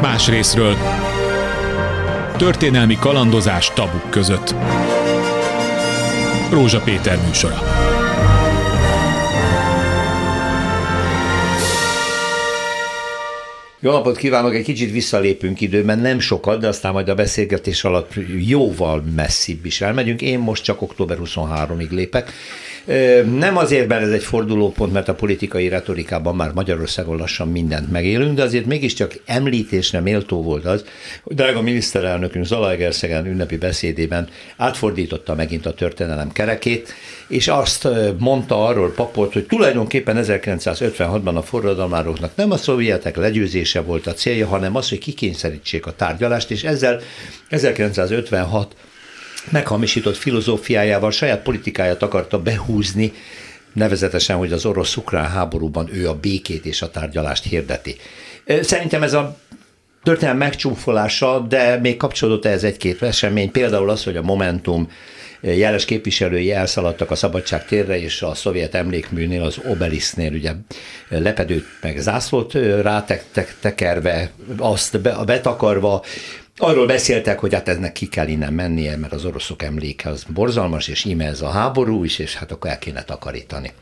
más 0.00 0.28
részről. 0.28 0.76
Történelmi 2.36 2.96
kalandozás 3.00 3.70
tabuk 3.74 4.10
között. 4.10 4.54
Rózsa 6.50 6.80
Péter 6.80 7.18
műsora. 7.26 7.62
Jó 13.82 13.90
napot 13.90 14.16
kívánok, 14.16 14.54
egy 14.54 14.64
kicsit 14.64 14.90
visszalépünk 14.90 15.60
időben, 15.60 15.98
nem 15.98 16.18
sokat, 16.18 16.60
de 16.60 16.68
aztán 16.68 16.92
majd 16.92 17.08
a 17.08 17.14
beszélgetés 17.14 17.84
alatt 17.84 18.12
jóval 18.38 19.04
messzebb 19.16 19.64
is 19.64 19.80
elmegyünk. 19.80 20.22
Én 20.22 20.38
most 20.38 20.64
csak 20.64 20.82
október 20.82 21.18
23-ig 21.24 21.90
lépek. 21.90 22.32
Nem 23.38 23.56
azért, 23.56 23.88
mert 23.88 24.02
ez 24.02 24.10
egy 24.10 24.22
fordulópont, 24.22 24.92
mert 24.92 25.08
a 25.08 25.14
politikai 25.14 25.68
retorikában 25.68 26.34
már 26.34 26.52
Magyarországon 26.52 27.16
lassan 27.16 27.48
mindent 27.48 27.90
megélünk, 27.90 28.34
de 28.34 28.42
azért 28.42 28.66
mégiscsak 28.66 29.14
említésre 29.24 30.00
méltó 30.00 30.42
volt 30.42 30.64
az, 30.64 30.84
hogy 31.22 31.36
drága 31.36 31.62
miniszterelnökünk 31.62 32.44
Zalaegerszegen 32.44 33.26
ünnepi 33.26 33.56
beszédében 33.56 34.28
átfordította 34.56 35.34
megint 35.34 35.66
a 35.66 35.74
történelem 35.74 36.32
kerekét, 36.32 36.94
és 37.28 37.48
azt 37.48 37.88
mondta 38.18 38.66
arról 38.66 38.92
papolt, 38.92 39.32
hogy 39.32 39.46
tulajdonképpen 39.46 40.24
1956-ban 40.24 41.34
a 41.34 41.42
forradalmároknak 41.42 42.32
nem 42.34 42.50
a 42.50 42.56
szovjetek 42.56 43.16
legyőzése 43.16 43.80
volt 43.80 44.06
a 44.06 44.12
célja, 44.12 44.46
hanem 44.46 44.76
az, 44.76 44.88
hogy 44.88 44.98
kikényszerítsék 44.98 45.86
a 45.86 45.94
tárgyalást, 45.96 46.50
és 46.50 46.64
ezzel 46.64 47.00
1956 47.48 48.74
meghamisított 49.48 50.16
filozófiájával 50.16 51.10
saját 51.10 51.42
politikáját 51.42 52.02
akarta 52.02 52.38
behúzni, 52.38 53.12
nevezetesen, 53.72 54.36
hogy 54.36 54.52
az 54.52 54.64
orosz-ukrán 54.64 55.30
háborúban 55.30 55.88
ő 55.92 56.08
a 56.08 56.14
békét 56.14 56.66
és 56.66 56.82
a 56.82 56.90
tárgyalást 56.90 57.44
hirdeti. 57.44 57.96
Szerintem 58.60 59.02
ez 59.02 59.12
a 59.12 59.36
történelem 60.02 60.38
megcsúfolása, 60.38 61.38
de 61.48 61.76
még 61.76 61.96
kapcsolódott 61.96 62.44
ez 62.44 62.64
egy-két 62.64 63.02
esemény, 63.02 63.50
például 63.50 63.90
az, 63.90 64.04
hogy 64.04 64.16
a 64.16 64.22
Momentum 64.22 64.90
jeles 65.40 65.84
képviselői 65.84 66.52
elszaladtak 66.52 67.10
a 67.10 67.14
Szabadság 67.14 67.66
térre, 67.66 68.00
és 68.00 68.22
a 68.22 68.34
szovjet 68.34 68.74
emlékműnél, 68.74 69.42
az 69.42 69.58
Obelisznél 69.64 70.32
ugye 70.32 70.52
lepedőt 71.08 71.66
meg 71.82 71.98
zászlót 71.98 72.54
rátekerve, 72.82 74.30
azt 74.56 75.00
betakarva, 75.24 76.02
Arról 76.56 76.86
beszéltek, 76.86 77.38
hogy 77.38 77.54
hát 77.54 77.68
eznek 77.68 77.92
ki 77.92 78.08
kell 78.08 78.28
innen 78.28 78.52
mennie, 78.52 78.96
mert 78.96 79.12
az 79.12 79.24
oroszok 79.24 79.62
emléke 79.62 80.08
az 80.08 80.24
borzalmas, 80.28 80.88
és 80.88 81.04
ime 81.04 81.26
ez 81.26 81.40
a 81.40 81.48
háború 81.48 82.04
is, 82.04 82.18
és 82.18 82.34
hát 82.34 82.52
akkor 82.52 82.70
el 82.70 82.78
kéne 82.78 83.04
takarítani. 83.04 83.72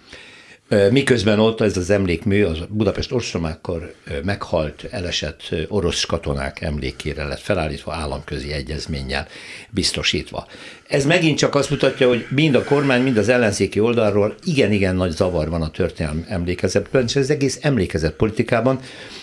Miközben 0.91 1.39
ott 1.39 1.61
ez 1.61 1.77
az 1.77 1.91
emlékmű, 1.91 2.45
az 2.45 2.59
Budapest 2.69 3.13
ostromákkor 3.13 3.95
meghalt, 4.25 4.85
elesett 4.91 5.55
orosz 5.69 6.05
katonák 6.05 6.61
emlékére 6.61 7.25
lett 7.25 7.41
felállítva, 7.41 7.95
államközi 7.95 8.53
egyezménnyel 8.53 9.27
biztosítva. 9.71 10.47
Ez 10.89 11.05
megint 11.05 11.39
csak 11.39 11.55
azt 11.55 11.71
mutatja, 11.71 12.09
hogy 12.09 12.27
mind 12.31 12.55
a 12.55 12.65
kormány, 12.65 13.03
mind 13.03 13.17
az 13.17 13.29
ellenzéki 13.29 13.81
oldalról 13.81 14.35
igen-igen 14.45 14.97
nagy 14.97 15.11
zavar 15.11 15.49
van 15.49 15.63
a 15.63 15.71
történelmi 15.71 16.25
emlékezetben, 16.29 17.05
és 17.05 17.17
az 17.17 17.31
egész 17.31 17.59
emlékezet 17.61 18.13
politikában. 18.13 18.81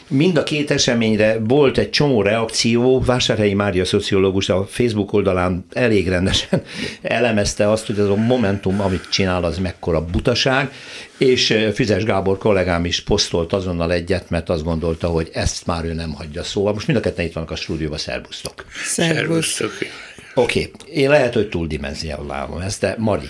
Mind 0.07 0.37
a 0.37 0.43
két 0.43 0.71
eseményre 0.71 1.37
volt 1.39 1.77
egy 1.77 1.89
csomó 1.89 2.21
reakció, 2.21 3.01
Vásárhelyi 3.01 3.53
Mária 3.53 3.85
szociológus 3.85 4.49
a 4.49 4.65
Facebook 4.69 5.13
oldalán 5.13 5.65
elég 5.73 6.07
rendesen 6.07 6.61
elemezte 7.01 7.69
azt, 7.69 7.85
hogy 7.85 7.99
ez 7.99 8.05
a 8.05 8.15
Momentum, 8.15 8.81
amit 8.81 9.09
csinál, 9.09 9.43
az 9.43 9.57
mekkora 9.57 10.05
butaság, 10.05 10.71
és 11.17 11.57
Füzes 11.73 12.03
Gábor 12.03 12.37
kollégám 12.37 12.85
is 12.85 13.01
posztolt 13.01 13.53
azonnal 13.53 13.91
egyet, 13.91 14.29
mert 14.29 14.49
azt 14.49 14.63
gondolta, 14.63 15.07
hogy 15.07 15.29
ezt 15.33 15.65
már 15.65 15.85
ő 15.85 15.93
nem 15.93 16.13
hagyja 16.13 16.43
szóval. 16.43 16.73
Most 16.73 16.87
mind 16.87 16.99
a 16.99 17.01
ketten 17.01 17.25
itt 17.25 17.33
vannak 17.33 17.51
a 17.51 17.55
stúdióban, 17.55 17.97
szervusztok. 17.97 18.65
Szervusztok. 18.85 19.71
Oké, 20.35 20.71
okay. 20.73 20.93
én 20.93 21.09
lehet, 21.09 21.33
hogy 21.33 21.49
túldimenzionálom 21.49 22.59
ezt, 22.59 22.81
de 22.81 22.95
Mari, 22.97 23.25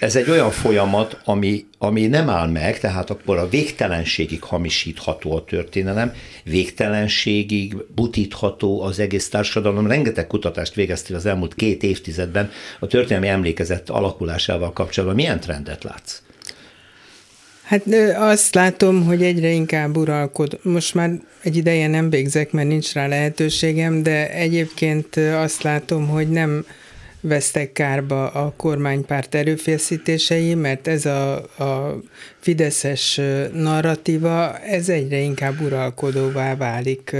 ez 0.00 0.16
egy 0.16 0.30
olyan 0.30 0.50
folyamat, 0.50 1.20
ami, 1.24 1.66
ami 1.78 2.06
nem 2.06 2.28
áll 2.28 2.48
meg, 2.48 2.80
tehát 2.80 3.10
akkor 3.10 3.36
a 3.36 3.48
végtelenségig 3.48 4.42
hamisítható 4.42 5.36
a 5.36 5.44
történelem, 5.44 6.12
végtelenségig 6.44 7.76
butítható 7.94 8.82
az 8.82 8.98
egész 8.98 9.28
társadalom. 9.28 9.86
Rengeteg 9.86 10.26
kutatást 10.26 10.74
végeztél 10.74 11.16
az 11.16 11.26
elmúlt 11.26 11.54
két 11.54 11.82
évtizedben 11.82 12.50
a 12.78 12.86
történelmi 12.86 13.28
emlékezet 13.28 13.90
alakulásával 13.90 14.72
kapcsolatban. 14.72 15.16
Milyen 15.16 15.40
trendet 15.40 15.84
látsz? 15.84 16.22
Hát 17.62 17.82
azt 18.16 18.54
látom, 18.54 19.04
hogy 19.04 19.22
egyre 19.22 19.48
inkább 19.48 19.96
uralkod. 19.96 20.58
Most 20.62 20.94
már 20.94 21.10
egy 21.42 21.56
ideje 21.56 21.88
nem 21.88 22.10
végzek, 22.10 22.52
mert 22.52 22.68
nincs 22.68 22.92
rá 22.92 23.06
lehetőségem, 23.06 24.02
de 24.02 24.30
egyébként 24.30 25.16
azt 25.16 25.62
látom, 25.62 26.08
hogy 26.08 26.28
nem 26.28 26.64
vesztek 27.20 27.72
kárba 27.72 28.28
a 28.30 28.52
kormánypárt 28.56 29.34
erőfeszítései, 29.34 30.54
mert 30.54 30.86
ez 30.86 31.06
a, 31.06 31.34
a 31.36 32.00
fideszes 32.40 33.20
narratíva, 33.52 34.58
ez 34.58 34.88
egyre 34.88 35.18
inkább 35.18 35.60
uralkodóvá 35.60 36.56
válik. 36.56 37.16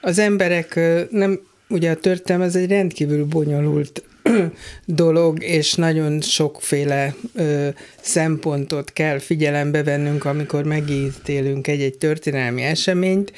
Az 0.00 0.18
emberek 0.18 0.80
nem, 1.10 1.40
ugye 1.68 1.90
a 1.90 1.96
történelem 1.96 2.46
ez 2.46 2.56
egy 2.56 2.68
rendkívül 2.68 3.24
bonyolult 3.24 4.02
dolog, 4.86 5.42
és 5.42 5.74
nagyon 5.74 6.20
sokféle 6.20 7.14
ö, 7.34 7.68
szempontot 8.00 8.92
kell 8.92 9.18
figyelembe 9.18 9.82
vennünk, 9.82 10.24
amikor 10.24 10.64
megítélünk 10.64 11.66
egy-egy 11.66 11.98
történelmi 11.98 12.62
eseményt, 12.62 13.32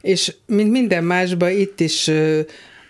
és 0.00 0.34
mint 0.46 0.70
minden 0.70 1.04
másban 1.04 1.50
itt 1.50 1.80
is 1.80 2.08
ö, 2.08 2.40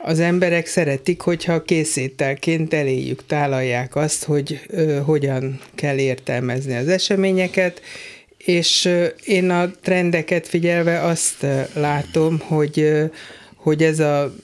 az 0.02 0.20
emberek 0.20 0.66
szeretik, 0.66 1.20
hogyha 1.20 1.62
készételként 1.62 2.74
eléjük 2.74 3.26
tálalják 3.26 3.96
azt, 3.96 4.24
hogy 4.24 4.60
ö, 4.66 5.00
hogyan 5.04 5.60
kell 5.74 5.98
értelmezni 5.98 6.74
az 6.74 6.88
eseményeket, 6.88 7.80
és 8.36 8.84
ö, 8.84 9.06
én 9.24 9.50
a 9.50 9.70
trendeket 9.82 10.48
figyelve 10.48 11.00
azt 11.00 11.46
látom, 11.74 12.40
hogy, 12.40 12.78
ö, 12.80 13.04
hogy 13.56 13.82
ez 13.82 14.00
a 14.00 14.34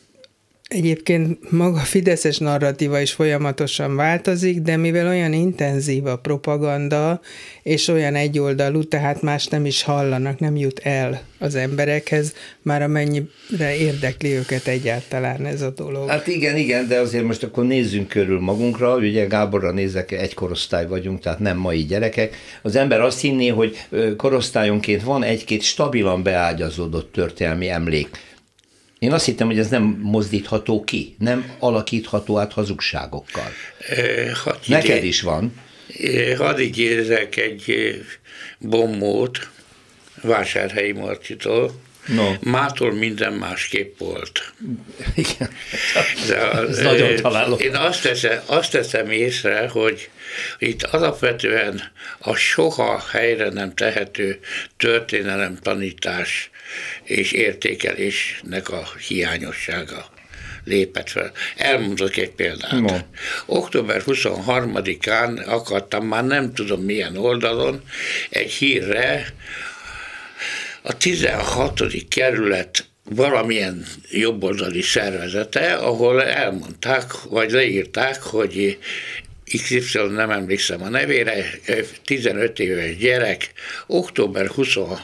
Egyébként 0.68 1.50
maga 1.50 1.80
a 1.80 1.84
fideszes 1.84 2.38
narratíva 2.38 3.00
is 3.00 3.12
folyamatosan 3.12 3.96
változik, 3.96 4.60
de 4.60 4.76
mivel 4.76 5.06
olyan 5.06 5.32
intenzív 5.32 6.06
a 6.06 6.16
propaganda, 6.16 7.20
és 7.62 7.88
olyan 7.88 8.14
egyoldalú, 8.14 8.82
tehát 8.82 9.22
más 9.22 9.46
nem 9.46 9.66
is 9.66 9.82
hallanak, 9.82 10.38
nem 10.38 10.56
jut 10.56 10.78
el 10.78 11.22
az 11.38 11.54
emberekhez, 11.54 12.34
már 12.62 12.82
amennyire 12.82 13.76
érdekli 13.78 14.32
őket 14.32 14.66
egyáltalán 14.66 15.46
ez 15.46 15.62
a 15.62 15.70
dolog. 15.70 16.08
Hát 16.08 16.26
igen, 16.26 16.56
igen, 16.56 16.88
de 16.88 16.98
azért 16.98 17.24
most 17.24 17.42
akkor 17.42 17.64
nézzünk 17.64 18.08
körül 18.08 18.40
magunkra, 18.40 18.96
ugye 18.96 19.26
Gáborra 19.26 19.72
nézek, 19.72 20.12
egy 20.12 20.34
korosztály 20.34 20.86
vagyunk, 20.86 21.20
tehát 21.20 21.38
nem 21.38 21.56
mai 21.56 21.84
gyerekek. 21.84 22.36
Az 22.62 22.76
ember 22.76 23.00
azt 23.00 23.20
hinné, 23.20 23.48
hogy 23.48 23.76
korosztályonként 24.16 25.02
van 25.02 25.22
egy-két 25.22 25.62
stabilan 25.62 26.22
beágyazódott 26.22 27.12
történelmi 27.12 27.68
emlék 27.68 28.26
én 28.98 29.12
azt 29.12 29.24
hittem, 29.24 29.46
hogy 29.46 29.58
ez 29.58 29.68
nem 29.68 29.82
mozdítható 30.02 30.84
ki, 30.84 31.16
nem 31.18 31.52
alakítható 31.58 32.38
át 32.38 32.52
hazugságokkal. 32.52 33.52
E, 33.88 34.36
Neked 34.66 34.96
ide, 34.96 35.06
is 35.06 35.20
van. 35.20 35.54
Hadd 36.36 36.58
ígézzek 36.58 37.36
egy 37.36 37.94
bombót 38.58 39.48
Vásárhelyi 40.22 40.92
Marcitól. 40.92 41.80
No. 42.06 42.32
Mától 42.40 42.92
minden 42.92 43.32
másképp 43.32 43.98
volt. 43.98 44.52
Igen. 45.14 45.50
De 46.28 46.38
az, 46.38 46.68
Ez 46.78 46.84
nagyon 46.84 47.16
találó. 47.16 47.54
Én 47.54 47.74
azt 47.74 48.02
teszem, 48.02 48.40
azt 48.46 48.70
teszem 48.70 49.10
észre, 49.10 49.68
hogy 49.68 50.10
itt 50.58 50.82
alapvetően 50.82 51.82
a 52.18 52.34
soha 52.34 53.02
helyre 53.10 53.48
nem 53.48 53.74
tehető 53.74 54.38
történelem 54.76 55.58
tanítás 55.62 56.50
és 57.04 57.32
értékelésnek 57.32 58.68
a 58.68 58.88
hiányossága 59.08 60.10
lépett 60.64 61.08
fel. 61.08 61.32
Elmondok 61.56 62.16
egy 62.16 62.30
példát. 62.30 62.80
No. 62.80 62.96
Október 63.46 64.02
23-án 64.06 65.46
akadtam, 65.46 66.06
már 66.06 66.24
nem 66.24 66.52
tudom 66.54 66.82
milyen 66.82 67.16
oldalon, 67.16 67.82
egy 68.30 68.50
hírre 68.50 69.34
a 70.82 70.96
16. 70.96 71.82
kerület 72.08 72.86
valamilyen 73.04 73.86
jobboldali 74.10 74.82
szervezete, 74.82 75.74
ahol 75.74 76.24
elmondták, 76.24 77.22
vagy 77.22 77.50
leírták, 77.50 78.22
hogy 78.22 78.78
XY, 79.44 79.98
nem 80.10 80.30
emlékszem 80.30 80.82
a 80.82 80.88
nevére, 80.88 81.44
15 82.04 82.58
éves 82.58 82.96
gyerek, 82.96 83.52
október 83.86 84.46
23 84.46 84.98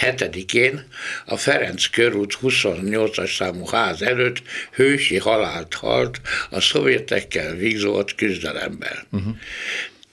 7-én 0.00 0.86
a 1.26 1.36
Ferenc 1.36 1.86
körút 1.86 2.38
28-as 2.42 3.36
számú 3.36 3.66
ház 3.66 4.02
előtt 4.02 4.42
hősi 4.72 5.18
halált 5.18 5.74
halt 5.74 6.20
a 6.50 6.60
szovjetekkel 6.60 7.54
vízolt 7.54 8.14
küzdelemben. 8.14 9.06
Uh-huh. 9.12 9.36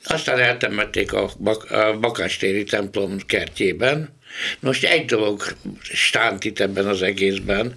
Aztán 0.03 0.39
eltemették 0.39 1.13
a, 1.13 1.29
bak- 1.39 1.71
a 1.71 1.97
Bakástéri 1.99 2.63
templom 2.63 3.17
kertjében, 3.25 4.18
Most 4.59 4.83
egy 4.83 5.05
dolog 5.05 5.43
stánt 5.81 6.45
itt 6.45 6.59
ebben 6.59 6.87
az 6.87 7.01
egészben, 7.01 7.75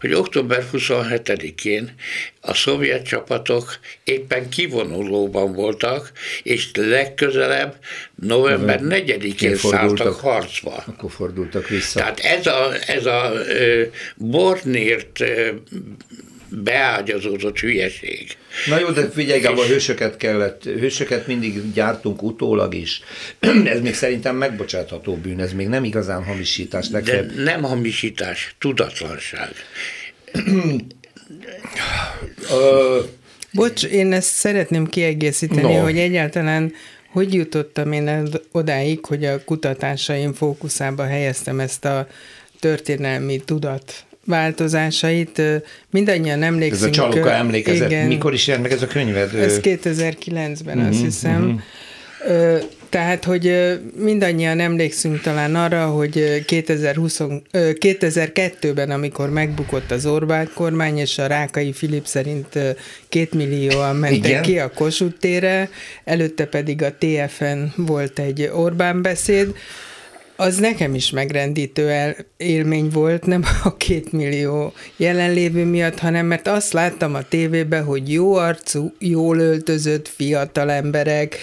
hogy 0.00 0.12
október 0.12 0.64
27-én 0.72 1.94
a 2.40 2.54
szovjet 2.54 3.06
csapatok 3.06 3.78
éppen 4.04 4.48
kivonulóban 4.48 5.52
voltak, 5.52 6.12
és 6.42 6.70
legközelebb 6.74 7.76
november 8.14 8.80
4-én 8.82 9.56
szálltak 9.56 10.20
harcba. 10.20 10.84
Akkor 10.86 11.10
fordultak 11.10 11.68
vissza. 11.68 11.98
Tehát 11.98 12.20
ez 12.20 12.46
a, 12.46 12.72
ez 12.86 13.06
a 13.06 13.32
uh, 13.32 13.82
bornért 14.16 15.24
beágyazódott 16.54 17.58
hülyeség. 17.58 18.36
Na 18.68 18.78
jó, 18.78 18.90
de 18.90 19.10
figyelj, 19.10 19.40
Gábor, 19.40 19.66
hősöket 19.66 20.16
kellett, 20.16 20.64
hősöket 20.64 21.26
mindig 21.26 21.72
gyártunk 21.72 22.22
utólag 22.22 22.74
is. 22.74 23.00
ez 23.64 23.80
még 23.80 23.94
szerintem 23.94 24.36
megbocsátható 24.36 25.16
bűn, 25.16 25.40
ez 25.40 25.52
még 25.52 25.68
nem 25.68 25.84
igazán 25.84 26.24
hamisítás. 26.24 26.90
Legfeljebb. 26.90 27.32
De 27.34 27.42
nem 27.42 27.62
hamisítás, 27.62 28.54
tudatlanság. 28.58 29.50
Bocs, 33.52 33.84
én 33.84 34.12
ezt 34.12 34.34
szeretném 34.34 34.86
kiegészíteni, 34.86 35.74
no. 35.74 35.82
hogy 35.82 35.98
egyáltalán 35.98 36.72
hogy 37.12 37.34
jutottam 37.34 37.92
én 37.92 38.28
odáig, 38.52 39.04
hogy 39.04 39.24
a 39.24 39.44
kutatásaim 39.44 40.32
fókuszába 40.32 41.06
helyeztem 41.06 41.60
ezt 41.60 41.84
a 41.84 42.08
történelmi 42.60 43.40
tudat 43.44 44.04
változásait. 44.24 45.42
Mindannyian 45.90 46.42
emlékszünk. 46.42 46.82
Ez 46.82 46.88
a 46.98 47.02
Csalóka 47.02 47.32
emlékezet. 47.32 47.90
Igen, 47.90 48.06
Mikor 48.06 48.32
is 48.32 48.46
jelent 48.46 48.66
meg 48.68 48.76
ez 48.76 48.82
a 48.82 48.86
könyved? 48.86 49.34
Ez 49.34 49.58
2009-ben, 49.62 50.76
uh-huh, 50.76 50.88
azt 50.88 50.98
mhm, 50.98 51.04
hiszem. 51.04 51.42
Uh-huh. 51.42 51.60
Tehát, 52.88 53.24
hogy 53.24 53.78
mindannyian 53.96 54.60
emlékszünk 54.60 55.20
talán 55.20 55.54
arra, 55.54 55.86
hogy 55.86 56.44
2020, 56.44 57.20
2002-ben, 57.52 58.90
amikor 58.90 59.30
megbukott 59.30 59.90
az 59.90 60.06
Orbán 60.06 60.50
kormány, 60.54 60.98
és 60.98 61.18
a 61.18 61.26
Rákai 61.26 61.72
Filip 61.72 62.06
szerint 62.06 62.58
két 63.08 63.34
millióan 63.34 63.96
mentek 63.96 64.28
Igen. 64.28 64.42
ki 64.42 64.58
a 64.58 64.70
Kossuth 64.70 65.18
tére, 65.18 65.68
előtte 66.04 66.46
pedig 66.46 66.82
a 66.82 66.94
TFN 66.98 67.62
volt 67.76 68.18
egy 68.18 68.50
Orbán 68.54 69.02
beszéd, 69.02 69.54
az 70.42 70.56
nekem 70.56 70.94
is 70.94 71.10
megrendítő 71.10 71.88
el, 71.88 72.16
élmény 72.36 72.88
volt, 72.88 73.26
nem 73.26 73.44
a 73.64 73.76
két 73.76 74.12
millió 74.12 74.72
jelenlévő 74.96 75.64
miatt, 75.64 75.98
hanem 75.98 76.26
mert 76.26 76.48
azt 76.48 76.72
láttam 76.72 77.14
a 77.14 77.28
tévében, 77.28 77.84
hogy 77.84 78.12
jó 78.12 78.34
arcú, 78.34 78.92
jól 78.98 79.38
öltözött 79.38 80.08
fiatal 80.08 80.70
emberek, 80.70 81.38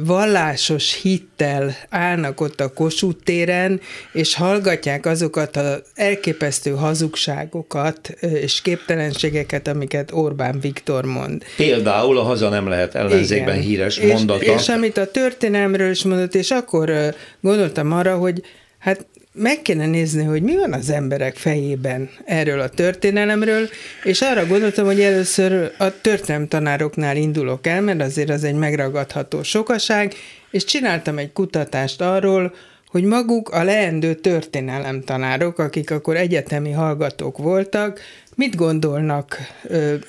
vallásos 0.00 1.00
hittel 1.02 1.76
állnak 1.88 2.40
ott 2.40 2.60
a 2.60 2.72
Kossuth 2.72 3.24
téren, 3.24 3.80
és 4.12 4.34
hallgatják 4.34 5.06
azokat 5.06 5.56
az 5.56 5.82
elképesztő 5.94 6.70
hazugságokat 6.70 8.08
és 8.20 8.60
képtelenségeket, 8.60 9.68
amiket 9.68 10.12
Orbán 10.12 10.60
Viktor 10.60 11.04
mond. 11.04 11.44
Például 11.56 12.18
a 12.18 12.22
haza 12.22 12.48
nem 12.48 12.68
lehet 12.68 12.94
ellenzékben 12.94 13.54
Igen. 13.54 13.66
híres 13.66 14.00
mondata. 14.00 14.44
És, 14.44 14.60
és 14.60 14.68
amit 14.68 14.96
a 14.96 15.10
történelmről 15.10 15.90
is 15.90 16.02
mondott, 16.02 16.34
és 16.34 16.50
akkor 16.50 17.14
gondoltam 17.40 17.92
arra, 17.92 18.16
hogy 18.16 18.42
hát 18.78 19.06
meg 19.34 19.62
kéne 19.62 19.86
nézni, 19.86 20.24
hogy 20.24 20.42
mi 20.42 20.56
van 20.56 20.72
az 20.72 20.90
emberek 20.90 21.36
fejében 21.36 22.10
erről 22.24 22.60
a 22.60 22.68
történelemről, 22.68 23.68
és 24.04 24.20
arra 24.20 24.46
gondoltam, 24.46 24.84
hogy 24.84 25.00
először 25.00 25.72
a 25.78 26.00
történelem 26.00 26.48
tanároknál 26.48 27.16
indulok 27.16 27.66
el, 27.66 27.80
mert 27.80 28.00
azért 28.00 28.30
az 28.30 28.44
egy 28.44 28.54
megragadható 28.54 29.42
sokaság, 29.42 30.14
és 30.50 30.64
csináltam 30.64 31.18
egy 31.18 31.32
kutatást 31.32 32.00
arról, 32.00 32.54
hogy 32.86 33.04
maguk 33.04 33.48
a 33.48 33.62
leendő 33.62 34.14
történelem 34.14 35.02
tanárok, 35.02 35.58
akik 35.58 35.90
akkor 35.90 36.16
egyetemi 36.16 36.70
hallgatók 36.70 37.38
voltak, 37.38 38.00
mit 38.34 38.56
gondolnak? 38.56 39.38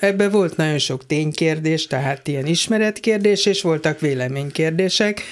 Ebbe 0.00 0.28
volt 0.28 0.56
nagyon 0.56 0.78
sok 0.78 1.06
ténykérdés, 1.06 1.86
tehát 1.86 2.28
ilyen 2.28 2.46
ismeretkérdés, 2.46 3.46
és 3.46 3.62
voltak 3.62 4.00
véleménykérdések, 4.00 5.22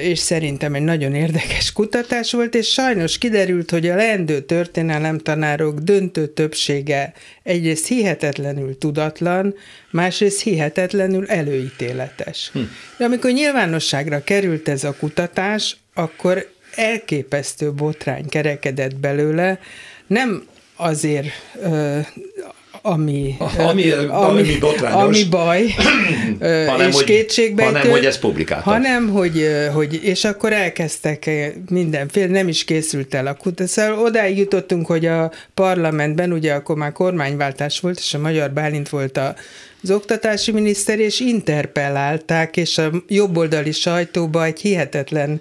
és 0.00 0.18
szerintem 0.18 0.74
egy 0.74 0.82
nagyon 0.82 1.14
érdekes 1.14 1.72
kutatás 1.72 2.32
volt, 2.32 2.54
és 2.54 2.68
sajnos 2.68 3.18
kiderült, 3.18 3.70
hogy 3.70 3.88
a 3.88 3.94
leendő 3.94 4.40
történelemtanárok 4.40 5.78
döntő 5.78 6.26
többsége 6.26 7.12
egyrészt 7.42 7.86
hihetetlenül 7.86 8.78
tudatlan, 8.78 9.54
másrészt 9.90 10.42
hihetetlenül 10.42 11.26
előítéletes. 11.26 12.50
Hm. 12.52 12.60
De 12.98 13.04
amikor 13.04 13.30
nyilvánosságra 13.30 14.24
került 14.24 14.68
ez 14.68 14.84
a 14.84 14.96
kutatás, 14.98 15.76
akkor 15.94 16.52
elképesztő 16.74 17.72
botrány 17.72 18.28
kerekedett 18.28 18.96
belőle, 18.96 19.58
nem 20.06 20.46
azért 20.76 21.28
ami, 22.82 23.36
ami, 23.58 23.90
ami, 24.08 24.58
ami 24.92 25.24
baj, 25.24 25.74
hanem, 26.70 26.88
és 26.88 26.94
hogy, 26.94 27.04
kétségbejtő. 27.04 27.72
Hanem, 27.72 27.90
hogy 27.90 28.04
ez 28.04 28.18
publikált. 28.18 28.62
Hanem, 28.62 29.08
hogy, 29.08 29.46
hogy, 29.72 30.00
és 30.02 30.24
akkor 30.24 30.52
elkezdtek 30.52 31.30
mindenféle, 31.70 32.26
nem 32.26 32.48
is 32.48 32.64
készült 32.64 33.14
el 33.14 33.26
a 33.26 33.34
kutatás. 33.34 33.70
Szóval 33.70 34.04
odáig 34.04 34.38
jutottunk, 34.38 34.86
hogy 34.86 35.06
a 35.06 35.32
parlamentben, 35.54 36.32
ugye 36.32 36.52
akkor 36.52 36.76
már 36.76 36.92
kormányváltás 36.92 37.80
volt, 37.80 37.98
és 37.98 38.14
a 38.14 38.18
Magyar 38.18 38.50
Bálint 38.50 38.88
volt 38.88 39.16
a 39.16 39.34
az 39.82 39.90
oktatási 39.90 40.52
miniszter, 40.52 40.98
és 40.98 41.20
interpellálták, 41.20 42.56
és 42.56 42.78
a 42.78 42.90
jobboldali 43.08 43.72
sajtóba 43.72 44.44
egy 44.44 44.60
hihetetlen 44.60 45.40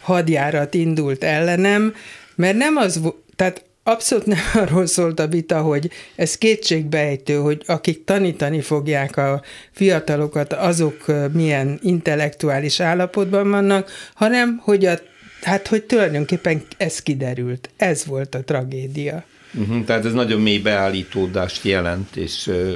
hadjárat 0.00 0.74
indult 0.74 1.24
ellenem, 1.24 1.94
mert 2.34 2.56
nem 2.56 2.76
az, 2.76 3.00
tehát 3.36 3.64
Abszolút 3.86 4.26
nem 4.26 4.38
arról 4.62 4.86
szólt 4.86 5.20
a 5.20 5.26
vita, 5.26 5.60
hogy 5.60 5.90
ez 6.16 6.38
kétségbejtő, 6.38 7.36
hogy 7.36 7.62
akik 7.66 8.04
tanítani 8.04 8.60
fogják 8.60 9.16
a 9.16 9.42
fiatalokat, 9.72 10.52
azok 10.52 11.04
milyen 11.32 11.78
intellektuális 11.82 12.80
állapotban 12.80 13.50
vannak, 13.50 13.90
hanem 14.14 14.60
hogy 14.62 14.86
a, 14.86 14.98
hát 15.42 15.66
hogy 15.66 15.82
tulajdonképpen 15.82 16.62
ez 16.76 17.02
kiderült. 17.02 17.70
Ez 17.76 18.04
volt 18.04 18.34
a 18.34 18.44
tragédia. 18.44 19.24
Uh-huh, 19.54 19.84
tehát 19.84 20.04
ez 20.04 20.12
nagyon 20.12 20.40
mély 20.40 20.58
beállítódást 20.58 21.64
jelent, 21.64 22.16
és 22.16 22.46
uh, 22.46 22.72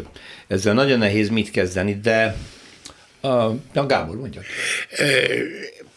ezzel 0.46 0.75
nagyon 0.75 0.99
nehéz 0.99 1.28
mit 1.28 1.50
kezdeni, 1.50 2.00
de 2.02 2.37
a, 3.20 3.28
a 3.75 3.87
Gábor 3.87 4.16
mondja 4.16 4.40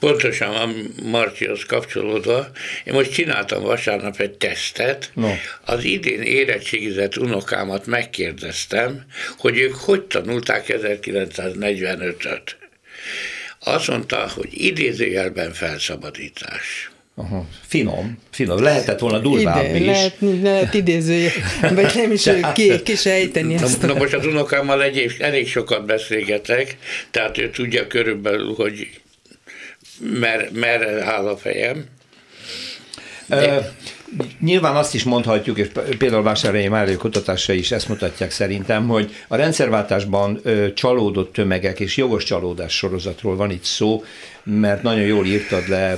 pontosan 0.02 0.56
a 0.56 0.70
Marcihoz 1.04 1.64
kapcsolódva, 1.66 2.48
én 2.84 2.94
most 2.94 3.12
csináltam 3.12 3.64
vasárnap 3.64 4.20
egy 4.20 4.32
tesztet, 4.32 5.12
no. 5.14 5.30
az 5.66 5.84
idén 5.84 6.22
érettségizett 6.22 7.18
unokámat 7.18 7.86
megkérdeztem, 7.86 9.06
hogy 9.38 9.58
ők 9.58 9.76
hogy 9.76 10.02
tanulták 10.02 10.66
1945-öt. 10.68 12.58
Azt 13.60 13.88
mondta, 13.88 14.30
hogy 14.36 14.48
idézőjelben 14.52 15.54
felszabadítás. 15.54 16.92
Aha. 17.16 17.46
Finom, 17.68 18.18
finom. 18.30 18.64
Lehetett 18.64 19.00
volna 19.00 19.20
durvább 19.20 19.64
Ide, 19.64 19.78
is. 19.78 19.86
Lehet, 19.86 20.16
lehet 20.42 20.74
idéző, 20.74 21.28
vagy 21.62 21.92
nem 21.96 22.12
is 22.12 22.30
ki, 22.54 22.82
ki 22.82 22.96
sejteni 22.96 23.54
ezt. 23.54 23.82
Na, 23.82 23.88
na 23.88 23.94
most 23.94 24.14
az 24.14 24.26
unokámmal 24.26 24.84
egy, 24.84 25.16
elég 25.20 25.48
sokat 25.48 25.86
beszélgetek, 25.86 26.78
tehát 27.12 27.38
ő 27.38 27.50
tudja 27.50 27.88
körülbelül, 27.88 28.54
hogy 28.54 29.01
mer, 30.02 30.50
merre 30.54 31.04
áll 31.04 31.28
a 31.28 31.38
fejem. 31.38 31.86
De... 33.28 33.76
Nyilván 34.40 34.76
azt 34.76 34.94
is 34.94 35.04
mondhatjuk, 35.04 35.58
és 35.58 35.68
például 35.98 36.24
Vásárhelyi 36.24 36.68
Mária 36.68 36.98
kutatásai 36.98 37.58
is 37.58 37.72
ezt 37.72 37.88
mutatják 37.88 38.32
szerintem, 38.32 38.88
hogy 38.88 39.12
a 39.28 39.36
rendszerváltásban 39.36 40.40
ö, 40.44 40.74
csalódott 40.74 41.34
tömegek 41.34 41.80
és 41.80 41.98
jogos 41.98 42.24
csalódás 42.24 42.78
sorozatról 42.78 43.36
van 43.36 43.52
itt 43.52 43.64
szó, 43.64 44.04
mert 44.44 44.84
nagyon 44.84 45.06
jól 45.06 45.26
írtad 45.26 45.68
le 45.68 45.92
ö, 45.92 45.98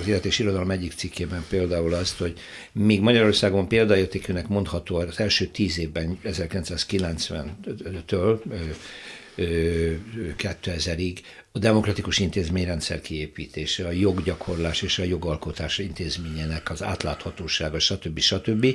az 0.00 0.08
Élet 0.08 0.24
és 0.24 0.38
Irodalom 0.38 0.70
egyik 0.70 0.92
cikkében 0.92 1.44
például 1.48 1.94
azt, 1.94 2.18
hogy 2.18 2.34
míg 2.72 3.00
Magyarországon 3.00 3.68
példaértékűnek 3.68 4.48
mondható 4.48 4.96
az 4.96 5.20
első 5.20 5.46
tíz 5.46 5.78
évben, 5.78 6.18
1990-től 6.24 8.38
2000-ig 10.38 11.16
a 11.56 11.60
demokratikus 11.60 12.18
intézményrendszer 12.18 13.00
kiépítése, 13.00 13.86
a 13.86 13.90
joggyakorlás 13.90 14.82
és 14.82 14.98
a 14.98 15.04
jogalkotás 15.04 15.78
intézményének 15.78 16.70
az 16.70 16.82
átláthatósága, 16.82 17.78
stb. 17.78 18.18
stb. 18.18 18.66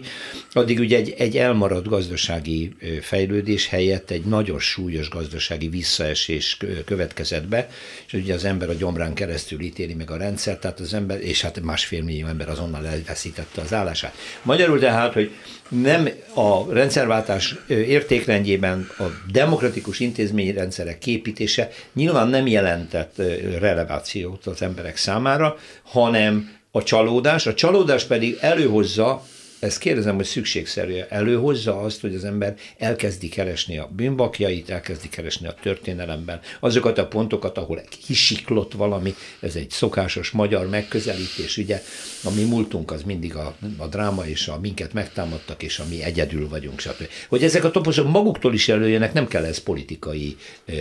Addig 0.52 0.80
ugye 0.80 0.98
egy, 0.98 1.16
egy 1.18 1.38
elmaradt 1.38 1.88
gazdasági 1.88 2.76
fejlődés 3.02 3.68
helyett 3.68 4.10
egy 4.10 4.26
nagyon 4.26 4.60
súlyos 4.60 5.10
gazdasági 5.10 5.68
visszaesés 5.68 6.58
következett 6.86 7.48
be, 7.48 7.70
és 8.08 8.14
ugye 8.14 8.34
az 8.34 8.46
ember 8.46 8.70
a 8.70 8.74
gyomrán 8.74 9.14
keresztül 9.14 9.60
ítéli 9.60 9.94
meg 9.94 10.12
a 10.12 10.18
rendszer, 10.18 10.58
tehát 10.58 10.80
az 10.80 10.94
ember, 10.94 11.22
és 11.22 11.42
hát 11.42 11.62
másfél 11.62 12.04
millió 12.04 12.28
ember 12.28 12.50
azonnal 12.50 12.88
elveszítette 12.88 13.62
az 13.62 13.74
állását. 13.74 14.14
Magyarul 14.42 14.80
tehát, 14.80 15.14
hogy 15.14 15.32
nem 15.70 16.10
a 16.34 16.74
rendszerváltás 16.74 17.56
értékrendjében 17.68 18.90
a 18.98 19.04
demokratikus 19.32 20.00
intézményrendszerek 20.00 20.98
képítése 20.98 21.70
nyilván 21.94 22.28
nem 22.28 22.48
jelent 22.48 22.68
jelentett 22.70 23.18
relevációt 23.60 24.46
az 24.46 24.62
emberek 24.62 24.98
számára, 24.98 25.58
hanem 25.84 26.58
a 26.72 26.84
csalódás, 26.84 27.48
a 27.48 27.54
csalódás 27.54 28.04
pedig 28.04 28.38
előhozza 28.42 29.24
ezt 29.60 29.80
kérdezem, 29.80 30.16
hogy 30.16 30.26
szükségszerű 30.26 31.00
előhozza 31.10 31.80
azt, 31.80 32.02
hogy 32.02 32.16
az 32.16 32.24
ember 32.24 32.56
elkezdi 32.78 33.30
keresni 33.30 33.78
a 33.78 33.90
bűnbakjait, 33.96 34.70
elkezdi 34.70 35.10
keresni 35.10 35.48
a 35.48 35.56
történelemben 35.62 36.40
azokat 36.60 36.98
a 36.98 37.08
pontokat, 37.08 37.58
ahol 37.58 37.82
kisiklott 38.06 38.74
valami, 38.74 39.16
ez 39.40 39.56
egy 39.56 39.70
szokásos 39.70 40.32
magyar 40.32 40.70
megközelítés, 40.70 41.58
ugye, 41.58 41.82
a 42.24 42.30
mi 42.32 42.44
múltunk 42.44 42.92
az 42.92 43.04
mindig 43.04 43.36
a, 43.36 43.56
a 43.78 43.88
dráma 43.88 44.28
és 44.28 44.48
a 44.48 44.60
minket 44.60 44.94
megtámadtak, 44.94 45.64
és 45.64 45.80
a 45.80 45.86
mi 45.90 46.04
egyedül 46.04 46.50
vagyunk, 46.50 46.80
stb. 46.80 47.08
Hogy 47.30 47.44
ezek 47.44 47.64
a 47.64 47.72
toposok 47.72 48.08
maguktól 48.08 48.54
is 48.54 48.70
előjönnek, 48.70 49.14
nem 49.14 49.28
kell 49.28 49.44
ez 49.44 49.60
politikai 49.60 50.38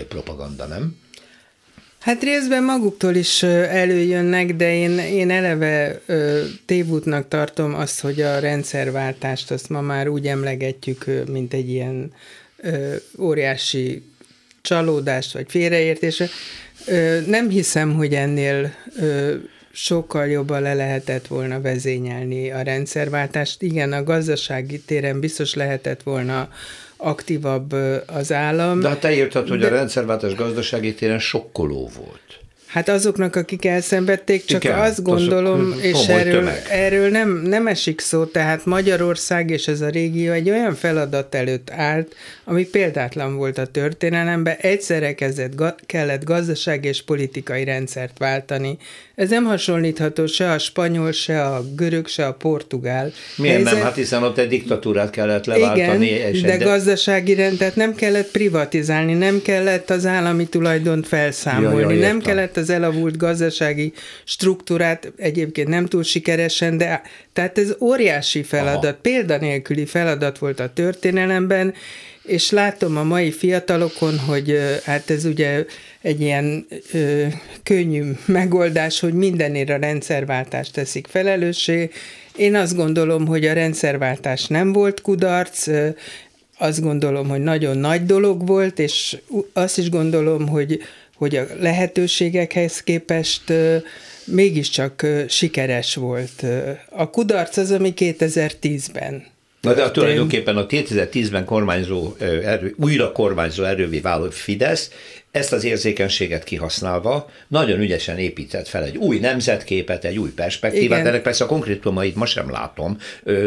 propaganda, 0.08 0.66
nem? 0.66 0.96
Hát 1.98 2.22
részben 2.22 2.64
maguktól 2.64 3.14
is 3.14 3.42
előjönnek, 3.42 4.54
de 4.54 4.74
én, 4.74 4.98
én 4.98 5.30
eleve 5.30 6.00
tévútnak 6.66 7.28
tartom 7.28 7.74
azt, 7.74 8.00
hogy 8.00 8.20
a 8.20 8.38
rendszerváltást 8.38 9.50
azt 9.50 9.68
ma 9.68 9.80
már 9.80 10.08
úgy 10.08 10.26
emlegetjük, 10.26 11.04
mint 11.28 11.52
egy 11.54 11.70
ilyen 11.70 12.12
óriási 13.18 14.02
csalódást 14.60 15.32
vagy 15.32 15.46
félreértésre. 15.48 16.28
Nem 17.26 17.48
hiszem, 17.48 17.94
hogy 17.94 18.14
ennél 18.14 18.74
sokkal 19.72 20.26
jobban 20.26 20.62
le 20.62 20.74
lehetett 20.74 21.26
volna 21.26 21.60
vezényelni 21.60 22.50
a 22.50 22.62
rendszerváltást. 22.62 23.62
Igen, 23.62 23.92
a 23.92 24.02
gazdasági 24.02 24.80
téren 24.80 25.20
biztos 25.20 25.54
lehetett 25.54 26.02
volna 26.02 26.48
aktívabb 26.98 27.72
az 28.06 28.32
állam. 28.32 28.80
De 28.80 28.88
hát 28.88 29.00
te 29.00 29.12
írtad, 29.12 29.48
hogy 29.48 29.58
de... 29.58 29.66
a 29.66 29.70
rendszerváltás 29.70 30.34
gazdasági 30.34 30.94
téren 30.94 31.18
sokkoló 31.18 31.90
volt. 31.96 32.47
Hát 32.78 32.88
azoknak, 32.88 33.36
akik 33.36 33.64
elszenvedték, 33.64 34.44
csak 34.44 34.64
Igen, 34.64 34.78
azt 34.78 35.02
gondolom, 35.02 35.72
azok, 35.72 35.82
és 35.82 36.08
erről, 36.08 36.48
erről 36.70 37.10
nem, 37.10 37.42
nem 37.44 37.66
esik 37.66 38.00
szó, 38.00 38.24
tehát 38.24 38.64
Magyarország 38.64 39.50
és 39.50 39.68
ez 39.68 39.80
a 39.80 39.88
régió 39.88 40.32
egy 40.32 40.50
olyan 40.50 40.74
feladat 40.74 41.34
előtt 41.34 41.70
állt, 41.70 42.14
ami 42.44 42.64
példátlan 42.64 43.36
volt 43.36 43.58
a 43.58 43.66
történelemben, 43.66 44.56
egyszerre 44.60 45.14
kezdett, 45.14 45.52
kellett 45.86 46.24
gazdaság 46.24 46.84
és 46.84 47.02
politikai 47.02 47.64
rendszert 47.64 48.18
váltani. 48.18 48.78
Ez 49.14 49.30
nem 49.30 49.44
hasonlítható 49.44 50.26
se 50.26 50.50
a 50.50 50.58
spanyol, 50.58 51.12
se 51.12 51.44
a 51.44 51.64
görög, 51.76 52.06
se 52.06 52.26
a 52.26 52.32
portugál. 52.32 53.12
Miért 53.36 53.54
helyzet... 53.54 53.72
nem? 53.72 53.82
Hát 53.82 53.94
hiszen 53.94 54.22
ott 54.22 54.38
egy 54.38 54.48
diktatúrát 54.48 55.10
kellett 55.10 55.44
leváltani. 55.46 56.06
Igen, 56.06 56.32
és 56.32 56.40
de, 56.40 56.56
de 56.56 56.64
gazdasági 56.64 57.34
rendet 57.34 57.76
nem 57.76 57.94
kellett 57.94 58.30
privatizálni, 58.30 59.14
nem 59.14 59.42
kellett 59.42 59.90
az 59.90 60.06
állami 60.06 60.46
tulajdont 60.46 61.06
felszámolni, 61.06 61.80
ja, 61.80 61.90
ja, 61.90 62.06
nem 62.06 62.20
kellett 62.20 62.56
az 62.56 62.67
elavult 62.70 63.16
gazdasági 63.16 63.92
struktúrát, 64.24 65.12
egyébként 65.16 65.68
nem 65.68 65.86
túl 65.86 66.02
sikeresen, 66.02 66.76
de 66.76 67.02
tehát 67.32 67.58
ez 67.58 67.74
óriási 67.80 68.42
feladat, 68.42 68.84
Aha. 68.84 68.98
példanélküli 69.02 69.86
feladat 69.86 70.38
volt 70.38 70.60
a 70.60 70.72
történelemben, 70.72 71.74
és 72.22 72.50
látom 72.50 72.96
a 72.96 73.02
mai 73.02 73.30
fiatalokon, 73.30 74.18
hogy 74.18 74.58
hát 74.84 75.10
ez 75.10 75.24
ugye 75.24 75.64
egy 76.00 76.20
ilyen 76.20 76.66
ö, 76.92 77.26
könnyű 77.62 78.10
megoldás, 78.24 79.00
hogy 79.00 79.12
mindenért 79.12 79.70
a 79.70 79.76
rendszerváltást 79.76 80.72
teszik 80.72 81.06
felelőssé. 81.06 81.90
Én 82.36 82.54
azt 82.54 82.76
gondolom, 82.76 83.26
hogy 83.26 83.46
a 83.46 83.52
rendszerváltás 83.52 84.46
nem 84.46 84.72
volt 84.72 85.00
kudarc, 85.00 85.68
azt 86.58 86.80
gondolom, 86.80 87.28
hogy 87.28 87.40
nagyon 87.40 87.78
nagy 87.78 88.06
dolog 88.06 88.46
volt, 88.46 88.78
és 88.78 89.16
azt 89.52 89.78
is 89.78 89.90
gondolom, 89.90 90.48
hogy, 90.48 90.80
hogy 91.18 91.36
a 91.36 91.46
lehetőségekhez 91.60 92.82
képest 92.82 93.52
mégiscsak 94.24 95.06
sikeres 95.28 95.94
volt. 95.94 96.44
A 96.90 97.10
kudarc 97.10 97.56
az, 97.56 97.70
ami 97.70 97.92
2010-ben 97.96 99.24
Na 99.60 99.74
de 99.74 99.82
a 99.82 99.90
tulajdonképpen 99.90 100.56
a 100.56 100.66
2010-ben 100.66 101.44
kormányzó, 101.44 102.14
erő, 102.44 102.74
újra 102.78 103.12
kormányzó 103.12 103.64
erővé 103.64 103.98
váló 103.98 104.30
Fidesz 104.30 104.90
ezt 105.38 105.52
az 105.52 105.64
érzékenységet 105.64 106.44
kihasználva 106.44 107.30
nagyon 107.48 107.80
ügyesen 107.80 108.18
épített 108.18 108.68
fel 108.68 108.84
egy 108.84 108.96
új 108.96 109.18
nemzetképet, 109.18 110.04
egy 110.04 110.18
új 110.18 110.30
perspektívát. 110.30 111.06
Ennek 111.06 111.22
persze 111.22 111.44
a 111.44 111.46
konkrétumait 111.46 112.14
ma 112.14 112.26
sem 112.26 112.50
látom, 112.50 112.96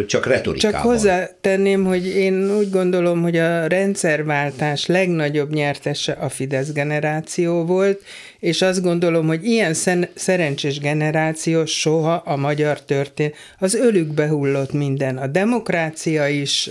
csak 0.08 0.26
retorikában. 0.26 0.82
Csak 0.82 0.90
hozzátenném, 0.90 1.86
hogy 1.86 2.08
én 2.08 2.56
úgy 2.58 2.70
gondolom, 2.70 3.22
hogy 3.22 3.38
a 3.38 3.68
rendszerváltás 3.68 4.86
legnagyobb 4.86 5.54
nyertese 5.54 6.12
a 6.12 6.30
Fidesz 6.30 6.72
generáció 6.72 7.66
volt, 7.66 8.02
és 8.40 8.62
azt 8.62 8.82
gondolom, 8.82 9.28
hogy 9.28 9.46
ilyen 9.46 9.74
szerencsés 10.16 10.80
generáció 10.80 11.66
soha 11.66 12.14
a 12.14 12.36
magyar 12.36 12.82
történet, 12.82 13.34
az 13.60 13.74
ölükbe 13.74 14.28
hullott 14.28 14.74
minden. 14.74 15.18
A 15.18 15.28
demokrácia 15.28 16.28
is, 16.28 16.70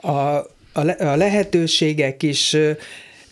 a, 0.00 0.10
a 0.98 1.16
lehetőségek 1.16 2.22
is, 2.22 2.56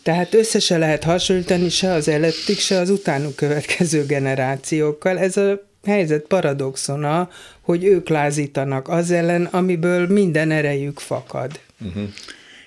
tehát 0.08 0.34
össze 0.34 0.58
se 0.58 0.78
lehet 0.78 1.04
hasonlítani 1.04 1.68
se 1.68 1.92
az 1.92 2.08
előttik, 2.08 2.58
se 2.58 2.78
az 2.78 2.90
utánuk 2.90 3.36
következő 3.36 4.06
generációkkal. 4.06 5.18
Ez 5.18 5.36
a 5.36 5.68
helyzet 5.84 6.24
paradoxona, 6.26 7.30
hogy 7.60 7.84
ők 7.84 8.08
lázítanak 8.08 8.88
az 8.88 9.10
ellen, 9.10 9.44
amiből 9.44 10.06
minden 10.06 10.50
erejük 10.50 10.98
fakad. 10.98 11.60
Uh-huh. 11.80 12.08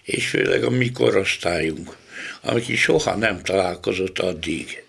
És 0.04 0.28
főleg 0.28 0.64
a 0.64 0.70
mi 0.70 0.92
korosztályunk, 0.92 1.98
aki 2.42 2.76
soha 2.76 3.16
nem 3.16 3.42
találkozott 3.44 4.20
addig 4.20 4.84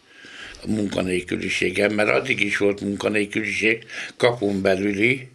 a 0.62 0.70
munkanélküliségem, 0.70 1.92
mert 1.92 2.10
addig 2.10 2.40
is 2.40 2.56
volt 2.56 2.80
munkanélküliség 2.80 3.84
kapun 4.16 4.62
belüli, 4.62 5.28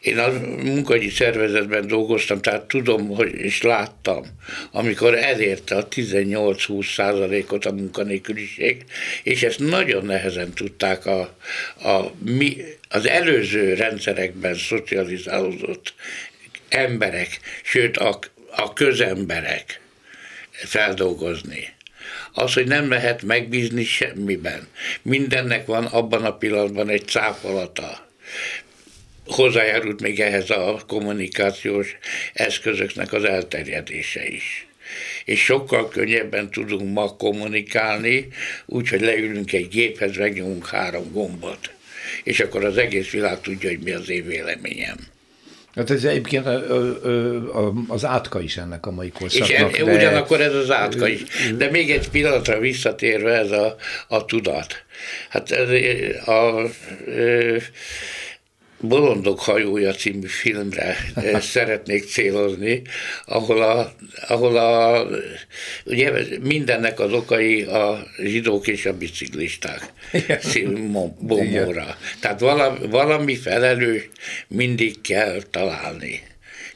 én 0.00 0.18
a 0.18 0.30
munkahogyi 0.62 1.10
szervezetben 1.10 1.86
dolgoztam, 1.86 2.40
tehát 2.40 2.62
tudom, 2.62 3.08
hogy, 3.08 3.34
és 3.34 3.62
láttam, 3.62 4.24
amikor 4.70 5.14
elérte 5.14 5.76
a 5.76 5.88
18-20 5.88 6.94
százalékot 6.94 7.64
a 7.64 7.72
munkanélküliség, 7.72 8.84
és 9.22 9.42
ezt 9.42 9.58
nagyon 9.58 10.04
nehezen 10.04 10.52
tudták 10.52 11.06
a, 11.06 11.20
a, 11.82 12.12
mi, 12.24 12.56
az 12.88 13.08
előző 13.08 13.74
rendszerekben 13.74 14.54
szocializálódott 14.54 15.94
emberek, 16.68 17.40
sőt 17.62 17.96
a, 17.96 18.18
a 18.50 18.72
közemberek 18.72 19.80
feldolgozni. 20.50 21.68
Az, 22.32 22.52
hogy 22.52 22.66
nem 22.66 22.90
lehet 22.90 23.22
megbízni 23.22 23.84
semmiben. 23.84 24.68
Mindennek 25.02 25.66
van 25.66 25.84
abban 25.84 26.24
a 26.24 26.36
pillanatban 26.36 26.88
egy 26.88 27.06
cáfolata 27.06 28.08
hozzájárult 29.30 30.00
még 30.00 30.20
ehhez 30.20 30.50
a 30.50 30.80
kommunikációs 30.86 31.96
eszközöknek 32.32 33.12
az 33.12 33.24
elterjedése 33.24 34.28
is. 34.28 34.66
És 35.24 35.44
sokkal 35.44 35.88
könnyebben 35.88 36.50
tudunk 36.50 36.92
ma 36.92 37.16
kommunikálni, 37.16 38.28
úgyhogy 38.66 39.00
leülünk 39.00 39.52
egy 39.52 39.68
géphez, 39.68 40.16
megnyomunk 40.16 40.66
három 40.66 41.12
gombot. 41.12 41.70
És 42.22 42.40
akkor 42.40 42.64
az 42.64 42.76
egész 42.76 43.10
világ 43.10 43.40
tudja, 43.40 43.68
hogy 43.68 43.78
mi 43.78 43.90
az 43.90 44.08
én 44.08 44.26
véleményem. 44.26 44.96
Hát 45.74 45.90
ez 45.90 46.04
egyébként 46.04 46.46
az 47.88 48.04
átka 48.04 48.40
is 48.40 48.56
ennek 48.56 48.86
a 48.86 48.90
mai 48.90 49.10
korszaknak. 49.10 49.72
És 49.72 49.84
de... 49.84 49.92
ugyanakkor 49.92 50.40
ez 50.40 50.54
az 50.54 50.70
átka 50.70 51.08
is. 51.08 51.22
De 51.56 51.70
még 51.70 51.90
egy 51.90 52.08
pillanatra 52.08 52.58
visszatérve 52.58 53.32
ez 53.32 53.50
a, 53.50 53.76
a 54.08 54.24
tudat. 54.24 54.84
Hát 55.28 55.50
ez 55.50 55.68
a, 56.26 56.30
a, 56.30 56.62
a 56.62 56.68
Bolondok 58.80 59.40
hajója 59.40 59.92
című 59.92 60.26
filmre 60.26 60.96
eh, 61.14 61.40
szeretnék 61.54 62.04
célozni, 62.04 62.82
ahol 63.26 63.62
a, 63.62 63.92
ahol 64.28 64.56
a 64.56 65.06
ugye 65.84 66.12
mindennek 66.42 67.00
az 67.00 67.12
okai 67.12 67.62
a 67.62 68.06
zsidók 68.22 68.66
és 68.66 68.86
a 68.86 68.96
biciklisták. 68.96 69.92
Bomóra. 71.18 71.96
Tehát 72.20 72.40
valami, 72.40 72.86
valami 72.86 73.36
felelős 73.36 74.08
mindig 74.48 75.00
kell 75.00 75.42
találni 75.50 76.29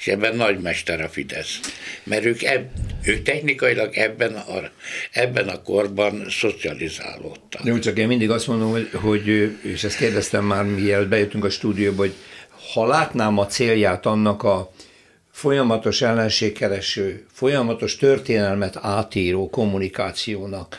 és 0.05 0.13
ebben 0.13 0.37
nagy 0.37 0.61
mester 0.61 1.01
a 1.01 1.09
Fidesz. 1.09 1.61
Mert 2.03 2.25
ők, 2.25 2.43
eb, 2.43 2.67
ők 3.05 3.23
technikailag 3.23 3.95
ebben 3.97 4.35
a, 4.35 4.71
ebben 5.11 5.49
a 5.49 5.63
korban 5.63 6.27
szocializálódtak. 6.29 7.65
Jó, 7.65 7.79
csak 7.79 7.99
én 7.99 8.07
mindig 8.07 8.31
azt 8.31 8.47
mondom, 8.47 8.71
hogy, 8.71 8.91
hogy 8.93 9.29
és 9.63 9.85
ezt 9.85 9.97
kérdeztem 9.97 10.45
már, 10.45 10.65
mielőtt 10.65 11.09
bejöttünk 11.09 11.45
a 11.45 11.51
stúdióba, 11.51 12.03
hogy 12.03 12.15
ha 12.73 12.87
látnám 12.87 13.39
a 13.39 13.47
célját 13.47 14.07
annak 14.07 14.43
a 14.43 14.71
folyamatos 15.31 16.03
ellenségkereső, 16.03 17.27
folyamatos 17.33 17.97
történelmet 17.97 18.77
átíró 18.81 19.51
kommunikációnak, 19.51 20.79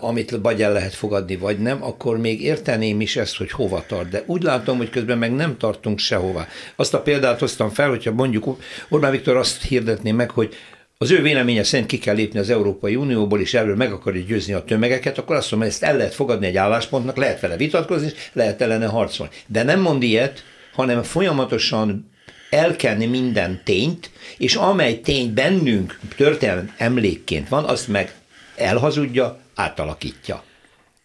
amit 0.00 0.38
vagy 0.42 0.62
el 0.62 0.72
lehet 0.72 0.94
fogadni, 0.94 1.36
vagy 1.36 1.58
nem, 1.58 1.82
akkor 1.82 2.18
még 2.18 2.42
érteném 2.42 3.00
is 3.00 3.16
ezt, 3.16 3.36
hogy 3.36 3.50
hova 3.50 3.84
tart. 3.86 4.08
De 4.08 4.22
úgy 4.26 4.42
látom, 4.42 4.76
hogy 4.76 4.90
közben 4.90 5.18
meg 5.18 5.34
nem 5.34 5.56
tartunk 5.56 5.98
sehova. 5.98 6.46
Azt 6.76 6.94
a 6.94 7.02
példát 7.02 7.38
hoztam 7.38 7.70
fel, 7.70 7.88
hogyha 7.88 8.12
mondjuk 8.12 8.56
Orbán 8.88 9.10
Viktor 9.10 9.36
azt 9.36 9.62
hirdetné 9.62 10.12
meg, 10.12 10.30
hogy 10.30 10.54
az 10.98 11.10
ő 11.10 11.22
véleménye 11.22 11.62
szerint 11.62 11.88
ki 11.88 11.98
kell 11.98 12.14
lépni 12.14 12.38
az 12.38 12.50
Európai 12.50 12.96
Unióból, 12.96 13.40
és 13.40 13.54
erről 13.54 13.76
meg 13.76 13.92
akarja 13.92 14.22
győzni 14.22 14.52
a 14.52 14.64
tömegeket, 14.64 15.18
akkor 15.18 15.36
azt 15.36 15.50
mondom, 15.50 15.68
ezt 15.68 15.82
el 15.82 15.96
lehet 15.96 16.14
fogadni 16.14 16.46
egy 16.46 16.56
álláspontnak, 16.56 17.16
lehet 17.16 17.40
vele 17.40 17.56
vitatkozni, 17.56 18.06
és 18.06 18.12
lehet 18.32 18.60
ellene 18.60 18.86
harcolni. 18.86 19.32
De 19.46 19.62
nem 19.62 19.80
mond 19.80 20.02
ilyet, 20.02 20.44
hanem 20.72 21.02
folyamatosan 21.02 22.10
elkenni 22.50 23.06
minden 23.06 23.60
tényt, 23.64 24.10
és 24.38 24.54
amely 24.54 25.00
tény 25.00 25.34
bennünk 25.34 25.98
történelmi 26.16 26.68
emlékként 26.76 27.48
van, 27.48 27.64
azt 27.64 27.88
meg 27.88 28.14
elhazudja, 28.56 29.41
átalakítja. 29.54 30.42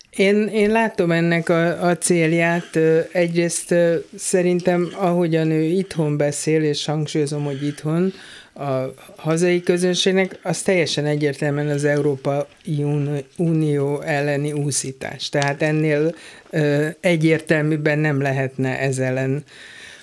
Én, 0.09 0.47
én 0.47 0.71
látom 0.71 1.11
ennek 1.11 1.49
a, 1.49 1.87
a 1.87 1.97
célját. 1.97 2.79
Egyrészt 3.11 3.75
szerintem, 4.15 4.89
ahogyan 4.95 5.51
ő 5.51 5.61
itthon 5.61 6.17
beszél, 6.17 6.63
és 6.63 6.85
hangsúlyozom, 6.85 7.43
hogy 7.43 7.65
itthon, 7.65 8.13
a 8.59 8.93
hazai 9.15 9.63
közönségnek, 9.63 10.39
az 10.43 10.61
teljesen 10.61 11.05
egyértelműen 11.05 11.67
az 11.67 11.83
Európa 11.83 12.47
Unió 13.37 14.01
elleni 14.01 14.51
úszítás. 14.51 15.29
Tehát 15.29 15.61
ennél 15.61 16.15
ö, 16.49 16.87
egyértelműben 16.99 17.99
nem 17.99 18.21
lehetne 18.21 18.79
ez 18.79 18.97
ellen 18.97 19.43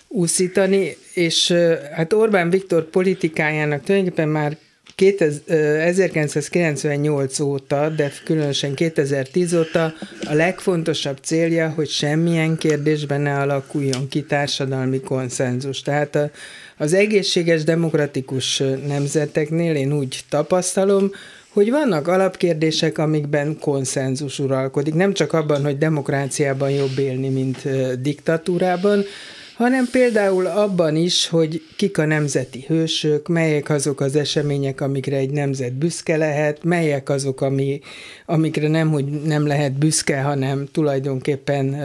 úszítani, 0.08 0.96
és 1.14 1.50
ö, 1.50 1.74
hát 1.92 2.12
Orbán 2.12 2.50
Viktor 2.50 2.84
politikájának 2.84 3.82
tulajdonképpen 3.82 4.28
már 4.28 4.56
1998 4.96 7.40
óta, 7.40 7.88
de 7.88 8.12
különösen 8.24 8.74
2010 8.74 9.54
óta 9.54 9.94
a 10.24 10.34
legfontosabb 10.34 11.18
célja, 11.22 11.68
hogy 11.68 11.88
semmilyen 11.88 12.56
kérdésben 12.56 13.20
ne 13.20 13.38
alakuljon 13.38 14.08
ki 14.08 14.22
társadalmi 14.22 15.00
konszenzus. 15.00 15.82
Tehát 15.82 16.14
a, 16.14 16.30
az 16.76 16.92
egészséges 16.92 17.64
demokratikus 17.64 18.62
nemzeteknél 18.86 19.74
én 19.74 19.92
úgy 19.92 20.20
tapasztalom, 20.28 21.10
hogy 21.54 21.70
vannak 21.70 22.08
alapkérdések, 22.08 22.98
amikben 22.98 23.58
konszenzus 23.58 24.38
uralkodik. 24.38 24.94
Nem 24.94 25.12
csak 25.12 25.32
abban, 25.32 25.64
hogy 25.64 25.78
demokráciában 25.78 26.70
jobb 26.70 26.98
élni, 26.98 27.28
mint 27.28 27.68
diktatúrában, 28.00 29.04
hanem 29.54 29.88
például 29.90 30.46
abban 30.46 30.96
is, 30.96 31.28
hogy 31.28 31.62
kik 31.76 31.98
a 31.98 32.04
nemzeti 32.04 32.64
hősök, 32.66 33.28
melyek 33.28 33.68
azok 33.68 34.00
az 34.00 34.16
események, 34.16 34.80
amikre 34.80 35.16
egy 35.16 35.30
nemzet 35.30 35.72
büszke 35.72 36.16
lehet, 36.16 36.64
melyek 36.64 37.08
azok, 37.08 37.40
ami, 37.40 37.80
amikre 38.26 38.68
nem, 38.68 38.90
hogy 38.90 39.04
nem 39.04 39.46
lehet 39.46 39.72
büszke, 39.72 40.20
hanem 40.20 40.68
tulajdonképpen 40.72 41.76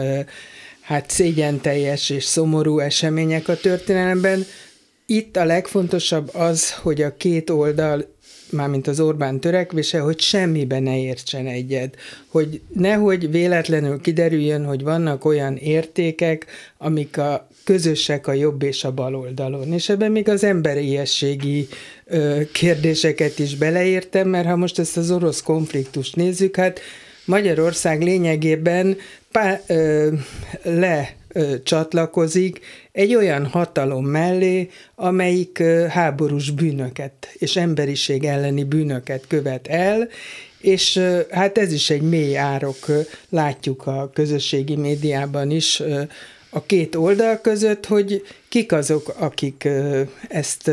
hát 0.80 1.10
szégyen 1.10 1.60
teljes 1.60 2.10
és 2.10 2.24
szomorú 2.24 2.78
események 2.78 3.48
a 3.48 3.56
történelemben. 3.56 4.44
Itt 5.06 5.36
a 5.36 5.44
legfontosabb 5.44 6.30
az, 6.34 6.72
hogy 6.72 7.02
a 7.02 7.16
két 7.16 7.50
oldal 7.50 8.04
mármint 8.52 8.86
az 8.86 9.00
Orbán 9.00 9.40
törekvése, 9.40 10.00
hogy 10.00 10.20
semmiben 10.20 10.82
ne 10.82 10.98
értsen 10.98 11.46
egyet. 11.46 11.96
Hogy 12.28 12.60
nehogy 12.72 13.30
véletlenül 13.30 14.00
kiderüljön, 14.00 14.64
hogy 14.64 14.82
vannak 14.82 15.24
olyan 15.24 15.56
értékek, 15.56 16.46
amik 16.78 17.18
a 17.18 17.48
közösek 17.70 18.26
a 18.26 18.32
jobb 18.32 18.62
és 18.62 18.84
a 18.84 18.92
bal 18.92 19.14
oldalon. 19.14 19.72
És 19.72 19.88
ebben 19.88 20.12
még 20.12 20.28
az 20.28 20.44
emberiességi 20.44 21.68
ö, 22.04 22.40
kérdéseket 22.52 23.38
is 23.38 23.56
beleértem, 23.56 24.28
mert 24.28 24.46
ha 24.46 24.56
most 24.56 24.78
ezt 24.78 24.96
az 24.96 25.10
orosz 25.10 25.42
konfliktust 25.42 26.16
nézzük, 26.16 26.56
hát 26.56 26.80
Magyarország 27.24 28.02
lényegében 28.02 28.96
pá, 29.30 29.60
ö, 29.66 30.08
le 30.62 31.14
csatlakozik 31.62 32.60
egy 32.92 33.14
olyan 33.14 33.46
hatalom 33.46 34.04
mellé, 34.04 34.68
amelyik 34.94 35.62
háborús 35.88 36.50
bűnöket 36.50 37.28
és 37.32 37.56
emberiség 37.56 38.24
elleni 38.24 38.64
bűnöket 38.64 39.24
követ 39.28 39.66
el, 39.66 40.08
és 40.60 41.00
hát 41.30 41.58
ez 41.58 41.72
is 41.72 41.90
egy 41.90 42.02
mély 42.02 42.36
árok, 42.36 42.86
látjuk 43.28 43.86
a 43.86 44.10
közösségi 44.14 44.76
médiában 44.76 45.50
is 45.50 45.82
a 46.50 46.62
két 46.66 46.94
oldal 46.94 47.36
között, 47.40 47.86
hogy 47.86 48.22
kik 48.48 48.72
azok, 48.72 49.14
akik 49.18 49.68
ezt 50.28 50.70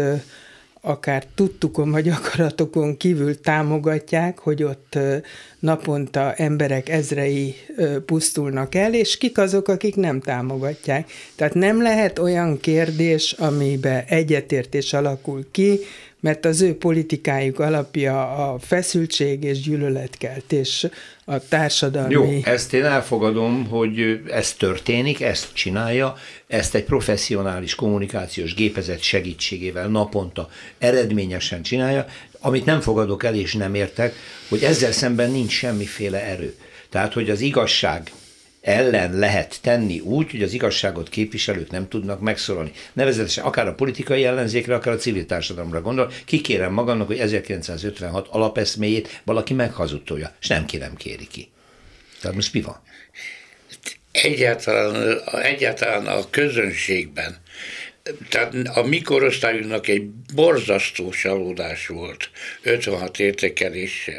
akár 0.81 1.23
tudtukon 1.35 1.91
vagy 1.91 2.09
akaratokon 2.09 2.97
kívül 2.97 3.39
támogatják, 3.39 4.39
hogy 4.39 4.63
ott 4.63 4.97
naponta 5.59 6.33
emberek 6.33 6.89
ezrei 6.89 7.55
pusztulnak 8.05 8.75
el, 8.75 8.93
és 8.93 9.17
kik 9.17 9.37
azok, 9.37 9.67
akik 9.67 9.95
nem 9.95 10.19
támogatják. 10.19 11.11
Tehát 11.35 11.53
nem 11.53 11.81
lehet 11.81 12.19
olyan 12.19 12.59
kérdés, 12.59 13.31
amiben 13.31 14.03
egyetértés 14.07 14.93
alakul 14.93 15.45
ki, 15.51 15.79
mert 16.19 16.45
az 16.45 16.61
ő 16.61 16.75
politikájuk 16.75 17.59
alapja 17.59 18.31
a 18.51 18.59
feszültség 18.59 19.43
és 19.43 19.59
gyűlöletkeltés 19.59 20.85
a 21.25 21.47
társadalmi... 21.47 22.13
Jó, 22.13 22.39
ezt 22.43 22.73
én 22.73 22.85
elfogadom, 22.85 23.67
hogy 23.67 24.21
ez 24.31 24.53
történik, 24.53 25.21
ezt 25.21 25.53
csinálja, 25.53 26.15
ezt 26.47 26.75
egy 26.75 26.83
professzionális 26.83 27.75
kommunikációs 27.75 28.53
gépezet 28.53 29.01
segítségével 29.01 29.87
naponta 29.87 30.49
eredményesen 30.77 31.61
csinálja, 31.61 32.05
amit 32.39 32.65
nem 32.65 32.81
fogadok 32.81 33.23
el 33.23 33.35
és 33.35 33.53
nem 33.53 33.75
értek, 33.75 34.13
hogy 34.49 34.63
ezzel 34.63 34.91
szemben 34.91 35.31
nincs 35.31 35.51
semmiféle 35.51 36.23
erő. 36.23 36.55
Tehát, 36.89 37.13
hogy 37.13 37.29
az 37.29 37.41
igazság 37.41 38.11
ellen 38.67 39.13
lehet 39.13 39.57
tenni 39.61 39.99
úgy, 39.99 40.31
hogy 40.31 40.43
az 40.43 40.53
igazságot 40.53 41.09
képviselők 41.09 41.71
nem 41.71 41.87
tudnak 41.87 42.19
megszólalni. 42.19 42.71
Nevezetesen 42.93 43.43
akár 43.43 43.67
a 43.67 43.73
politikai 43.73 44.25
ellenzékre, 44.25 44.75
akár 44.75 44.93
a 44.93 44.97
civil 44.97 45.25
társadalomra 45.25 45.81
gondol, 45.81 46.11
kikérem 46.25 46.73
magamnak, 46.73 47.07
hogy 47.07 47.19
1956 47.19 48.27
alapeszméjét 48.27 49.21
valaki 49.25 49.53
meghazudtolja, 49.53 50.35
és 50.41 50.47
nem 50.47 50.65
kérem 50.65 50.95
kéri 50.95 51.27
ki. 51.27 51.49
Tehát 52.21 52.35
most 52.35 52.53
mi 52.53 52.61
van? 52.61 52.81
Egyáltalán, 54.11 55.19
egyáltalán 55.41 56.05
a 56.05 56.29
közönségben 56.29 57.37
tehát 58.29 58.53
a 58.73 58.83
mi 58.83 59.01
korosztályunknak 59.01 59.87
egy 59.87 60.09
borzasztó 60.33 61.09
csalódás 61.09 61.87
volt 61.87 62.29
56 62.61 63.19
értékelés 63.19 64.09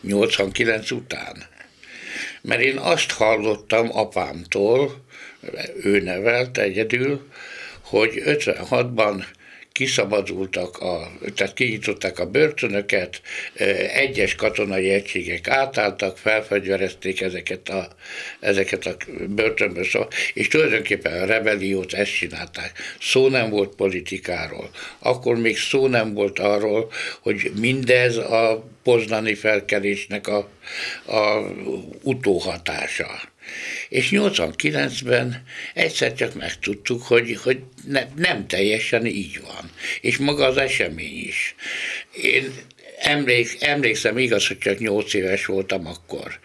89 0.00 0.90
után. 0.90 1.46
Mert 2.40 2.60
én 2.60 2.76
azt 2.76 3.10
hallottam 3.10 3.96
apámtól, 3.96 5.04
ő 5.82 6.00
nevelt 6.00 6.58
egyedül, 6.58 7.28
hogy 7.80 8.22
56-ban 8.24 9.24
kiszabadultak, 9.78 10.78
a, 10.78 11.12
tehát 11.34 11.54
kinyitották 11.54 12.18
a 12.18 12.26
börtönöket, 12.26 13.20
egyes 13.94 14.34
katonai 14.34 14.88
egységek 14.90 15.48
átálltak, 15.48 16.18
felfegyverezték 16.18 17.20
ezeket 17.20 17.68
a, 17.68 17.88
ezeket 18.40 18.86
a 18.86 18.96
börtönből, 19.28 19.84
szó, 19.84 20.06
és 20.34 20.48
tulajdonképpen 20.48 21.22
a 21.22 21.24
rebeliót 21.24 21.92
ezt 21.92 22.14
csinálták. 22.14 22.72
Szó 23.00 23.28
nem 23.28 23.50
volt 23.50 23.74
politikáról. 23.74 24.70
Akkor 24.98 25.36
még 25.36 25.58
szó 25.58 25.86
nem 25.86 26.14
volt 26.14 26.38
arról, 26.38 26.90
hogy 27.20 27.52
mindez 27.60 28.16
a 28.16 28.64
poznani 28.82 29.34
felkelésnek 29.34 30.26
a, 30.26 30.48
a 31.06 31.52
utóhatása. 32.02 33.36
És 33.88 34.08
89-ben 34.12 35.42
egyszer 35.74 36.14
csak 36.14 36.34
megtudtuk, 36.34 37.02
hogy, 37.02 37.36
hogy 37.42 37.58
ne, 37.86 38.02
nem 38.16 38.46
teljesen 38.46 39.06
így 39.06 39.40
van. 39.40 39.70
És 40.00 40.16
maga 40.16 40.44
az 40.44 40.56
esemény 40.56 41.24
is. 41.26 41.54
Én 42.22 42.52
emlék, 42.98 43.56
emlékszem, 43.60 44.18
igaz, 44.18 44.46
hogy 44.46 44.58
csak 44.58 44.78
nyolc 44.78 45.14
éves 45.14 45.46
voltam 45.46 45.86
akkor. 45.86 46.38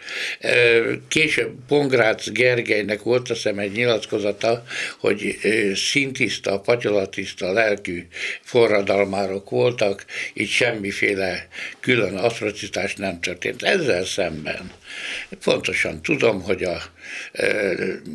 Később 1.08 1.52
Pongrác 1.68 2.30
Gergelynek 2.30 3.02
volt 3.02 3.30
azt 3.30 3.42
hiszem 3.42 3.58
egy 3.58 3.72
nyilatkozata, 3.72 4.64
hogy 4.98 5.38
szintiszta, 5.74 6.60
patyolatiszta 6.60 7.52
lelkű 7.52 8.06
forradalmárok 8.40 9.50
voltak, 9.50 10.04
így 10.34 10.48
semmiféle 10.48 11.48
külön 11.80 12.16
atrocitás 12.16 12.94
nem 12.94 13.20
történt. 13.20 13.62
Ezzel 13.62 14.04
szemben 14.04 14.70
pontosan 15.44 16.02
tudom, 16.02 16.42
hogy 16.42 16.62
a 16.62 16.82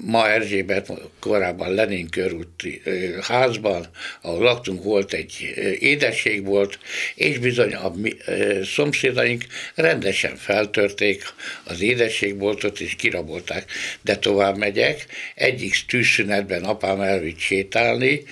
ma 0.05 0.29
Erzsébet 0.29 0.91
korábban 1.19 1.73
Lenin 1.73 2.09
körúti 2.09 2.81
házban, 3.21 3.87
ahol 4.21 4.43
laktunk, 4.43 4.83
volt 4.83 5.13
egy 5.13 5.53
édesség 5.79 6.45
volt, 6.45 6.79
és 7.15 7.37
bizony 7.37 7.73
a 7.73 7.89
mi, 7.95 8.13
szomszédaink 8.63 9.45
rendesen 9.75 10.35
feltörték 10.35 11.23
az 11.63 11.81
édességboltot, 11.81 12.79
és 12.79 12.95
kirabolták. 12.95 13.71
De 14.01 14.17
tovább 14.17 14.57
megyek, 14.57 15.05
egyik 15.35 15.75
tűzszünetben 15.87 16.63
apám 16.63 17.01
elvitt 17.01 17.39
sétálni, 17.39 18.23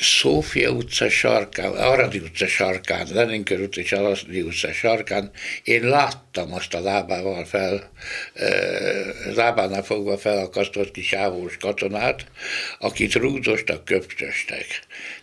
Szófia 0.00 0.70
utca 0.70 1.08
sarkán, 1.08 1.72
Aradi 1.72 2.18
utca 2.18 2.46
sarkán, 2.46 3.06
Lenin 3.12 3.44
körút 3.44 3.76
és 3.76 3.92
Aradi 3.92 4.40
utca 4.40 4.72
sarkán 4.72 5.30
én 5.62 5.82
láttam 5.82 6.52
azt 6.52 6.74
a 6.74 6.80
lábával 6.80 7.44
fel, 7.44 7.90
lábánál 9.34 9.82
fogva 9.82 10.18
felakasztott 10.18 10.90
kis 10.90 11.12
ávós 11.12 11.56
katonát, 11.56 12.24
akit 12.78 13.14
rúgdostak, 13.14 13.84
köptöstek. 13.84 14.66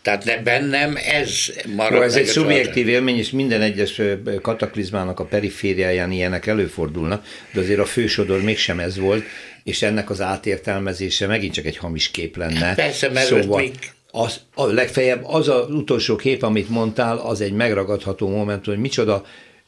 Tehát 0.01 0.23
ne, 0.23 0.37
bennem 0.37 0.97
ez 1.05 1.53
maradt. 1.75 2.03
ez 2.03 2.15
egy 2.15 2.25
szubjektív 2.25 2.87
élmény, 2.87 3.17
és 3.17 3.29
minden 3.29 3.61
egyes 3.61 4.01
kataklizmának 4.41 5.19
a 5.19 5.25
perifériáján 5.25 6.11
ilyenek 6.11 6.47
előfordulnak, 6.47 7.25
de 7.51 7.59
azért 7.59 7.79
a 7.79 7.85
fősodor 7.85 8.41
mégsem 8.41 8.79
ez 8.79 8.97
volt, 8.97 9.25
és 9.63 9.81
ennek 9.81 10.09
az 10.09 10.21
átértelmezése 10.21 11.27
megint 11.27 11.53
csak 11.53 11.65
egy 11.65 11.77
hamis 11.77 12.11
kép 12.11 12.37
lenne. 12.37 12.75
Persze, 12.75 13.09
mert 13.09 13.27
szóval, 13.27 13.59
még 13.59 13.73
az, 14.15 14.39
a 14.55 14.65
legfeljebb 14.65 15.25
az 15.25 15.47
az 15.47 15.69
utolsó 15.69 16.15
kép, 16.15 16.43
amit 16.43 16.69
mondtál, 16.69 17.17
az 17.17 17.41
egy 17.41 17.53
megragadható 17.53 18.29
momentum, 18.29 18.73
hogy 18.73 18.81
micsoda 18.81 19.23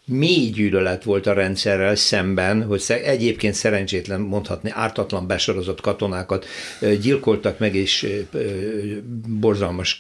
mély 0.09 0.49
gyűlölet 0.49 1.03
volt 1.03 1.27
a 1.27 1.33
rendszerrel 1.33 1.95
szemben, 1.95 2.63
hogy 2.63 2.83
egyébként 3.03 3.53
szerencsétlen 3.53 4.19
mondhatni 4.21 4.69
ártatlan 4.73 5.27
besorozott 5.27 5.81
katonákat 5.81 6.45
gyilkoltak 7.01 7.59
meg, 7.59 7.75
és 7.75 8.07
borzalmas 9.39 9.97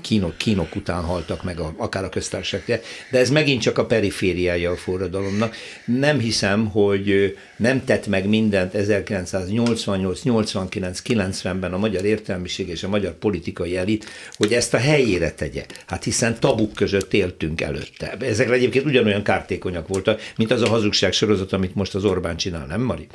kínok, 0.00 0.36
kínok 0.36 0.76
után 0.76 1.02
haltak 1.02 1.42
meg 1.42 1.58
a, 1.58 1.74
akár 1.76 2.04
a 2.04 2.08
köztársaság. 2.08 2.80
De 3.10 3.18
ez 3.18 3.30
megint 3.30 3.62
csak 3.62 3.78
a 3.78 3.86
perifériája 3.86 4.70
a 4.70 4.76
forradalomnak. 4.76 5.56
Nem 5.84 6.18
hiszem, 6.18 6.66
hogy 6.66 7.36
nem 7.56 7.84
tett 7.84 8.06
meg 8.06 8.28
mindent 8.28 8.74
1988, 8.74 10.22
89, 10.22 11.02
90-ben 11.04 11.72
a 11.72 11.78
magyar 11.78 12.04
értelmiség 12.04 12.68
és 12.68 12.82
a 12.82 12.88
magyar 12.88 13.12
politikai 13.12 13.76
elit, 13.76 14.06
hogy 14.36 14.52
ezt 14.52 14.74
a 14.74 14.78
helyére 14.78 15.30
tegye. 15.30 15.64
Hát 15.86 16.04
hiszen 16.04 16.40
tabuk 16.40 16.72
között 16.72 17.14
éltünk 17.14 17.60
előtte. 17.60 18.16
Ezekre 18.20 18.54
egyébként 18.54 18.84
ugyanolyan 18.84 19.13
olyan 19.14 19.26
kártékonyak 19.26 19.88
voltak, 19.88 20.20
mint 20.36 20.50
az 20.50 20.62
a 20.62 20.68
hazugság 20.68 21.12
sorozat, 21.12 21.52
amit 21.52 21.74
most 21.74 21.94
az 21.94 22.04
Orbán 22.04 22.36
csinál, 22.36 22.66
nem 22.66 22.80
Mari? 22.80 23.06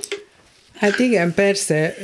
Hát 0.76 1.00
igen, 1.00 1.34
persze. 1.34 1.96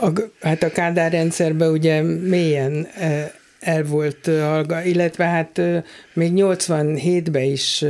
A, 0.00 0.08
hát 0.40 0.62
a 0.62 0.70
Kádár 0.70 1.12
rendszerben 1.12 1.70
ugye 1.70 2.02
mélyen 2.02 2.88
el 3.60 3.84
volt 3.84 4.26
hallga, 4.26 4.82
illetve 4.82 5.24
hát 5.24 5.60
még 6.12 6.32
87-ben 6.34 7.42
is 7.42 7.84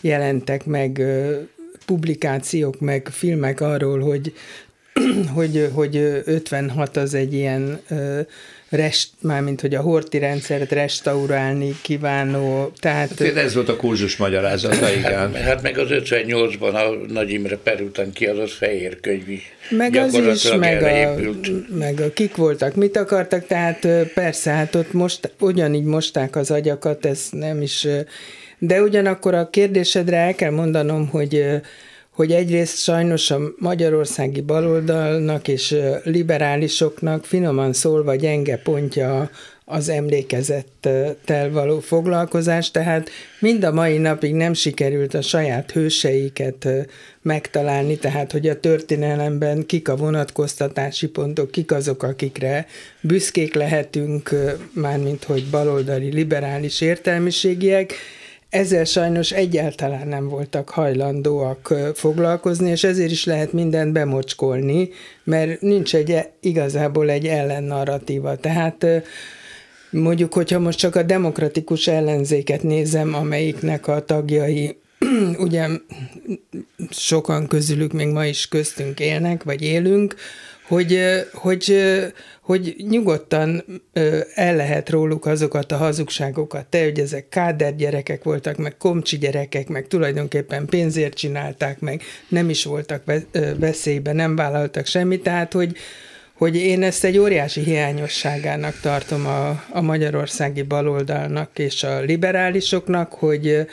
jelentek 0.00 0.64
meg 0.64 1.02
publikációk, 1.86 2.80
meg 2.80 3.08
filmek 3.10 3.60
arról, 3.60 4.00
hogy 4.00 4.32
hogy, 5.34 5.70
hogy 5.72 5.96
56 6.24 6.96
az 6.96 7.14
egy 7.14 7.34
ilyen 7.34 7.80
rest, 8.72 9.08
mármint 9.20 9.60
hogy 9.60 9.74
a 9.74 9.80
horti 9.80 10.18
rendszert 10.18 10.72
restaurálni 10.72 11.74
kívánó, 11.82 12.72
tehát... 12.80 13.18
Hát 13.18 13.36
ez 13.36 13.54
volt 13.54 13.68
a 13.68 13.76
kurzus 13.76 14.16
magyarázata, 14.16 14.92
igen. 14.92 15.12
Hát, 15.12 15.36
hát 15.36 15.62
meg 15.62 15.78
az 15.78 15.88
58-ban 15.90 16.74
a 16.74 17.12
Nagy 17.12 17.30
Imre 17.30 17.56
Perután 17.56 18.12
kiadott 18.12 18.50
fehér 18.50 19.00
könyv 19.00 19.28
is. 19.28 19.52
Meg 19.70 19.96
az 19.96 20.14
is, 20.14 20.52
meg 20.52 20.82
a, 20.82 21.14
meg 21.78 22.00
a 22.00 22.12
kik 22.12 22.36
voltak, 22.36 22.74
mit 22.74 22.96
akartak, 22.96 23.46
tehát 23.46 23.86
persze, 24.14 24.50
hát 24.50 24.74
ott 24.74 24.92
most, 24.92 25.32
ugyanígy 25.40 25.84
mosták 25.84 26.36
az 26.36 26.50
agyakat, 26.50 27.06
ez 27.06 27.26
nem 27.30 27.62
is... 27.62 27.86
De 28.58 28.82
ugyanakkor 28.82 29.34
a 29.34 29.50
kérdésedre 29.50 30.16
el 30.16 30.34
kell 30.34 30.50
mondanom, 30.50 31.08
hogy 31.08 31.44
hogy 32.12 32.32
egyrészt 32.32 32.78
sajnos 32.78 33.30
a 33.30 33.38
magyarországi 33.58 34.40
baloldalnak 34.40 35.48
és 35.48 35.76
liberálisoknak 36.04 37.24
finoman 37.24 37.72
szólva 37.72 38.14
gyenge 38.14 38.56
pontja 38.56 39.30
az 39.64 39.88
emlékezettel 39.88 41.50
való 41.50 41.80
foglalkozás, 41.80 42.70
tehát 42.70 43.10
mind 43.40 43.64
a 43.64 43.72
mai 43.72 43.98
napig 43.98 44.34
nem 44.34 44.52
sikerült 44.52 45.14
a 45.14 45.22
saját 45.22 45.70
hőseiket 45.70 46.68
megtalálni, 47.22 47.96
tehát 47.96 48.32
hogy 48.32 48.48
a 48.48 48.60
történelemben 48.60 49.66
kik 49.66 49.88
a 49.88 49.96
vonatkoztatási 49.96 51.08
pontok, 51.08 51.50
kik 51.50 51.72
azok, 51.72 52.02
akikre 52.02 52.66
büszkék 53.00 53.54
lehetünk, 53.54 54.30
mármint 54.72 55.24
hogy 55.24 55.44
baloldali 55.50 56.12
liberális 56.12 56.80
értelmiségiek, 56.80 57.94
ezzel 58.52 58.84
sajnos 58.84 59.30
egyáltalán 59.30 60.08
nem 60.08 60.28
voltak 60.28 60.70
hajlandóak 60.70 61.74
foglalkozni, 61.94 62.70
és 62.70 62.84
ezért 62.84 63.10
is 63.10 63.24
lehet 63.24 63.52
mindent 63.52 63.92
bemocskolni, 63.92 64.88
mert 65.24 65.60
nincs 65.60 65.94
egy, 65.94 66.18
igazából 66.40 67.10
egy 67.10 67.26
ellennarratíva. 67.26 68.36
Tehát 68.36 68.86
mondjuk, 69.90 70.32
hogyha 70.32 70.58
most 70.58 70.78
csak 70.78 70.96
a 70.96 71.02
demokratikus 71.02 71.86
ellenzéket 71.86 72.62
nézem, 72.62 73.14
amelyiknek 73.14 73.88
a 73.88 74.04
tagjai 74.04 74.76
ugye 75.46 75.68
sokan 76.90 77.46
közülük 77.46 77.92
még 77.92 78.08
ma 78.08 78.26
is 78.26 78.48
köztünk 78.48 79.00
élnek, 79.00 79.42
vagy 79.42 79.62
élünk, 79.62 80.14
hogy, 80.68 80.98
hogy, 81.32 81.76
hogy 82.40 82.74
nyugodtan 82.88 83.64
el 84.34 84.56
lehet 84.56 84.90
róluk 84.90 85.26
azokat 85.26 85.72
a 85.72 85.76
hazugságokat, 85.76 86.66
te, 86.66 86.82
hogy 86.82 86.98
ezek 86.98 87.28
káder 87.28 87.76
gyerekek 87.76 88.22
voltak, 88.22 88.56
meg 88.56 88.76
komcsi 88.76 89.18
gyerekek, 89.18 89.68
meg 89.68 89.86
tulajdonképpen 89.86 90.66
pénzért 90.66 91.14
csinálták, 91.14 91.80
meg 91.80 92.02
nem 92.28 92.48
is 92.50 92.64
voltak 92.64 93.02
veszélybe, 93.58 94.12
nem 94.12 94.36
vállaltak 94.36 94.86
semmit, 94.86 95.22
tehát 95.22 95.52
hogy, 95.52 95.76
hogy 96.32 96.56
én 96.56 96.82
ezt 96.82 97.04
egy 97.04 97.18
óriási 97.18 97.60
hiányosságának 97.60 98.80
tartom 98.80 99.26
a, 99.26 99.64
a 99.70 99.80
magyarországi 99.80 100.62
baloldalnak 100.62 101.58
és 101.58 101.82
a 101.82 102.00
liberálisoknak, 102.00 103.12
hogy, 103.12 103.66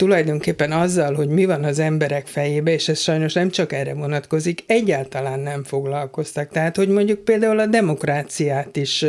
tulajdonképpen 0.00 0.72
azzal, 0.72 1.14
hogy 1.14 1.28
mi 1.28 1.44
van 1.44 1.64
az 1.64 1.78
emberek 1.78 2.26
fejébe, 2.26 2.72
és 2.72 2.88
ez 2.88 3.00
sajnos 3.00 3.32
nem 3.32 3.50
csak 3.50 3.72
erre 3.72 3.94
vonatkozik, 3.94 4.64
egyáltalán 4.66 5.40
nem 5.40 5.64
foglalkoztak. 5.64 6.48
Tehát, 6.48 6.76
hogy 6.76 6.88
mondjuk 6.88 7.24
például 7.24 7.58
a 7.58 7.66
demokráciát 7.66 8.76
is 8.76 9.04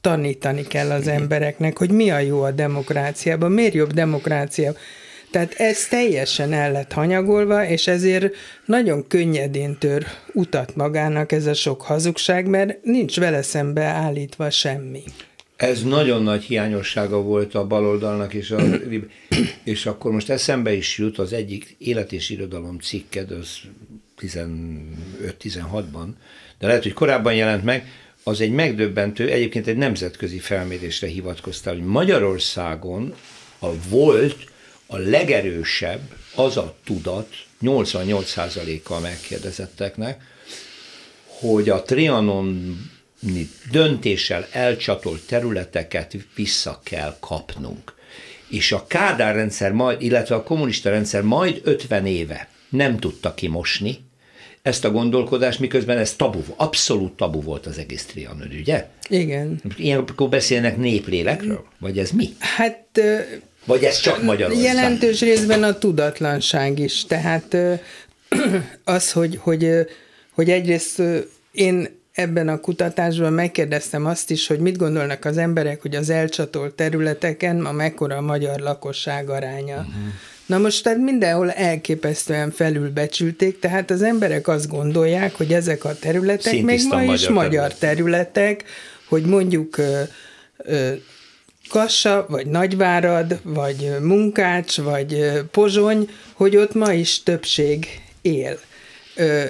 tanítani 0.00 0.62
kell 0.62 0.90
az 0.90 1.08
embereknek, 1.08 1.78
hogy 1.78 1.90
mi 1.90 2.10
a 2.10 2.18
jó 2.18 2.42
a 2.42 2.50
demokráciában, 2.50 3.52
miért 3.52 3.74
jobb 3.74 3.92
demokrácia. 3.92 4.72
Tehát 5.30 5.54
ez 5.56 5.86
teljesen 5.86 6.52
el 6.52 6.72
lett 6.72 6.92
hanyagolva, 6.92 7.66
és 7.66 7.86
ezért 7.86 8.34
nagyon 8.64 9.06
könnyedén 9.06 9.78
tör 9.78 10.06
utat 10.32 10.76
magának 10.76 11.32
ez 11.32 11.46
a 11.46 11.54
sok 11.54 11.82
hazugság, 11.82 12.46
mert 12.46 12.78
nincs 12.82 13.18
vele 13.20 13.42
szembe 13.42 13.84
állítva 13.84 14.50
semmi. 14.50 15.02
Ez 15.58 15.82
nagyon 15.82 16.22
nagy 16.22 16.44
hiányossága 16.44 17.22
volt 17.22 17.54
a 17.54 17.66
baloldalnak, 17.66 18.34
és, 18.34 18.50
a, 18.50 18.62
és 19.64 19.86
akkor 19.86 20.12
most 20.12 20.30
eszembe 20.30 20.72
is 20.72 20.98
jut 20.98 21.18
az 21.18 21.32
egyik 21.32 21.74
élet 21.78 22.12
és 22.12 22.30
irodalom 22.30 22.78
cikked, 22.78 23.30
az 23.30 23.58
15-16-ban, 24.20 26.08
de 26.58 26.66
lehet, 26.66 26.82
hogy 26.82 26.92
korábban 26.92 27.34
jelent 27.34 27.64
meg, 27.64 27.90
az 28.22 28.40
egy 28.40 28.50
megdöbbentő, 28.50 29.28
egyébként 29.30 29.66
egy 29.66 29.76
nemzetközi 29.76 30.38
felmérésre 30.38 31.06
hivatkoztál, 31.06 31.74
hogy 31.74 31.84
Magyarországon 31.84 33.14
a 33.58 33.68
volt 33.88 34.36
a 34.86 34.96
legerősebb 34.96 36.00
az 36.34 36.56
a 36.56 36.76
tudat, 36.84 37.34
88%-kal 37.62 39.00
megkérdezetteknek, 39.00 40.22
hogy 41.24 41.68
a 41.68 41.82
Trianon 41.82 42.78
döntéssel 43.70 44.46
elcsatolt 44.52 45.26
területeket 45.26 46.16
vissza 46.34 46.80
kell 46.84 47.16
kapnunk. 47.20 47.94
És 48.48 48.72
a 48.72 48.86
Kádár 48.86 49.34
rendszer 49.34 49.72
majd, 49.72 50.02
illetve 50.02 50.34
a 50.34 50.42
kommunista 50.42 50.90
rendszer 50.90 51.22
majd 51.22 51.60
50 51.64 52.06
éve 52.06 52.48
nem 52.68 52.98
tudta 52.98 53.34
kimosni 53.34 54.06
ezt 54.62 54.84
a 54.84 54.90
gondolkodást, 54.90 55.60
miközben 55.60 55.98
ez 55.98 56.14
tabu, 56.14 56.40
abszolút 56.56 57.12
tabu 57.12 57.42
volt 57.42 57.66
az 57.66 57.78
egész 57.78 58.04
Trianon, 58.04 58.48
ugye? 58.60 58.86
Igen. 59.08 59.62
Ilyenkor 59.76 60.28
beszélnek 60.28 60.76
néplélekről? 60.76 61.64
Vagy 61.78 61.98
ez 61.98 62.10
mi? 62.10 62.28
Hát... 62.38 63.00
Vagy 63.64 63.84
ez 63.84 64.00
csak 64.00 64.22
Magyarország? 64.22 64.64
Jelentős 64.64 65.20
részben 65.20 65.62
a 65.62 65.78
tudatlanság 65.78 66.78
is. 66.78 67.04
Tehát 67.04 67.56
az, 68.84 69.12
hogy, 69.12 69.38
hogy, 69.40 69.68
hogy 70.32 70.50
egyrészt 70.50 71.02
én 71.52 71.97
ebben 72.18 72.48
a 72.48 72.60
kutatásban 72.60 73.32
megkérdeztem 73.32 74.06
azt 74.06 74.30
is, 74.30 74.46
hogy 74.46 74.58
mit 74.58 74.76
gondolnak 74.76 75.24
az 75.24 75.36
emberek, 75.36 75.82
hogy 75.82 75.94
az 75.94 76.10
elcsatolt 76.10 76.74
területeken 76.74 77.56
ma 77.56 77.72
mekkora 77.72 78.16
a 78.16 78.20
magyar 78.20 78.60
lakosság 78.60 79.30
aránya. 79.30 79.76
Uh-huh. 79.76 79.94
Na 80.46 80.58
most 80.58 80.82
tehát 80.82 80.98
mindenhol 80.98 81.50
elképesztően 81.50 82.50
felülbecsülték, 82.50 83.58
tehát 83.58 83.90
az 83.90 84.02
emberek 84.02 84.48
azt 84.48 84.68
gondolják, 84.68 85.34
hogy 85.34 85.52
ezek 85.52 85.84
a 85.84 85.94
területek 85.98 86.52
Szintiszta 86.52 86.96
még 86.96 87.06
ma 87.06 87.12
is 87.12 87.28
magyar 87.28 87.74
terület. 87.74 87.78
területek, 87.78 88.64
hogy 89.08 89.22
mondjuk 89.22 89.78
ö, 89.78 90.00
ö, 90.56 90.92
Kassa, 91.68 92.26
vagy 92.28 92.46
Nagyvárad, 92.46 93.40
vagy 93.42 93.96
Munkács, 94.00 94.80
vagy 94.80 95.32
Pozsony, 95.50 96.08
hogy 96.32 96.56
ott 96.56 96.74
ma 96.74 96.92
is 96.92 97.22
többség 97.22 97.86
él. 98.22 98.58
Ö, 99.16 99.44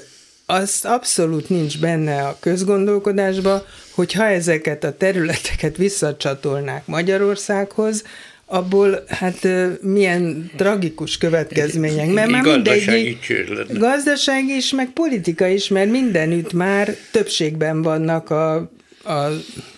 az 0.50 0.80
abszolút 0.82 1.48
nincs 1.48 1.80
benne 1.80 2.22
a 2.22 2.36
közgondolkodásba, 2.40 3.66
hogy 3.90 4.12
ha 4.12 4.24
ezeket 4.24 4.84
a 4.84 4.96
területeket 4.96 5.76
visszacsatolnák 5.76 6.86
Magyarországhoz, 6.86 8.04
abból 8.46 9.04
hát 9.06 9.48
milyen 9.80 10.50
tragikus 10.56 11.18
következmények, 11.18 12.12
mert 12.12 12.30
már 12.30 12.42
mindegy 12.42 13.18
gazdasági 13.68 14.56
is, 14.56 14.72
meg 14.72 14.90
politika 14.90 15.46
is, 15.46 15.68
mert 15.68 15.90
mindenütt 15.90 16.52
már 16.52 16.94
többségben 17.12 17.82
vannak 17.82 18.30
a 18.30 18.70
a, 19.04 19.28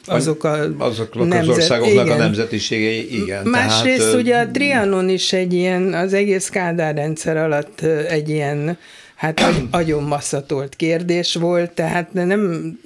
azok 0.07 0.45
a 0.45 0.75
Azoknak 0.79 1.29
nemzet, 1.29 1.49
az 1.49 1.57
országoknak 1.57 2.05
igen. 2.05 2.17
a 2.17 2.23
nemzetiségei, 2.23 3.23
igen. 3.23 3.47
Másrészt 3.47 3.99
tehát, 3.99 4.15
ugye 4.15 4.37
a 4.37 4.51
Trianon 4.51 5.09
is 5.09 5.33
egy 5.33 5.53
ilyen, 5.53 5.95
az 5.95 6.13
egész 6.13 6.49
Kádár 6.49 6.95
rendszer 6.95 7.37
alatt 7.37 7.81
egy 8.09 8.29
ilyen 8.29 8.79
hát 9.21 9.41
agyon 9.71 10.03
masszatolt 10.03 10.77
kérdés 10.77 11.35
volt, 11.35 11.71
tehát 11.71 12.13
nem, 12.13 12.79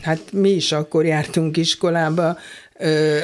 hát 0.00 0.20
mi 0.32 0.50
is 0.50 0.72
akkor 0.72 1.04
jártunk 1.04 1.56
iskolába, 1.56 2.38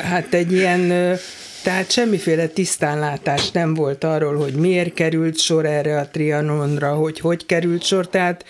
hát 0.03 0.35
egy 0.35 0.53
ilyen, 0.53 1.17
tehát 1.63 1.91
semmiféle 1.91 2.47
tisztánlátás 2.47 3.51
nem 3.51 3.75
volt 3.75 4.05
arról, 4.05 4.37
hogy 4.37 4.55
miért 4.55 4.95
került 4.95 5.39
sor 5.39 5.67
erre 5.67 5.99
a 5.99 6.09
Trianonra, 6.09 6.95
hogy 6.95 7.21
hogy 7.21 7.47
került 7.47 7.83
sor, 7.83 8.09
tehát 8.09 8.45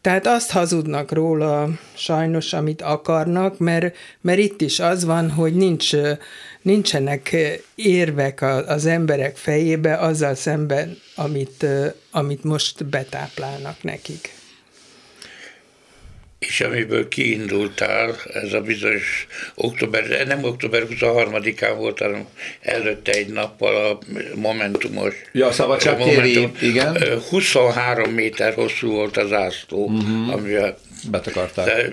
tehát 0.00 0.26
azt 0.26 0.50
hazudnak 0.50 1.12
róla 1.12 1.68
sajnos, 1.94 2.52
amit 2.52 2.82
akarnak, 2.82 3.58
mert, 3.58 3.96
mert 4.20 4.38
itt 4.38 4.60
is 4.60 4.80
az 4.80 5.04
van, 5.04 5.30
hogy 5.30 5.54
nincs, 5.54 5.90
nincsenek 6.62 7.36
érvek 7.74 8.42
az 8.66 8.86
emberek 8.86 9.36
fejébe 9.36 9.96
azzal 9.96 10.34
szemben, 10.34 10.98
amit, 11.14 11.66
amit 12.10 12.44
most 12.44 12.86
betáplálnak 12.86 13.82
nekik 13.82 14.30
és 16.46 16.60
amiből 16.60 17.08
kiindultál, 17.08 18.16
ez 18.32 18.52
a 18.52 18.60
bizonyos 18.60 19.26
október, 19.54 20.26
nem 20.26 20.44
október 20.44 20.86
23-án 20.90 21.74
volt, 21.76 21.98
hanem 21.98 22.26
előtte 22.60 23.12
egy 23.12 23.28
nappal 23.28 23.86
a 23.86 23.98
Momentumos. 24.34 25.14
Ja, 25.32 25.46
a 25.46 25.52
szabadságtéri, 25.52 26.48
igen. 26.60 26.98
23 27.28 28.10
méter 28.10 28.54
hosszú 28.54 28.90
volt 28.90 29.16
az 29.16 29.32
ászló, 29.32 29.84
uh-huh. 29.84 30.32
amivel 30.32 30.78
betakarták. 31.10 31.66
De, 31.66 31.90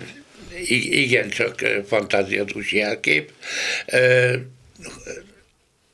igen, 0.90 1.30
csak 1.30 1.56
fantáziadús 1.88 2.72
jelkép. 2.72 3.32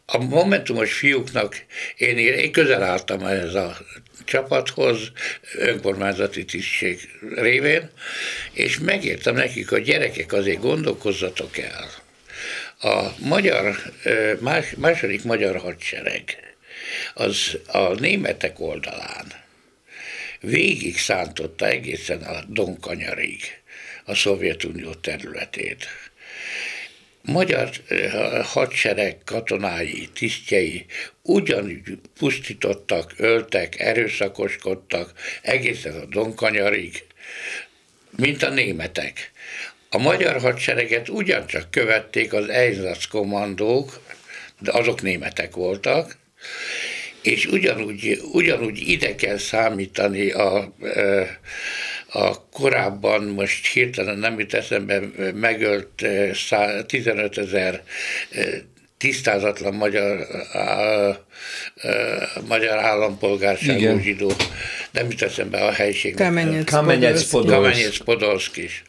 A 0.06 0.17
momentumos 0.17 0.93
fiúknak 0.93 1.65
én, 1.98 2.17
én 2.17 2.52
közel 2.52 2.84
álltam 2.84 3.26
ehhez 3.26 3.54
a 3.54 3.78
csapathoz, 4.26 5.12
önkormányzati 5.54 6.45
tisztség 6.45 7.00
révén, 7.36 7.89
és 8.52 8.80
megértem 8.80 9.36
nekik, 9.36 9.69
hogy 9.69 9.84
gyerekek 9.84 10.34
azért 10.34 10.62
gondolkozzatok 10.62 11.58
el. 11.58 11.89
A 12.80 13.15
magyar, 13.19 13.76
más, 14.39 14.74
második 14.78 15.24
magyar 15.24 15.58
hadsereg 15.58 16.56
az 17.13 17.58
a 17.67 17.93
németek 17.93 18.60
oldalán 18.60 19.43
végig 20.39 20.98
szántotta 20.98 21.67
egészen 21.67 22.21
a 22.21 22.43
Donkanyarig 22.48 23.41
a 24.06 24.15
Szovjetunió 24.15 24.93
területét 24.93 25.88
magyar 27.26 27.70
hadsereg 28.44 29.18
katonái, 29.26 30.10
tisztjei 30.14 30.86
ugyanúgy 31.22 31.98
pusztítottak, 32.18 33.14
öltek, 33.18 33.80
erőszakoskodtak 33.80 35.12
egészen 35.42 35.96
a 35.96 36.06
Donkanyarig, 36.06 37.04
mint 38.18 38.44
a 38.44 38.50
németek. 38.50 39.32
A 39.90 39.98
magyar 39.98 40.40
hadsereget 40.40 41.10
ugyancsak 41.10 41.72
követték 41.72 42.34
az 42.34 42.50
Einsatz-kommandók, 42.50 44.02
de 44.60 44.72
azok 44.72 45.02
németek 45.02 45.56
voltak, 45.56 46.18
és 47.22 47.46
ugyanúgy, 47.46 48.22
ugyanúgy 48.32 48.90
ide 48.90 49.16
kell 49.16 49.38
számítani 49.38 50.32
a, 50.32 50.56
a 50.58 50.74
korábban, 52.51 53.23
most 53.23 53.67
hirtelen 53.67 54.17
nem 54.17 54.39
jut 54.39 54.54
eszembe, 54.54 55.01
megölt 55.34 56.06
15 56.86 57.38
ezer 57.38 57.84
tisztázatlan 58.97 59.73
magyar, 59.73 60.28
á, 60.51 61.17
magyar 62.47 62.78
állampolgárságú 62.78 63.99
zsidó, 63.99 64.32
nem 64.91 65.10
jut 65.10 65.21
eszembe 65.21 65.58
a 65.58 65.71
helyiség. 65.71 66.15
Kamenyec 66.65 67.30
Podolszki. 67.30 68.04
Podolszki 68.04 68.63
is. 68.63 68.84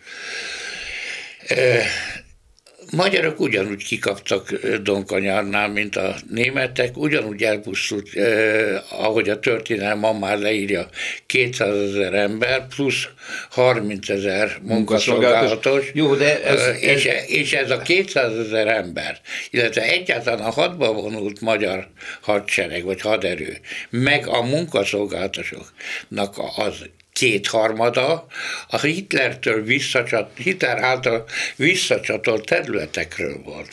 Magyarok 2.93 3.41
ugyanúgy 3.41 3.85
kikaptak 3.85 4.53
Donkanyárnál, 4.83 5.69
mint 5.69 5.97
a 5.97 6.15
németek, 6.31 6.97
ugyanúgy 6.97 7.43
elpusztult, 7.43 8.15
eh, 8.15 9.03
ahogy 9.03 9.29
a 9.29 9.39
történelem 9.39 9.99
ma 9.99 10.13
már 10.13 10.39
leírja, 10.39 10.89
200 11.27 11.77
ezer 11.77 12.15
ember, 12.15 12.67
plusz 12.67 13.09
30 13.51 14.09
ezer 14.09 14.59
munkaszolgálatos. 14.63 15.91
Jó, 15.93 16.15
de 16.15 16.45
ez, 16.45 16.61
ez... 16.61 16.83
És, 16.83 17.09
és 17.27 17.53
ez 17.53 17.71
a 17.71 17.79
200 17.79 18.39
ezer 18.39 18.69
ember, 18.69 19.21
illetve 19.51 19.83
egyáltalán 19.83 20.47
a 20.47 20.51
hadba 20.51 20.93
vonult 20.93 21.41
magyar 21.41 21.89
hadsereg, 22.21 22.85
vagy 22.85 23.01
haderő, 23.01 23.61
meg 23.91 24.27
a 24.27 24.43
munkaszolgálatosoknak 24.43 26.35
az 26.57 26.75
kétharmada 27.17 28.27
a 28.69 28.81
Hitlertől 28.81 29.63
visszacsat, 29.63 30.31
Hitler 30.35 30.83
által 30.83 31.25
visszacsatolt 31.57 32.47
területekről 32.47 33.41
volt. 33.45 33.69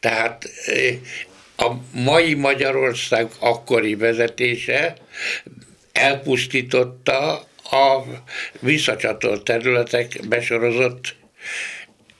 Tehát 0.00 0.50
eh, 0.66 0.94
a 1.56 1.72
mai 1.90 2.34
Magyarország 2.34 3.30
akkori 3.38 3.94
vezetése 3.94 4.96
elpusztította 5.92 7.32
a 7.70 8.02
visszacsatolt 8.60 9.44
területek 9.44 10.20
besorozott 10.28 11.14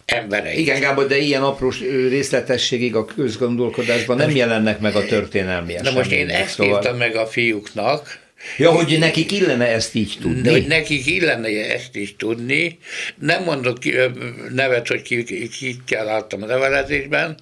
embereit. 0.04 0.58
Igen, 0.58 0.80
Gábor, 0.80 1.06
de 1.06 1.16
ilyen 1.16 1.42
apró 1.42 1.72
részletességig 2.08 2.94
a 2.94 3.04
közgondolkodásban 3.04 4.16
nem 4.16 4.30
jelennek 4.30 4.80
meg 4.80 4.94
a 4.94 5.04
történelmi 5.04 5.74
események. 5.74 5.92
Na 5.92 5.98
most 5.98 6.10
én 6.10 6.28
ezt 6.28 6.54
szóval... 6.54 6.82
írtam 6.82 6.96
meg 6.96 7.16
a 7.16 7.26
fiúknak, 7.26 8.23
Ja, 8.56 8.70
hogy 8.70 8.98
nekik 8.98 9.32
illene 9.32 9.66
ezt 9.66 9.94
így 9.94 10.18
tudni. 10.20 10.48
Hogy 10.48 10.66
nekik 10.66 11.06
illene 11.06 11.72
ezt 11.72 11.96
is 11.96 12.16
tudni. 12.16 12.78
Nem 13.18 13.42
mondok 13.42 13.78
nevet, 14.50 14.88
hogy 14.88 15.02
ki, 15.02 15.24
ki, 15.24 15.48
ki 15.48 15.76
kell 15.86 16.08
álltam 16.08 16.42
a 16.42 16.46
nevelezésben. 16.46 17.38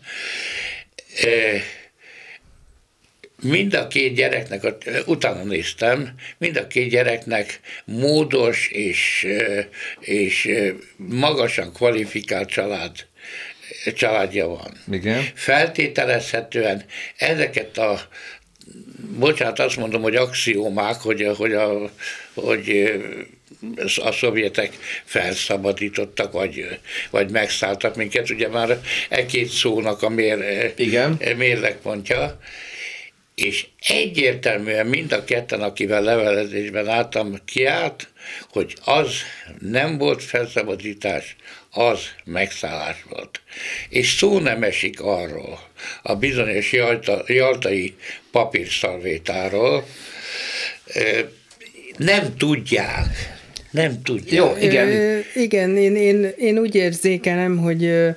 Mind 3.43 3.75
a 3.75 3.87
két 3.87 4.15
gyereknek, 4.15 4.63
utána 5.07 5.43
néztem, 5.43 6.15
mind 6.39 6.57
a 6.57 6.67
két 6.67 6.89
gyereknek 6.89 7.61
módos 7.85 8.69
és, 8.69 9.27
és 10.01 10.51
magasan 10.97 11.73
kvalifikált 11.73 12.49
család 12.49 13.07
családja 13.95 14.47
van. 14.47 14.77
Igen. 14.91 15.25
Feltételezhetően 15.35 16.85
ezeket 17.17 17.79
a 17.79 18.01
bocsánat, 19.19 19.59
azt 19.59 19.77
mondom, 19.77 20.03
hogy 20.03 20.17
axiómák, 20.17 21.01
hogy, 21.01 21.31
hogy, 21.37 21.53
a, 21.53 21.91
hogy 22.35 22.93
a 24.03 24.13
szovjetek 24.13 24.79
felszabadítottak, 25.05 26.33
vagy, 26.33 26.79
vagy 27.11 27.31
megszálltak 27.31 27.97
minket. 27.97 28.31
Ugye 28.31 28.49
már 28.49 28.81
e 29.09 29.27
két 29.27 29.49
szónak 29.49 30.03
a 30.03 30.09
mér, 30.09 30.73
Igen. 30.77 31.21
mérlegpontja. 31.37 32.39
És 33.35 33.67
egyértelműen 33.89 34.87
mind 34.87 35.13
a 35.13 35.25
ketten, 35.25 35.63
akivel 35.63 36.03
levelezésben 36.03 36.89
álltam, 36.89 37.39
kiállt, 37.45 38.09
hogy 38.51 38.75
az 38.85 39.15
nem 39.59 39.99
volt 39.99 40.23
felszabadítás, 40.23 41.37
az 41.73 42.01
megszállás 42.25 43.05
volt. 43.09 43.41
És 43.89 44.15
szó 44.17 44.39
nem 44.39 44.63
esik 44.63 45.01
arról, 45.01 45.61
a 46.03 46.15
bizonyos 46.15 46.73
jalta, 46.73 47.25
jaltai 47.27 47.95
papírszalvétáról, 48.31 49.87
nem 51.97 52.37
tudják, 52.37 53.07
nem 53.71 54.03
tudják. 54.03 54.33
Jó, 54.33 54.57
igen. 54.61 54.89
Ö, 54.89 55.19
igen, 55.35 55.77
én, 55.77 55.97
én, 55.97 56.33
én 56.39 56.59
úgy 56.59 56.75
érzékelem, 56.75 57.57
hogy 57.57 58.13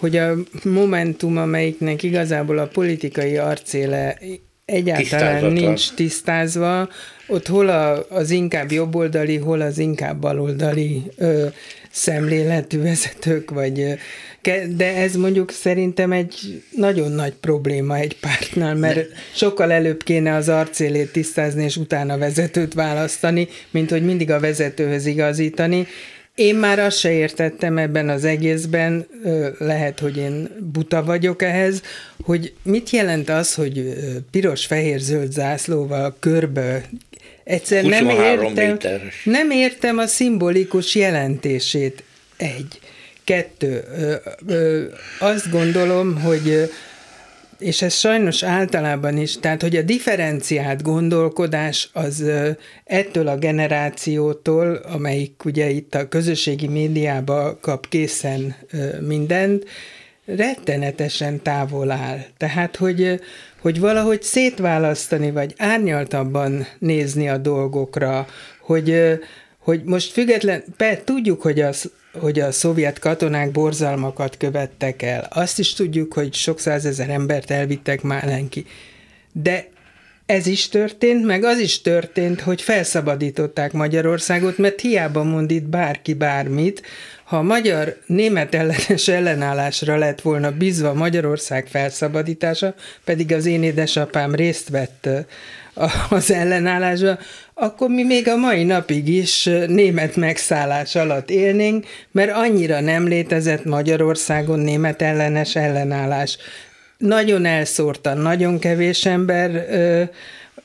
hogy 0.00 0.16
a 0.16 0.34
Momentum, 0.64 1.36
amelyiknek 1.36 2.02
igazából 2.02 2.58
a 2.58 2.66
politikai 2.66 3.36
arcéle 3.36 4.18
egyáltalán 4.64 5.52
nincs 5.52 5.92
tisztázva, 5.92 6.88
ott 7.26 7.46
hol 7.46 7.68
a, 7.68 8.06
az 8.08 8.30
inkább 8.30 8.72
jobboldali, 8.72 9.36
hol 9.36 9.60
az 9.60 9.78
inkább 9.78 10.20
baloldali 10.20 11.02
ö, 11.16 11.46
szemléletű 11.92 12.82
vezetők, 12.82 13.50
vagy 13.50 13.98
de 14.76 14.96
ez 14.96 15.14
mondjuk 15.16 15.50
szerintem 15.50 16.12
egy 16.12 16.62
nagyon 16.70 17.12
nagy 17.12 17.32
probléma 17.32 17.96
egy 17.96 18.16
pártnál, 18.20 18.74
mert 18.74 19.08
sokkal 19.34 19.72
előbb 19.72 20.02
kéne 20.02 20.34
az 20.34 20.48
arcélét 20.48 21.12
tisztázni, 21.12 21.64
és 21.64 21.76
utána 21.76 22.18
vezetőt 22.18 22.74
választani, 22.74 23.48
mint 23.70 23.90
hogy 23.90 24.04
mindig 24.04 24.30
a 24.30 24.40
vezetőhöz 24.40 25.06
igazítani. 25.06 25.86
Én 26.34 26.54
már 26.54 26.78
azt 26.78 26.98
se 26.98 27.12
értettem 27.12 27.78
ebben 27.78 28.08
az 28.08 28.24
egészben, 28.24 29.06
lehet, 29.58 29.98
hogy 29.98 30.16
én 30.16 30.48
buta 30.72 31.04
vagyok 31.04 31.42
ehhez, 31.42 31.82
hogy 32.24 32.52
mit 32.62 32.90
jelent 32.90 33.28
az, 33.28 33.54
hogy 33.54 33.94
piros-fehér-zöld 34.30 35.32
zászlóval 35.32 36.16
körbe 36.18 36.84
Egyszer 37.50 37.84
nem 37.84 38.08
értem, 38.08 38.78
nem 39.24 39.50
értem 39.50 39.98
a 39.98 40.06
szimbolikus 40.06 40.94
jelentését. 40.94 42.02
Egy. 42.36 42.80
Kettő. 43.24 43.84
Ö, 43.98 44.14
ö, 44.46 44.84
azt 45.18 45.50
gondolom, 45.50 46.20
hogy 46.20 46.70
és 47.58 47.82
ez 47.82 47.94
sajnos 47.94 48.42
általában 48.42 49.16
is, 49.16 49.38
tehát 49.38 49.62
hogy 49.62 49.76
a 49.76 49.82
differenciált 49.82 50.82
gondolkodás 50.82 51.90
az 51.92 52.24
ettől 52.84 53.28
a 53.28 53.36
generációtól, 53.36 54.74
amelyik 54.74 55.44
ugye 55.44 55.68
itt 55.68 55.94
a 55.94 56.08
közösségi 56.08 56.66
médiába 56.68 57.58
kap 57.60 57.88
készen 57.88 58.56
mindent, 59.00 59.64
rettenetesen 60.24 61.42
távol 61.42 61.90
áll. 61.90 62.18
Tehát, 62.36 62.76
hogy, 62.76 63.20
hogy 63.60 63.80
valahogy 63.80 64.22
szétválasztani, 64.22 65.30
vagy 65.30 65.54
árnyaltabban 65.56 66.66
nézni 66.78 67.28
a 67.28 67.36
dolgokra, 67.36 68.26
hogy, 68.60 69.18
hogy 69.58 69.82
most 69.84 70.12
független, 70.12 70.64
be, 70.76 71.02
tudjuk, 71.04 71.42
hogy, 71.42 71.60
az, 71.60 71.90
hogy 72.12 72.40
a 72.40 72.52
szovjet 72.52 72.98
katonák 72.98 73.50
borzalmakat 73.50 74.36
követtek 74.36 75.02
el. 75.02 75.28
Azt 75.30 75.58
is 75.58 75.74
tudjuk, 75.74 76.12
hogy 76.12 76.34
sok 76.34 76.60
százezer 76.60 77.10
embert 77.10 77.50
elvittek 77.50 78.02
Málenki. 78.02 78.66
De 79.32 79.68
ez 80.30 80.46
is 80.46 80.68
történt, 80.68 81.24
meg 81.24 81.44
az 81.44 81.58
is 81.58 81.80
történt, 81.80 82.40
hogy 82.40 82.62
felszabadították 82.62 83.72
Magyarországot, 83.72 84.58
mert 84.58 84.80
hiába 84.80 85.22
mond 85.22 85.50
itt 85.50 85.64
bárki 85.64 86.14
bármit, 86.14 86.82
ha 87.24 87.36
a 87.36 87.42
magyar 87.42 87.96
német 88.06 88.54
ellenes 88.54 89.08
ellenállásra 89.08 89.96
lett 89.96 90.20
volna 90.20 90.50
bízva 90.50 90.94
Magyarország 90.94 91.66
felszabadítása, 91.66 92.74
pedig 93.04 93.32
az 93.32 93.46
én 93.46 93.62
édesapám 93.62 94.34
részt 94.34 94.68
vett 94.68 95.08
az 96.10 96.30
ellenállásba, 96.30 97.18
akkor 97.54 97.88
mi 97.88 98.02
még 98.02 98.28
a 98.28 98.36
mai 98.36 98.64
napig 98.64 99.08
is 99.08 99.48
német 99.66 100.16
megszállás 100.16 100.94
alatt 100.94 101.30
élnénk, 101.30 101.86
mert 102.12 102.32
annyira 102.32 102.80
nem 102.80 103.06
létezett 103.06 103.64
Magyarországon 103.64 104.58
német 104.58 105.02
ellenes 105.02 105.56
ellenállás. 105.56 106.38
Nagyon 107.00 107.44
elszórtan, 107.44 108.18
nagyon 108.18 108.58
kevés 108.58 109.04
ember 109.04 109.66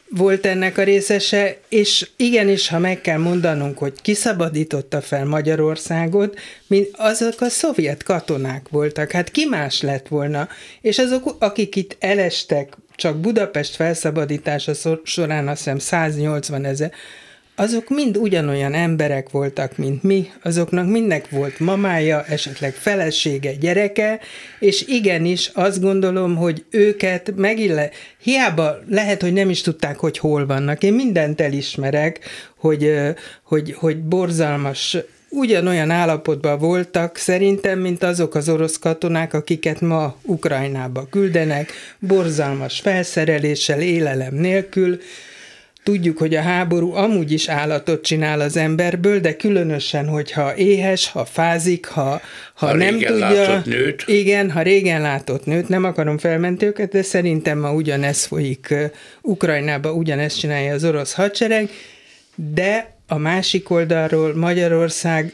volt 0.09 0.45
ennek 0.45 0.77
a 0.77 0.83
részese, 0.83 1.57
és 1.69 2.09
igenis, 2.15 2.67
ha 2.67 2.79
meg 2.79 3.01
kell 3.01 3.17
mondanunk, 3.17 3.77
hogy 3.77 3.93
kiszabadította 4.01 5.01
fel 5.01 5.25
Magyarországot, 5.25 6.39
mint 6.67 6.89
azok 6.93 7.41
a 7.41 7.49
szovjet 7.49 8.03
katonák 8.03 8.69
voltak. 8.69 9.11
Hát 9.11 9.31
ki 9.31 9.45
más 9.45 9.81
lett 9.81 10.07
volna? 10.07 10.47
És 10.81 10.97
azok, 10.97 11.35
akik 11.39 11.75
itt 11.75 11.95
elestek, 11.99 12.77
csak 12.95 13.17
Budapest 13.17 13.75
felszabadítása 13.75 14.71
során 15.03 15.47
azt 15.47 15.57
hiszem 15.57 15.79
180 15.79 16.65
ezer, 16.65 16.91
azok 17.55 17.89
mind 17.89 18.17
ugyanolyan 18.17 18.73
emberek 18.73 19.29
voltak, 19.29 19.77
mint 19.77 20.03
mi, 20.03 20.31
azoknak 20.43 20.89
mindnek 20.89 21.29
volt 21.29 21.59
mamája, 21.59 22.23
esetleg 22.23 22.73
felesége, 22.73 23.53
gyereke, 23.53 24.19
és 24.59 24.87
igenis 24.87 25.51
azt 25.53 25.81
gondolom, 25.81 26.35
hogy 26.35 26.65
őket 26.69 27.31
megille, 27.35 27.89
hiába 28.21 28.79
lehet, 28.89 29.21
hogy 29.21 29.33
nem 29.33 29.49
is 29.49 29.61
tudták, 29.61 29.97
hogy 29.97 30.17
hol 30.17 30.45
vannak. 30.45 30.83
Én 30.83 30.93
mindent 30.93 31.41
elismerek, 31.41 32.19
hogy, 32.57 32.93
hogy, 33.43 33.73
hogy 33.73 33.97
borzalmas 33.97 34.97
ugyanolyan 35.29 35.89
állapotban 35.89 36.59
voltak 36.59 37.17
szerintem, 37.17 37.79
mint 37.79 38.03
azok 38.03 38.35
az 38.35 38.49
orosz 38.49 38.77
katonák, 38.77 39.33
akiket 39.33 39.81
ma 39.81 40.15
Ukrajnába 40.21 41.07
küldenek, 41.09 41.71
borzalmas 41.99 42.79
felszereléssel, 42.79 43.81
élelem 43.81 44.33
nélkül, 44.35 44.99
Tudjuk, 45.85 46.17
hogy 46.17 46.35
a 46.35 46.41
háború 46.41 46.93
amúgy 46.93 47.31
is 47.31 47.47
állatot 47.47 48.03
csinál 48.03 48.39
az 48.39 48.57
emberből, 48.57 49.19
de 49.19 49.35
különösen, 49.35 50.07
hogyha 50.07 50.55
éhes, 50.55 51.09
ha 51.09 51.25
fázik, 51.25 51.85
ha, 51.85 52.21
ha, 52.53 52.67
ha 52.67 52.73
nem 52.73 52.99
tudja. 52.99 53.61
nőt. 53.65 54.03
Igen, 54.07 54.51
ha 54.51 54.61
régen 54.61 55.01
látott 55.01 55.45
nőt, 55.45 55.67
nem 55.67 55.83
akarom 55.83 56.17
felmentni 56.17 56.65
őket, 56.65 56.91
de 56.91 57.01
szerintem 57.01 57.59
ma 57.59 57.73
ugyanez 57.73 58.25
folyik 58.25 58.73
Ukrajnába, 59.21 59.93
ugyanezt 59.93 60.39
csinálja 60.39 60.73
az 60.73 60.83
orosz 60.83 61.13
hadsereg, 61.13 61.69
de 62.35 62.93
a 63.07 63.17
másik 63.17 63.69
oldalról 63.69 64.35
Magyarország, 64.35 65.33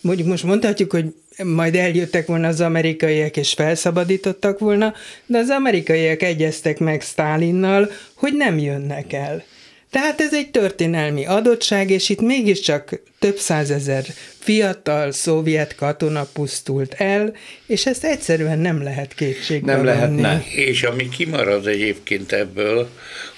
mondjuk 0.00 0.28
most 0.28 0.44
mondhatjuk, 0.44 0.92
hogy 0.92 1.14
majd 1.44 1.74
eljöttek 1.74 2.26
volna 2.26 2.48
az 2.48 2.60
amerikaiak, 2.60 3.36
és 3.36 3.52
felszabadítottak 3.52 4.58
volna, 4.58 4.94
de 5.26 5.38
az 5.38 5.50
amerikaiak 5.50 6.22
egyeztek 6.22 6.78
meg 6.78 7.00
Stálinnal, 7.00 7.90
hogy 8.14 8.32
nem 8.34 8.58
jönnek 8.58 9.12
el. 9.12 9.44
Tehát 9.90 10.20
ez 10.20 10.34
egy 10.34 10.50
történelmi 10.50 11.26
adottság, 11.26 11.90
és 11.90 12.08
itt 12.08 12.20
mégiscsak 12.20 13.00
több 13.18 13.36
százezer 13.36 14.04
fiatal 14.38 15.12
szovjet 15.12 15.74
katona 15.74 16.26
pusztult 16.32 16.94
el, 16.94 17.34
és 17.66 17.86
ezt 17.86 18.04
egyszerűen 18.04 18.58
nem 18.58 18.82
lehet 18.82 19.14
kétségbe 19.14 19.72
Nem 19.72 19.84
lehetne. 19.84 20.44
És 20.54 20.82
ami 20.82 21.08
kimarad 21.08 21.66
egyébként 21.66 22.32
ebből, 22.32 22.88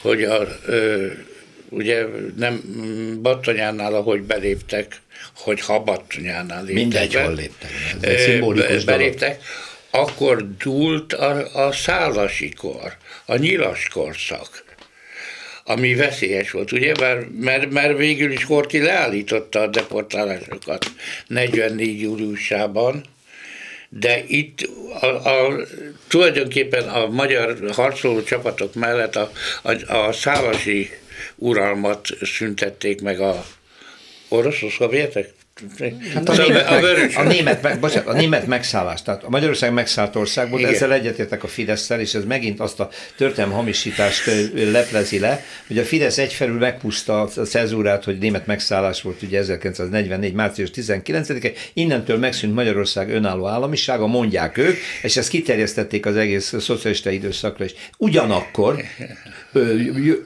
hogy 0.00 0.22
a, 0.22 0.48
ö, 0.66 1.06
ugye 1.68 2.04
nem 2.36 2.62
Battonyánál, 3.22 3.94
ahogy 3.94 4.22
beléptek, 4.22 5.00
hogy 5.36 5.60
ha 5.60 5.80
Battonyánál 5.80 6.64
léptek 6.64 6.82
Mindegy, 6.82 7.12
be, 7.12 7.22
hol 7.22 7.34
léptek. 7.34 7.70
Ez 8.70 8.84
beléptek, 8.84 9.42
akkor 9.90 10.56
dúlt 10.62 11.12
a, 11.12 11.66
a 11.66 11.72
szálasi 11.72 12.48
kor, 12.48 12.96
a 13.26 13.36
nyilas 13.36 13.88
korszak 13.88 14.64
ami 15.70 15.94
veszélyes 15.94 16.50
volt, 16.50 16.72
ugye, 16.72 16.92
mert, 17.00 17.26
mert, 17.40 17.70
mert 17.70 17.96
végül 17.96 18.32
is 18.32 18.44
Horthy 18.44 18.78
leállította 18.78 19.60
a 19.60 19.66
deportálásokat 19.66 20.86
44 21.26 22.00
júliusában, 22.00 23.02
de 23.88 24.24
itt 24.26 24.68
a, 25.00 25.06
a, 25.06 25.56
tulajdonképpen 26.08 26.88
a 26.88 27.06
magyar 27.06 27.58
harcoló 27.72 28.22
csapatok 28.22 28.74
mellett 28.74 29.16
a, 29.16 29.30
a, 29.62 29.94
a 29.94 30.12
szálasi 30.12 30.90
uralmat 31.36 32.08
szüntették 32.22 33.00
meg 33.00 33.20
a 33.20 33.44
orosz-szovjetek? 34.28 35.32
Hát 36.14 36.28
a, 36.28 36.36
német, 36.36 36.68
a, 36.68 36.80
meg, 36.80 37.12
a, 37.14 37.22
német, 37.22 37.62
meg, 37.62 37.80
bocsánat, 37.80 38.08
a 38.08 38.12
német 38.12 38.46
megszállás, 38.46 39.02
tehát 39.02 39.22
a 39.22 39.30
Magyarország 39.30 39.72
megszállt 39.72 40.16
ország 40.16 40.50
volt, 40.50 40.64
ezzel 40.64 40.92
egyetértek 40.92 41.42
a 41.42 41.46
fidesz 41.46 41.90
és 41.90 42.14
ez 42.14 42.24
megint 42.24 42.60
azt 42.60 42.80
a 42.80 42.88
történelmi 43.16 43.54
hamisítást 43.54 44.30
leplezi 44.54 45.18
le, 45.18 45.44
hogy 45.66 45.78
a 45.78 45.84
Fidesz 45.84 46.18
egyfelül 46.18 46.58
megpuszta 46.58 47.20
a 47.20 47.26
cezúrát, 47.26 48.04
hogy 48.04 48.18
német 48.18 48.46
megszállás 48.46 49.02
volt 49.02 49.22
ugye 49.22 49.38
1944. 49.38 50.32
március 50.32 50.70
19-e, 50.74 51.52
innentől 51.72 52.18
megszűnt 52.18 52.54
Magyarország 52.54 53.10
önálló 53.10 53.46
államisága, 53.46 54.06
mondják 54.06 54.58
ők, 54.58 54.76
és 55.02 55.16
ezt 55.16 55.28
kiterjesztették 55.28 56.06
az 56.06 56.16
egész 56.16 56.54
szocialista 56.58 57.10
időszakra 57.10 57.64
is. 57.64 57.74
Ugyanakkor 57.98 58.82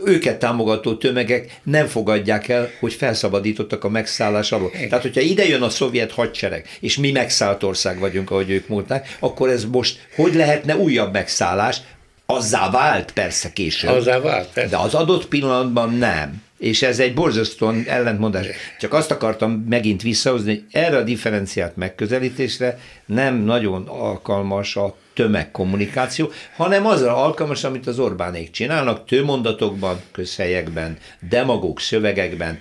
őket 0.05 0.39
támogató 0.39 0.95
tömegek 0.95 1.61
nem 1.63 1.87
fogadják 1.87 2.49
el, 2.49 2.71
hogy 2.81 2.93
felszabadítottak 2.93 3.85
a 3.85 3.89
megszállás 3.89 4.53
alól. 4.53 4.71
Tehát, 4.71 5.03
hogyha 5.03 5.21
ide 5.21 5.47
jön 5.47 5.63
a 5.63 5.69
szovjet 5.69 6.13
hadsereg, 6.13 6.67
és 6.81 6.97
mi 6.97 7.11
megszállt 7.11 7.63
ország 7.63 7.99
vagyunk, 7.99 8.31
ahogy 8.31 8.51
ők 8.51 8.69
múltnak, 8.69 9.17
akkor 9.19 9.49
ez 9.49 9.65
most 9.65 10.09
hogy 10.15 10.35
lehetne 10.35 10.77
újabb 10.77 11.13
megszállás? 11.13 11.81
Azzá 12.27 12.71
vált 12.71 13.13
persze 13.13 13.53
később. 13.53 13.91
Azzá 13.91 14.21
vált, 14.21 14.49
persze. 14.53 14.71
De 14.71 14.83
az 14.83 14.95
adott 14.95 15.27
pillanatban 15.27 15.95
nem. 15.95 16.43
És 16.65 16.83
ez 16.83 16.99
egy 16.99 17.15
borzasztóan 17.15 17.85
ellentmondás. 17.87 18.47
Csak 18.79 18.93
azt 18.93 19.11
akartam 19.11 19.65
megint 19.69 20.03
visszahozni, 20.03 20.51
hogy 20.51 20.65
erre 20.71 20.97
a 20.97 21.03
differenciált 21.03 21.77
megközelítésre 21.77 22.79
nem 23.07 23.37
nagyon 23.37 23.87
alkalmas 23.87 24.77
a 24.77 24.97
tömegkommunikáció, 25.15 26.31
hanem 26.57 26.87
azra 26.87 27.17
alkalmas, 27.17 27.65
amit 27.65 27.87
az 27.87 27.99
Orbánék 27.99 28.51
csinálnak, 28.51 29.07
tőmondatokban, 29.07 30.01
közhelyekben, 30.13 30.99
demagóg 31.29 31.81
szövegekben, 31.81 32.59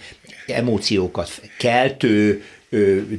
emóciókat 0.48 1.42
keltő 1.58 2.44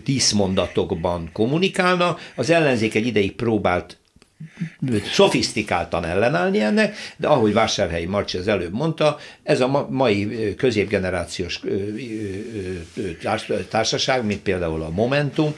díszmondatokban 0.05 1.31
kommunikálna. 1.33 2.19
Az 2.35 2.51
ellenzék 2.51 2.95
egy 2.95 3.07
ideig 3.07 3.33
próbált 3.33 3.97
szofisztikáltan 5.13 6.05
ellenállni 6.05 6.61
ennek, 6.61 6.97
de 7.17 7.29
ahogy 7.29 7.53
Vásárhelyi 7.53 8.07
Marcsi 8.07 8.39
az 8.39 8.49
előbb 8.49 8.73
mondta, 8.73 9.19
ez 9.43 9.61
a 9.61 9.87
mai 9.91 10.55
középgenerációs 10.55 11.61
társaság, 13.69 14.25
mint 14.25 14.41
például 14.41 14.83
a 14.83 14.91
Momentum, 14.91 15.55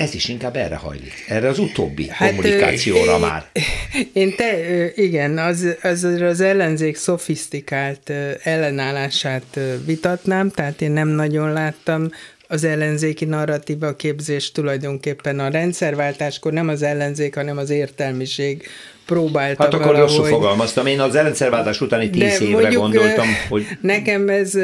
ez 0.00 0.14
is 0.14 0.28
inkább 0.28 0.56
erre 0.56 0.76
hajlik, 0.76 1.24
erre 1.28 1.48
az 1.48 1.58
utóbbi 1.58 2.08
hát, 2.08 2.28
kommunikációra 2.28 3.14
én, 3.14 3.20
már. 3.20 3.44
Én 4.12 4.36
te, 4.36 4.56
igen, 4.94 5.38
az, 5.38 5.76
az, 5.82 6.04
az 6.04 6.40
ellenzék 6.40 6.96
szofisztikált 6.96 8.12
ellenállását 8.42 9.58
vitatnám, 9.84 10.50
tehát 10.50 10.80
én 10.80 10.90
nem 10.90 11.08
nagyon 11.08 11.52
láttam 11.52 12.10
az 12.50 12.64
ellenzéki 12.64 13.24
narratíva 13.24 13.96
képzés 13.96 14.52
tulajdonképpen 14.52 15.38
a 15.38 15.48
rendszerváltáskor 15.48 16.52
nem 16.52 16.68
az 16.68 16.82
ellenzék, 16.82 17.34
hanem 17.34 17.58
az 17.58 17.70
értelmiség 17.70 18.66
próbálta 19.06 19.62
Hát 19.62 19.74
akkor 19.74 19.96
rosszul 19.96 20.24
fogalmaztam. 20.24 20.86
Én 20.86 21.00
az 21.00 21.12
rendszerváltás 21.12 21.80
utáni 21.80 22.10
tíz 22.10 22.40
évre 22.40 22.52
mondjuk, 22.52 22.82
gondoltam, 22.82 23.26
hogy... 23.48 23.66
Nekem 23.80 24.28
ez 24.28 24.58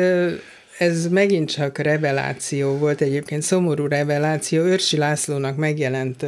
ez 0.78 1.08
megint 1.08 1.50
csak 1.50 1.78
reveláció 1.78 2.76
volt, 2.76 3.00
egyébként 3.00 3.42
szomorú 3.42 3.86
reveláció. 3.86 4.62
Őrsi 4.62 4.96
Lászlónak 4.96 5.56
megjelent 5.56 6.24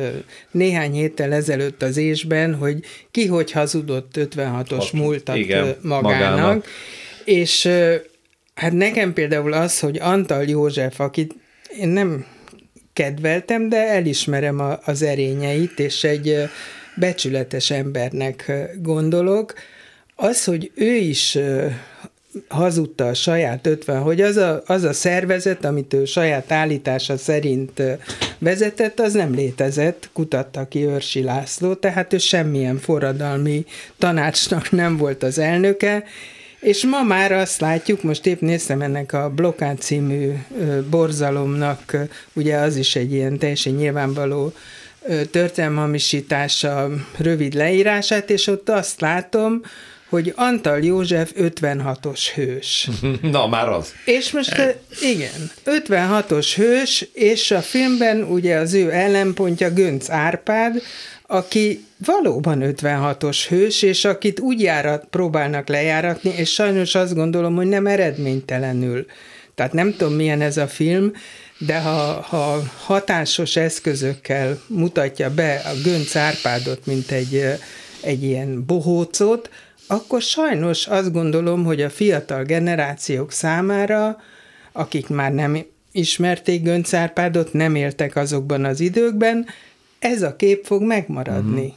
néhány 0.50 0.92
héttel 0.92 1.32
ezelőtt 1.32 1.82
az 1.82 1.96
ésben, 1.96 2.54
hogy 2.54 2.84
ki 3.10 3.26
hogy 3.26 3.52
hazudott 3.52 4.14
56-os 4.14 4.92
múltat 4.92 5.36
igen, 5.36 5.76
magának. 5.82 6.02
magának. 6.02 6.66
És 7.24 7.68
hát 8.54 8.72
nekem 8.72 9.12
például 9.12 9.52
az, 9.52 9.80
hogy 9.80 9.98
Antal 10.00 10.44
József, 10.44 11.00
akit 11.00 11.34
én 11.80 11.88
nem 11.88 12.26
kedveltem, 12.92 13.68
de 13.68 13.88
elismerem 13.88 14.60
a, 14.60 14.78
az 14.84 15.02
erényeit, 15.02 15.78
és 15.78 16.04
egy 16.04 16.48
becsületes 16.96 17.70
embernek 17.70 18.52
gondolok, 18.82 19.54
az, 20.14 20.44
hogy 20.44 20.70
ő 20.74 20.94
is 20.94 21.38
hazudta 22.48 23.06
a 23.06 23.14
saját 23.14 23.66
50, 23.66 24.02
hogy 24.02 24.20
az 24.20 24.36
a, 24.36 24.62
az 24.66 24.82
a 24.82 24.92
szervezet, 24.92 25.64
amit 25.64 25.94
ő 25.94 26.04
saját 26.04 26.52
állítása 26.52 27.16
szerint 27.16 27.82
vezetett, 28.38 29.00
az 29.00 29.12
nem 29.12 29.34
létezett, 29.34 30.10
kutatta 30.12 30.68
ki 30.68 30.84
Őrsi 30.84 31.22
László, 31.22 31.74
tehát 31.74 32.12
ő 32.12 32.18
semmilyen 32.18 32.78
forradalmi 32.78 33.64
tanácsnak 33.98 34.70
nem 34.70 34.96
volt 34.96 35.22
az 35.22 35.38
elnöke, 35.38 36.04
és 36.60 36.84
ma 36.84 37.02
már 37.02 37.32
azt 37.32 37.60
látjuk, 37.60 38.02
most 38.02 38.26
épp 38.26 38.40
néztem 38.40 38.82
ennek 38.82 39.12
a 39.12 39.30
Blokkád 39.30 39.80
című 39.80 40.32
borzalomnak, 40.90 41.96
ugye 42.32 42.56
az 42.56 42.76
is 42.76 42.96
egy 42.96 43.12
ilyen 43.12 43.38
teljesen 43.38 43.72
nyilvánvaló 43.72 44.52
történelmamisítása, 45.30 46.90
rövid 47.16 47.54
leírását, 47.54 48.30
és 48.30 48.46
ott 48.46 48.68
azt 48.68 49.00
látom, 49.00 49.60
hogy 50.08 50.32
Antal 50.36 50.78
József 50.78 51.32
56-os 51.36 52.20
hős. 52.34 52.88
Na, 53.22 53.46
már 53.46 53.68
az. 53.68 53.94
És 54.04 54.30
most, 54.32 54.76
igen, 55.00 55.50
56-os 55.64 56.52
hős, 56.56 57.08
és 57.12 57.50
a 57.50 57.60
filmben 57.60 58.22
ugye 58.22 58.56
az 58.56 58.74
ő 58.74 58.92
ellenpontja 58.92 59.72
Gönc 59.72 60.10
Árpád, 60.10 60.82
aki 61.30 61.84
valóban 62.04 62.60
56-os 62.62 63.44
hős, 63.48 63.82
és 63.82 64.04
akit 64.04 64.40
úgy 64.40 64.60
járat, 64.60 65.04
próbálnak 65.10 65.68
lejáratni, 65.68 66.30
és 66.36 66.52
sajnos 66.52 66.94
azt 66.94 67.14
gondolom, 67.14 67.54
hogy 67.54 67.66
nem 67.66 67.86
eredménytelenül. 67.86 69.06
Tehát 69.54 69.72
nem 69.72 69.94
tudom, 69.96 70.12
milyen 70.12 70.40
ez 70.40 70.56
a 70.56 70.66
film, 70.66 71.12
de 71.58 71.80
ha, 71.80 72.20
ha 72.28 72.62
hatásos 72.84 73.56
eszközökkel 73.56 74.60
mutatja 74.66 75.34
be 75.34 75.62
a 75.64 75.80
Gönc 75.84 76.16
Árpádot, 76.16 76.86
mint 76.86 77.10
egy, 77.10 77.42
egy 78.00 78.22
ilyen 78.22 78.64
bohócot, 78.66 79.50
akkor 79.86 80.22
sajnos 80.22 80.86
azt 80.86 81.12
gondolom, 81.12 81.64
hogy 81.64 81.82
a 81.82 81.90
fiatal 81.90 82.42
generációk 82.42 83.32
számára, 83.32 84.16
akik 84.72 85.08
már 85.08 85.32
nem 85.32 85.64
ismerték 85.92 86.62
Gönc 86.62 86.94
Árpádot, 86.94 87.52
nem 87.52 87.74
éltek 87.74 88.16
azokban 88.16 88.64
az 88.64 88.80
időkben, 88.80 89.46
ez 89.98 90.22
a 90.22 90.36
kép 90.36 90.64
fog 90.64 90.82
megmaradni. 90.82 91.60
Uh-huh. 91.60 91.76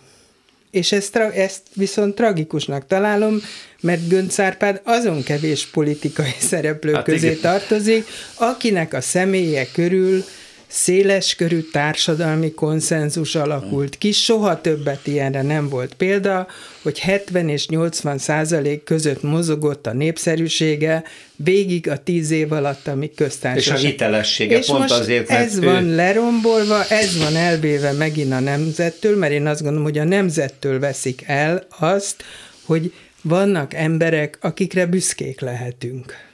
És 0.72 0.92
ezt, 0.92 1.16
ezt 1.16 1.62
viszont 1.74 2.16
tragikusnak 2.16 2.88
találom, 2.88 3.42
mert 3.82 4.08
Gönc 4.08 4.40
Árpád 4.40 4.82
azon 4.84 5.24
kevés 5.24 5.68
politikai 5.68 6.36
szereplő 6.50 6.94
hát 6.94 7.04
közé 7.04 7.28
igen. 7.28 7.42
tartozik, 7.42 8.06
akinek 8.36 8.94
a 8.94 9.02
személye 9.02 9.68
körül 9.72 10.24
széles 10.72 11.36
körű 11.36 11.62
társadalmi 11.72 12.52
konszenzus 12.52 13.36
alakult 13.36 13.98
ki, 13.98 14.12
soha 14.12 14.62
többet 14.62 15.08
ilyenre 15.08 15.42
nem 15.42 15.70
volt 15.70 15.94
példa, 15.94 16.48
hogy 16.82 17.00
70 17.00 17.50
és 17.50 17.68
80 17.68 18.18
százalék 18.18 18.84
között 18.84 19.24
mozogott 19.24 19.88
a 19.88 19.94
népszerűsége 19.94 21.04
végig 21.36 21.90
a 21.90 21.98
tíz 21.98 22.32
év 22.32 22.52
alatt, 22.52 22.88
amik 22.88 23.16
köztársaság. 23.16 23.78
És 23.78 23.84
a 23.84 23.88
hitelessége 23.88 24.58
és 24.58 24.66
pont 24.66 24.80
most 24.80 24.94
azért, 24.94 25.30
mert 25.30 25.42
ez 25.42 25.58
ő... 25.58 25.62
van 25.62 25.86
lerombolva, 25.86 26.86
ez 26.88 27.18
van 27.18 27.36
elvéve 27.36 27.92
megint 27.92 28.32
a 28.32 28.40
nemzettől, 28.40 29.18
mert 29.18 29.34
én 29.34 29.48
azt 29.48 29.62
gondolom, 29.62 29.86
hogy 29.86 29.98
a 29.98 30.04
nemzettől 30.04 30.80
veszik 30.80 31.24
el 31.26 31.66
azt, 31.80 32.24
hogy 32.66 32.94
vannak 33.22 33.74
emberek, 33.74 34.38
akikre 34.42 34.86
büszkék 34.86 35.40
lehetünk. 35.40 36.31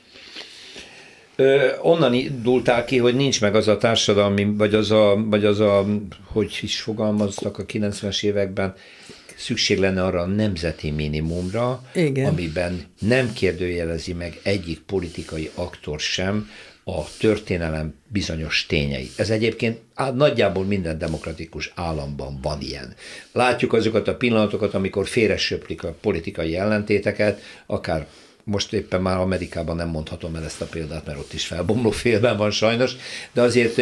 Ö, 1.40 1.68
onnan 1.82 2.14
indultál 2.14 2.86
ki, 2.86 2.98
hogy 2.98 3.16
nincs 3.16 3.42
meg 3.42 3.56
az 3.56 3.68
a 3.68 3.78
társadalmi, 3.78 4.44
vagy 4.44 4.76
az 4.76 4.92
a, 4.92 5.24
vagy 5.26 5.46
az 5.46 5.60
a 5.60 5.86
hogy 6.24 6.60
is 6.62 6.82
fogalmaztak 6.82 7.58
a 7.58 7.66
90-es 7.66 8.24
években, 8.24 8.74
szükség 9.38 9.80
lenne 9.80 10.04
arra 10.04 10.22
a 10.22 10.26
nemzeti 10.26 10.92
minimumra, 10.92 11.82
Igen. 11.94 12.26
amiben 12.26 12.86
nem 13.00 13.34
kérdőjelezi 13.34 14.14
meg 14.14 14.40
egyik 14.44 14.80
politikai 14.80 15.50
aktor 15.56 16.00
sem 16.00 16.50
a 16.84 17.04
történelem 17.20 17.94
bizonyos 18.08 18.66
tényei. 18.66 19.10
Ez 19.16 19.30
egyébként 19.30 19.80
nagyjából 20.14 20.66
minden 20.66 20.98
demokratikus 20.98 21.72
államban 21.76 22.40
van 22.42 22.62
ilyen. 22.62 22.96
Látjuk 23.32 23.74
azokat 23.74 24.08
a 24.08 24.16
pillanatokat, 24.16 24.74
amikor 24.74 25.08
félresöplik 25.08 25.84
a 25.84 25.96
politikai 26.02 26.56
ellentéteket, 26.56 27.42
akár 27.66 28.08
most 28.48 28.74
éppen 28.74 29.02
már 29.02 29.18
Amerikában 29.18 29.76
nem 29.76 29.90
mondhatom 29.90 30.36
el 30.36 30.44
ezt 30.44 30.62
a 30.62 30.66
példát, 30.66 31.06
mert 31.06 31.20
ott 31.20 31.34
is 31.34 31.46
felbomló 31.46 31.92
félben 31.92 32.38
van 32.38 32.52
sajnos, 32.52 32.92
de 33.34 33.42
azért 33.42 33.82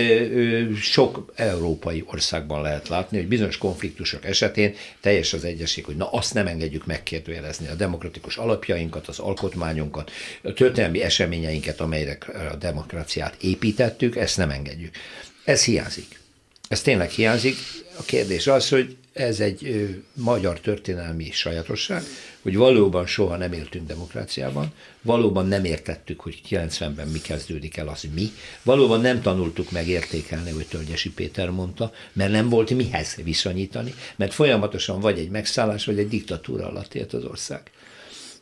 sok 0.82 1.32
európai 1.36 2.03
országban 2.07 2.61
lehet 2.61 2.88
látni, 2.88 3.18
hogy 3.18 3.28
bizonyos 3.28 3.57
konfliktusok 3.57 4.26
esetén 4.26 4.74
teljes 5.01 5.34
az 5.34 5.43
egyesség, 5.43 5.86
hogy 5.86 5.95
na 5.95 6.11
azt 6.11 6.34
nem 6.34 6.47
engedjük 6.47 6.86
megkérdőjelezni 6.86 7.68
a 7.68 7.76
demokratikus 7.76 8.38
alapjainkat, 8.38 9.07
az 9.07 9.20
alkotmányunkat, 9.20 10.11
a 10.43 10.53
történelmi 10.53 11.01
eseményeinket, 11.01 11.80
amelyre 11.80 12.18
a 12.51 12.55
demokráciát 12.55 13.36
építettük, 13.41 14.16
ezt 14.16 14.38
nem 14.38 14.49
engedjük. 14.49 14.95
Ez 15.43 15.63
hiányzik. 15.63 16.20
Ez 16.68 16.82
tényleg 16.82 17.09
hiányzik. 17.09 17.55
A 17.97 18.03
kérdés 18.03 18.47
az, 18.47 18.70
hogy 18.70 18.97
ez 19.13 19.39
egy 19.39 19.89
magyar 20.13 20.59
történelmi 20.59 21.32
sajátosság, 21.32 22.03
hogy 22.45 22.55
valóban 22.55 23.05
soha 23.05 23.37
nem 23.37 23.53
éltünk 23.53 23.87
demokráciában, 23.87 24.73
valóban 25.01 25.47
nem 25.47 25.63
értettük, 25.63 26.19
hogy 26.19 26.41
90-ben 26.49 27.07
mi 27.07 27.19
kezdődik 27.19 27.77
el, 27.77 27.87
az 27.87 28.07
mi, 28.13 28.31
valóban 28.63 29.01
nem 29.01 29.21
tanultuk 29.21 29.71
meg 29.71 29.87
értékelni, 29.87 30.51
hogy 30.51 30.65
Tölgyesi 30.67 31.11
Péter 31.11 31.49
mondta, 31.49 31.91
mert 32.13 32.31
nem 32.31 32.49
volt 32.49 32.69
mihez 32.69 33.15
viszonyítani, 33.23 33.93
mert 34.15 34.33
folyamatosan 34.33 34.99
vagy 34.99 35.19
egy 35.19 35.29
megszállás, 35.29 35.85
vagy 35.85 35.99
egy 35.99 36.07
diktatúra 36.07 36.67
alatt 36.67 36.93
élt 36.93 37.13
az 37.13 37.23
ország. 37.23 37.61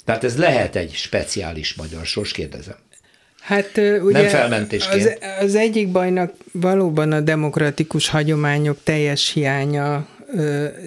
Tehát 0.06 0.24
ez 0.24 0.38
lehet 0.38 0.76
egy 0.76 0.94
speciális 0.94 1.74
magyar 1.74 2.06
sors, 2.06 2.32
kérdezem. 2.32 2.78
Hát 3.40 3.78
ugye 3.78 4.22
nem 4.22 4.28
felmentésként. 4.28 5.06
Az, 5.06 5.18
az 5.40 5.56
egyik 5.56 5.92
bajnak 5.92 6.34
valóban 6.52 7.12
a 7.12 7.22
demokratikus 7.22 8.10
hagyományok 8.10 8.78
teljes 8.84 9.32
hiánya, 9.32 10.08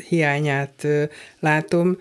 hiányát 0.08 0.86
látom, 1.40 1.98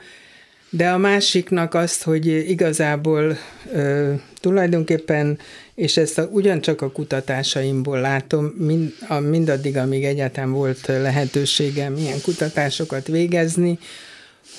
de 0.70 0.90
a 0.90 0.98
másiknak 0.98 1.74
azt, 1.74 2.04
hogy 2.04 2.26
igazából 2.26 3.38
ö, 3.74 4.14
tulajdonképpen, 4.40 5.40
és 5.76 5.98
ezt 5.98 6.18
a, 6.18 6.28
ugyancsak 6.32 6.82
a 6.82 6.92
kutatásaimból 6.92 8.00
látom, 8.00 8.46
mind, 8.46 8.94
a, 9.08 9.20
mindaddig, 9.20 9.78
amíg 9.78 10.04
egyáltalán 10.04 10.52
volt 10.52 10.86
lehetőségem 10.86 11.98
ilyen 11.98 12.22
kutatásokat 12.22 13.08
végezni, 13.08 13.80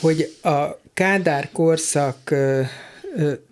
hogy 0.01 0.35
a 0.43 0.81
Kádár 0.95 1.49
korszak 1.53 2.31
ö, 2.31 2.63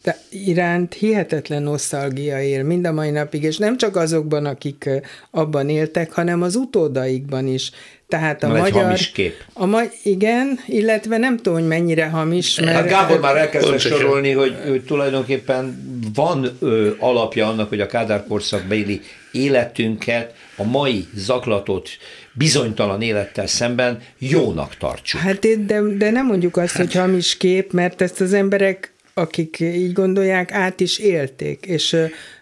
de 0.02 0.18
iránt 0.28 0.94
hihetetlen 0.94 1.62
nosztalgia 1.62 2.42
él 2.42 2.62
mind 2.62 2.86
a 2.86 2.92
mai 2.92 3.10
napig, 3.10 3.42
és 3.42 3.56
nem 3.56 3.76
csak 3.76 3.96
azokban, 3.96 4.46
akik 4.46 4.90
abban 5.30 5.68
éltek, 5.68 6.12
hanem 6.12 6.42
az 6.42 6.56
utódaikban 6.56 7.46
is. 7.46 7.70
Tehát 8.14 8.42
a 8.42 8.46
Na, 8.46 8.58
magyar... 8.58 8.82
hamis 8.82 9.10
kép. 9.10 9.34
A 9.52 9.66
ma, 9.66 9.80
igen, 10.02 10.58
illetve 10.66 11.16
nem 11.16 11.36
tudom, 11.36 11.54
hogy 11.54 11.66
mennyire 11.66 12.06
hamis, 12.06 12.60
mert... 12.60 12.76
Hát 12.76 12.88
Gábor 12.88 13.20
már 13.20 13.36
elkezdte 13.36 13.78
sorolni, 13.78 14.30
hogy, 14.30 14.56
hogy 14.68 14.84
tulajdonképpen 14.84 15.78
van 16.14 16.56
ö, 16.60 16.90
alapja 16.98 17.48
annak, 17.48 17.68
hogy 17.68 17.80
a 17.80 17.86
Kádár 17.86 18.24
béli 18.68 19.00
életünket, 19.32 20.34
a 20.56 20.64
mai 20.64 21.06
zaklatott, 21.14 21.88
bizonytalan 22.32 23.02
élettel 23.02 23.46
szemben 23.46 24.00
jónak 24.18 24.76
tartsuk. 24.76 25.20
Hát 25.20 25.38
de, 25.66 25.80
de 25.98 26.10
nem 26.10 26.26
mondjuk 26.26 26.56
azt, 26.56 26.72
hát. 26.72 26.86
hogy 26.86 26.94
hamis 26.94 27.36
kép, 27.36 27.72
mert 27.72 28.00
ezt 28.00 28.20
az 28.20 28.32
emberek 28.32 28.92
akik 29.14 29.60
így 29.60 29.92
gondolják, 29.92 30.52
át 30.52 30.80
is 30.80 30.98
élték, 30.98 31.66
és 31.66 31.96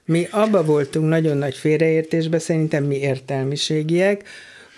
mi 0.04 0.28
abba 0.30 0.64
voltunk 0.64 1.08
nagyon 1.08 1.36
nagy 1.36 1.54
félreértésbe, 1.54 2.38
szerintem 2.38 2.84
mi 2.84 2.96
értelmiségiek, 2.96 4.24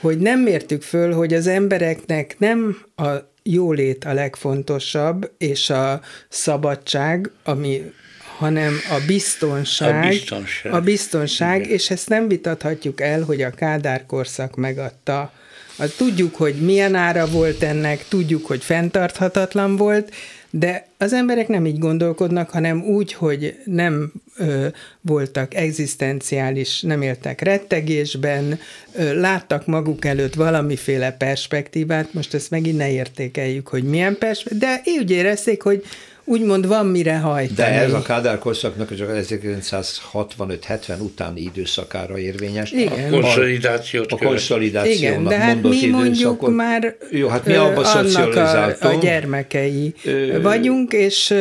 hogy 0.05 0.19
nem 0.19 0.41
mértük 0.41 0.83
föl, 0.83 1.13
hogy 1.13 1.35
az 1.35 1.47
embereknek 1.47 2.39
nem 2.39 2.77
a 2.97 3.09
jólét 3.43 4.05
a 4.05 4.13
legfontosabb, 4.13 5.31
és 5.39 5.71
a 5.71 6.01
szabadság, 6.29 7.31
ami 7.45 7.93
hanem 8.37 8.75
a 8.91 9.05
biztonság, 9.07 10.05
A 10.05 10.09
biztonság. 10.09 10.73
a 10.73 10.81
biztonság 10.81 11.67
és 11.67 11.91
ezt 11.91 12.09
nem 12.09 12.29
vitathatjuk 12.29 13.01
el, 13.01 13.23
hogy 13.23 13.43
a 13.43 13.51
Kádár 13.51 14.07
korszak 14.07 14.57
megadta. 14.57 15.33
A, 15.79 15.87
tudjuk, 15.97 16.35
hogy 16.35 16.55
milyen 16.55 16.95
ára 16.95 17.27
volt 17.27 17.63
ennek, 17.63 18.05
tudjuk, 18.09 18.47
hogy 18.47 18.65
fenntarthatatlan 18.65 19.77
volt, 19.77 20.15
de 20.59 20.87
az 20.99 21.13
emberek 21.13 21.49
nem 21.49 21.67
így 21.67 21.79
gondolkodnak, 21.79 22.51
hanem 22.51 22.83
úgy, 22.83 23.13
hogy 23.13 23.57
nem 23.65 24.13
ö, 24.37 24.67
voltak 25.01 25.55
egzisztenciális, 25.55 26.81
nem 26.81 27.03
éltek 27.03 27.41
rettegésben, 27.41 28.59
ö, 28.97 29.21
láttak 29.21 29.67
maguk 29.67 30.05
előtt 30.05 30.35
valamiféle 30.35 31.13
perspektívát, 31.13 32.13
most 32.13 32.35
ezt 32.35 32.51
megint 32.51 32.77
ne 32.77 32.91
értékeljük, 32.91 33.69
hogy 33.69 33.85
milyen 33.85 34.19
perspektívát, 34.19 34.83
de 34.85 34.91
úgy 35.01 35.11
érezték, 35.11 35.63
hogy 35.63 35.85
úgymond 36.25 36.67
van 36.67 36.87
mire 36.87 37.17
hajtani. 37.17 37.57
De 37.57 37.81
ez 37.81 37.93
a 37.93 38.03
Kádár 38.03 38.39
korszaknak 38.39 38.97
csak 38.97 39.09
1965-70 39.13 41.01
utáni 41.01 41.41
időszakára 41.41 42.19
érvényes. 42.19 42.71
Igen. 42.71 43.13
A 43.13 43.21
konszolidációt 43.21 44.13
A 44.13 44.17
konszolidációnak 44.17 44.99
Igen, 44.99 45.25
de 45.25 45.39
hát 45.39 45.63
mi 45.63 45.87
mondjuk 45.87 46.55
már 46.55 46.97
Jó, 47.11 47.29
hát 47.29 47.47
mi 47.47 47.55
abba 47.55 47.93
annak 47.93 48.37
a, 48.37 48.87
a 48.89 48.99
gyermekei 49.01 49.95
Ö, 50.05 50.41
vagyunk, 50.43 50.93
és, 50.93 51.35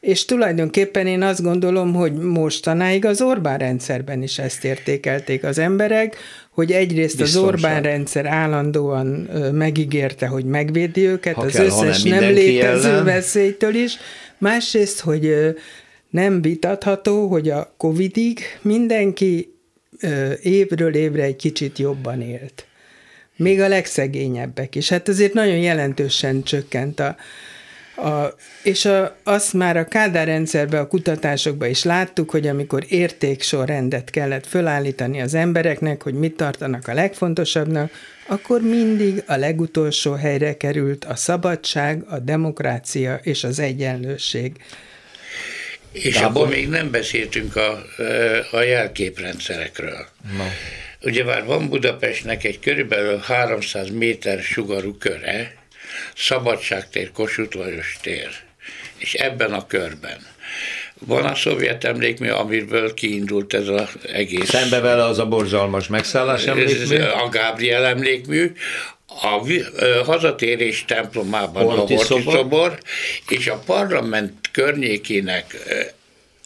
és 0.00 0.24
tulajdonképpen 0.24 1.06
én 1.06 1.22
azt 1.22 1.42
gondolom, 1.42 1.94
hogy 1.94 2.12
mostanáig 2.12 3.04
az 3.04 3.22
Orbán 3.22 3.58
rendszerben 3.58 4.22
is 4.22 4.38
ezt 4.38 4.64
értékelték 4.64 5.44
az 5.44 5.58
emberek, 5.58 6.16
hogy 6.50 6.72
egyrészt 6.72 7.16
Biztonság. 7.16 7.42
az 7.42 7.48
Orbán 7.48 7.82
rendszer 7.82 8.26
állandóan 8.26 9.06
megígérte, 9.52 10.26
hogy 10.26 10.44
megvédi 10.44 11.00
őket 11.00 11.34
Ha 11.34 11.40
az 11.42 11.52
kell, 11.52 11.64
összes 11.64 12.02
nem 12.02 12.20
nem 12.20 12.32
létező 12.32 12.88
ellen. 12.88 13.04
veszélytől 13.04 13.74
is, 13.74 13.96
másrészt, 14.38 15.00
hogy 15.00 15.34
nem 16.10 16.42
vitatható, 16.42 17.26
hogy 17.28 17.50
a 17.50 17.74
Covidig 17.76 18.40
mindenki 18.62 19.54
évről 20.42 20.94
évre 20.94 21.22
egy 21.22 21.36
kicsit 21.36 21.78
jobban 21.78 22.20
élt. 22.20 22.64
Még 23.36 23.60
a 23.60 23.68
legszegényebbek 23.68 24.74
is. 24.74 24.88
Hát 24.88 25.08
azért 25.08 25.32
nagyon 25.32 25.56
jelentősen 25.56 26.42
csökkent 26.42 27.00
a, 27.00 27.16
a 28.00 28.34
és 28.62 28.84
a, 28.84 29.16
azt 29.22 29.52
már 29.52 29.76
a 29.76 29.84
Kádár 29.84 30.26
rendszerben, 30.26 30.80
a 30.80 30.86
kutatásokban 30.86 31.68
is 31.68 31.82
láttuk, 31.82 32.30
hogy 32.30 32.46
amikor 32.46 32.84
értéksorrendet 32.88 34.10
kellett 34.10 34.46
fölállítani 34.46 35.20
az 35.20 35.34
embereknek, 35.34 36.02
hogy 36.02 36.14
mit 36.14 36.36
tartanak 36.36 36.88
a 36.88 36.94
legfontosabbnak, 36.94 37.90
akkor 38.26 38.60
mindig 38.60 39.22
a 39.26 39.36
legutolsó 39.36 40.12
helyre 40.12 40.56
került 40.56 41.04
a 41.04 41.16
szabadság, 41.16 42.04
a 42.08 42.18
demokrácia 42.18 43.20
és 43.22 43.44
az 43.44 43.58
egyenlőség. 43.58 44.52
És 45.92 46.14
Gábor? 46.14 46.42
akkor 46.42 46.54
még 46.54 46.68
nem 46.68 46.90
beszéltünk 46.90 47.56
a, 47.56 47.82
a 48.50 48.60
jelképrendszerekről. 48.60 50.06
Na. 50.36 50.44
Ugye 51.02 51.24
már 51.24 51.44
van 51.44 51.68
Budapestnek 51.68 52.44
egy 52.44 52.58
körülbelül 52.58 53.18
300 53.18 53.90
méter 53.90 54.40
sugarú 54.42 54.96
köre, 54.98 55.59
Szabadságtér, 56.16 57.12
Kossuth 57.12 57.56
Lajos 57.56 57.96
tér, 58.02 58.28
és 58.98 59.14
ebben 59.14 59.52
a 59.52 59.66
körben 59.66 60.26
van 61.06 61.24
a 61.24 61.34
szovjet 61.34 61.84
emlékmű, 61.84 62.28
amiből 62.28 62.94
kiindult 62.94 63.54
ez 63.54 63.68
az 63.68 63.88
egész 64.12 64.48
Szembe 64.48 64.80
vele 64.80 65.04
az 65.04 65.18
a 65.18 65.26
borzalmas 65.26 65.86
megszállás 65.86 66.46
emlékmű. 66.46 66.98
a 66.98 67.28
Gábriel 67.28 67.86
emlékmű, 67.86 68.52
a 69.06 70.04
hazatérés 70.04 70.84
templomában 70.84 71.62
Horthy 71.62 71.94
a 71.94 71.96
Horthy 71.96 72.14
szobor. 72.14 72.34
szobor, 72.34 72.78
és 73.28 73.46
a 73.46 73.62
parlament 73.66 74.32
környékének 74.52 75.56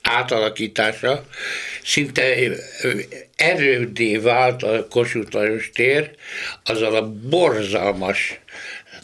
átalakítása 0.02 1.24
szinte 1.84 2.34
erődé 3.36 4.16
vált 4.16 4.62
a 4.62 4.86
Kossuth 4.88 5.34
Lajos 5.34 5.70
tér, 5.74 6.10
azzal 6.64 6.94
a 6.94 7.12
borzalmas, 7.12 8.40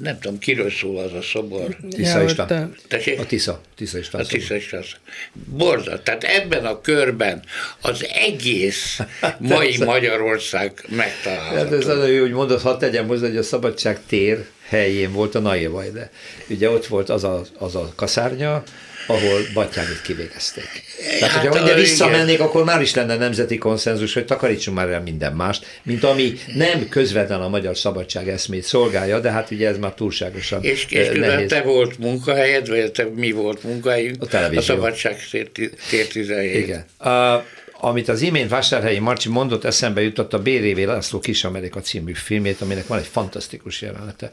nem 0.03 0.19
tudom, 0.21 0.39
kiről 0.39 0.71
szól 0.71 0.99
az 0.99 1.13
a 1.13 1.23
szobor. 1.23 1.77
Tisza 1.91 2.19
Ja, 2.19 2.25
István. 2.25 2.47
ott 2.47 2.53
a- 2.53 2.71
Tessék? 2.89 3.19
A 3.21 3.27
Tisza. 3.27 3.61
Tisza 3.77 3.99
István. 3.99 4.23
A 4.23 4.27
Tisza 4.27 4.55
István. 4.55 4.85
Borzal. 5.33 6.03
Tehát 6.03 6.25
ebben 6.25 6.65
a 6.67 6.81
körben 6.81 7.43
az 7.81 8.07
egész 8.13 9.01
mai 9.39 9.77
Magyarország 9.85 10.73
Hát 10.77 10.91
ez 10.91 10.97
megtalálható. 10.97 12.07
jó, 12.07 12.21
hogy 12.21 12.31
mondod, 12.33 12.61
hadd 12.61 12.79
tegyem 12.79 13.07
hozzá, 13.07 13.27
hogy 13.27 13.37
a 13.37 13.43
Szabadság 13.43 13.99
tér 14.07 14.45
helyén 14.69 15.13
volt 15.13 15.35
a 15.35 15.39
Naivaj, 15.39 15.91
de 15.91 16.11
ugye 16.49 16.71
ott 16.71 16.87
volt 16.87 17.09
az 17.09 17.25
a, 17.25 17.43
az 17.59 17.75
a 17.75 17.93
kaszárnya, 17.97 18.63
ahol 19.07 19.41
Batyánit 19.55 20.03
kivégezték. 20.03 20.83
Tehát, 21.19 21.35
Hát, 21.35 21.43
hogyha 21.47 21.61
a- 21.63 21.67
igen. 21.67 21.77
visszamennék, 21.79 22.41
akkor 22.41 22.65
már 22.65 22.81
is 22.81 22.95
lenne 22.95 23.17
nemzeti 23.17 23.59
konszenzus, 23.59 24.15
hogy 24.15 24.25
takarítsunk 24.25 24.77
már 24.77 24.89
el 24.89 25.01
minden 25.03 25.33
mást, 25.33 25.67
mint 25.83 26.05
ami 26.05 26.33
nem 26.55 26.89
közvetlen 26.89 27.41
a 27.41 27.49
magyar 27.49 27.77
szabadság 27.77 28.29
eszmét 28.29 28.63
szolgálja, 28.63 29.21
de 29.21 29.31
hát 29.31 29.51
ugye 29.51 29.69
ez 29.69 29.79
már 29.79 29.95
túlságosan 29.95 30.63
És, 30.63 30.87
és 30.89 31.07
eh, 31.07 31.15
nehéz. 31.15 31.49
te 31.49 31.61
volt 31.63 31.99
munkahelyed, 31.99 32.69
vagy 32.69 32.93
te 32.93 33.05
mi 33.15 33.31
volt 33.31 33.63
munkahelyünk? 33.63 34.23
A 34.23 34.27
televízió. 34.27 34.61
A 34.75 34.77
Szabadság 34.79 35.17
tér, 35.31 35.71
tér 35.91 36.07
17. 36.07 36.55
Igen. 36.55 36.85
Uh, 37.01 37.43
amit 37.83 38.09
az 38.09 38.21
imént 38.23 38.51
Vásárhelyi 38.51 38.99
Marcsi 38.99 39.29
mondott, 39.29 39.65
eszembe 39.65 40.03
jutott 40.03 40.33
a 40.33 40.39
B.R.V. 40.39 40.79
László 40.87 41.19
Kis 41.19 41.45
Amerika 41.45 41.81
című 41.81 42.13
filmét, 42.13 42.61
aminek 42.61 42.87
van 42.87 42.99
egy 42.99 43.07
fantasztikus 43.11 43.83
jelenete. 43.83 44.33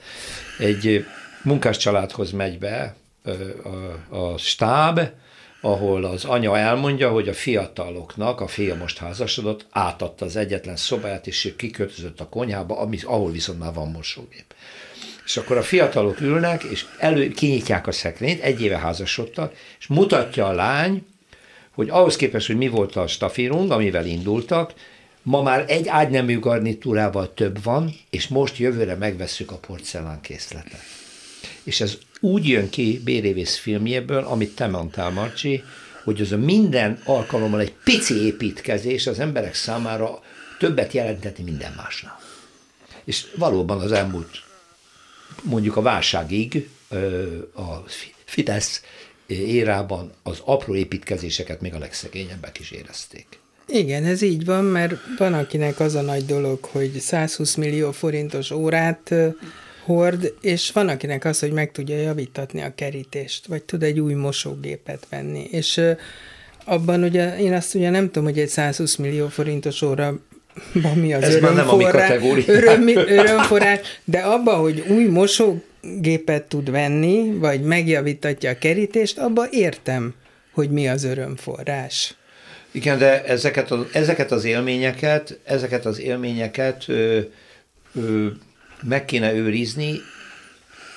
Egy 0.59 1.05
munkás 1.43 1.77
családhoz 1.77 2.31
megy 2.31 2.59
be 2.59 2.95
a, 4.09 4.17
a 4.17 4.37
stáb, 4.37 4.99
ahol 5.61 6.05
az 6.05 6.25
anya 6.25 6.57
elmondja, 6.57 7.09
hogy 7.09 7.27
a 7.27 7.33
fiataloknak, 7.33 8.41
a 8.41 8.47
fia 8.47 8.75
most 8.75 8.97
házasodott, 8.97 9.65
átadta 9.69 10.25
az 10.25 10.35
egyetlen 10.35 10.75
szobáját, 10.75 11.27
és 11.27 11.45
ő 11.45 11.55
kiköltözött 11.55 12.19
a 12.19 12.29
konyhába, 12.29 12.79
ami, 12.79 12.97
ahol 13.03 13.31
viszont 13.31 13.59
már 13.59 13.73
van 13.73 13.91
mosógép. 13.91 14.45
És 15.25 15.37
akkor 15.37 15.57
a 15.57 15.63
fiatalok 15.63 16.21
ülnek, 16.21 16.63
és 16.63 16.85
elő, 16.99 17.29
kinyitják 17.29 17.87
a 17.87 17.91
szekrényt, 17.91 18.41
egy 18.41 18.61
éve 18.61 18.77
házasodtak, 18.77 19.53
és 19.79 19.87
mutatja 19.87 20.47
a 20.47 20.53
lány, 20.53 21.05
hogy 21.71 21.89
ahhoz 21.89 22.15
képest, 22.15 22.47
hogy 22.47 22.57
mi 22.57 22.67
volt 22.67 22.95
a 22.95 23.07
stafírunk, 23.07 23.71
amivel 23.71 24.05
indultak, 24.05 24.73
ma 25.21 25.41
már 25.41 25.65
egy 25.67 25.87
ágynemű 25.87 26.39
garnitúrával 26.39 27.33
több 27.33 27.63
van, 27.63 27.93
és 28.09 28.27
most 28.27 28.57
jövőre 28.57 28.95
megvesszük 28.95 29.51
a 29.51 29.57
porcelán 29.57 30.21
készletet. 30.21 30.81
És 31.67 31.81
ez 31.81 31.97
úgy 32.19 32.47
jön 32.47 32.69
ki 32.69 33.01
Bérévész 33.03 33.55
filmjéből, 33.55 34.23
amit 34.23 34.55
te 34.55 34.67
mondtál, 34.67 35.09
Marcsi, 35.09 35.63
hogy 36.03 36.21
az 36.21 36.31
a 36.31 36.37
minden 36.37 37.01
alkalommal 37.03 37.59
egy 37.59 37.73
pici 37.83 38.25
építkezés 38.25 39.07
az 39.07 39.19
emberek 39.19 39.55
számára 39.55 40.19
többet 40.59 40.93
jelenteti 40.93 41.43
minden 41.43 41.73
másnál. 41.77 42.19
És 43.03 43.25
valóban 43.35 43.81
az 43.81 43.91
elmúlt 43.91 44.43
mondjuk 45.41 45.75
a 45.75 45.81
válságig 45.81 46.69
a 47.53 47.75
Fi- 47.85 48.15
Fidesz 48.25 48.81
érában 49.27 50.11
az 50.23 50.41
apró 50.45 50.75
építkezéseket 50.75 51.61
még 51.61 51.73
a 51.73 51.79
legszegényebbek 51.79 52.59
is 52.59 52.71
érezték. 52.71 53.27
Igen, 53.67 54.05
ez 54.05 54.21
így 54.21 54.45
van, 54.45 54.63
mert 54.63 54.93
van 55.17 55.33
akinek 55.33 55.79
az 55.79 55.95
a 55.95 56.01
nagy 56.01 56.25
dolog, 56.25 56.63
hogy 56.63 56.99
120 56.99 57.55
millió 57.55 57.91
forintos 57.91 58.51
órát 58.51 59.13
hord, 59.87 60.33
és 60.41 60.71
van 60.71 60.87
akinek 60.87 61.25
az, 61.25 61.39
hogy 61.39 61.51
meg 61.51 61.71
tudja 61.71 61.97
javítatni 61.97 62.61
a 62.61 62.75
kerítést, 62.75 63.45
vagy 63.45 63.63
tud 63.63 63.83
egy 63.83 63.99
új 63.99 64.13
mosógépet 64.13 65.07
venni. 65.09 65.47
És 65.51 65.81
abban 66.65 67.03
ugye, 67.03 67.37
én 67.37 67.53
azt 67.53 67.75
ugye 67.75 67.89
nem 67.89 68.05
tudom, 68.05 68.23
hogy 68.23 68.39
egy 68.39 68.47
120 68.47 68.95
millió 68.95 69.27
forintos 69.27 69.81
óra 69.81 70.19
mi 70.95 71.13
az 71.13 71.23
Ez 71.23 71.41
már 71.41 71.53
nem 71.53 71.69
a 71.69 71.75
mi 71.75 71.83
örömforrás, 71.83 72.47
öröm, 72.47 72.87
örömforrás, 72.87 73.79
de 74.03 74.19
abba, 74.19 74.53
hogy 74.53 74.83
új 74.89 75.03
mosógépet 75.03 76.43
tud 76.43 76.71
venni, 76.71 77.37
vagy 77.37 77.61
megjavítatja 77.61 78.49
a 78.49 78.57
kerítést, 78.57 79.17
abba 79.17 79.47
értem, 79.51 80.13
hogy 80.53 80.69
mi 80.69 80.87
az 80.87 81.03
örömforrás. 81.03 82.15
Igen, 82.71 82.97
de 82.97 83.23
ezeket 83.23 83.71
az, 83.71 83.85
ezeket 83.91 84.31
az 84.31 84.45
élményeket, 84.45 85.39
ezeket 85.43 85.85
az 85.85 85.99
élményeket 85.99 86.83
ö, 86.87 87.19
ö, 87.95 88.27
meg 88.83 89.05
kéne 89.05 89.33
őrizni, 89.33 89.99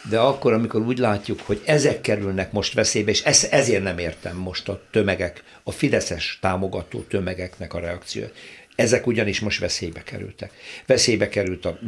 de 0.09 0.18
akkor, 0.18 0.53
amikor 0.53 0.81
úgy 0.81 0.99
látjuk, 0.99 1.41
hogy 1.41 1.61
ezek 1.64 2.01
kerülnek 2.01 2.53
most 2.53 2.74
veszélybe, 2.74 3.11
és 3.11 3.22
ez, 3.22 3.49
ezért 3.51 3.83
nem 3.83 3.99
értem 3.99 4.37
most 4.37 4.68
a 4.68 4.83
tömegek, 4.91 5.43
a 5.62 5.70
Fideszes 5.70 6.39
támogató 6.41 7.01
tömegeknek 7.01 7.74
a 7.74 7.81
reakció. 7.81 8.24
Ezek 8.74 9.07
ugyanis 9.07 9.41
most 9.41 9.61
veszélybe 9.61 10.03
kerültek. 10.03 10.53
Veszélybe 10.87 11.28
került 11.28 11.64
a 11.64 11.78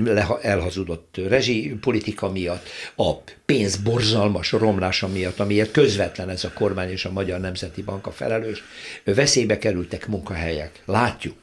elhazudott 0.43 1.17
rezsipolitika 1.29 2.31
miatt, 2.31 2.69
a 2.97 3.13
pénz 3.47 3.77
borzalmas 3.77 4.53
romlása 4.53 5.09
miatt, 5.09 5.41
amiért 5.41 5.71
közvetlen 5.71 6.29
ez 6.29 6.45
a 6.45 6.53
kormány 6.53 6.91
és 6.91 7.05
a 7.05 7.13
Magyar 7.13 7.41
Nemzeti 7.41 7.83
Bank 7.83 8.07
a 8.07 8.11
felelős. 8.11 8.63
Veszélybe 9.05 9.59
kerültek 9.59 10.07
munkahelyek. 10.07 10.83
Látjuk. 10.85 11.37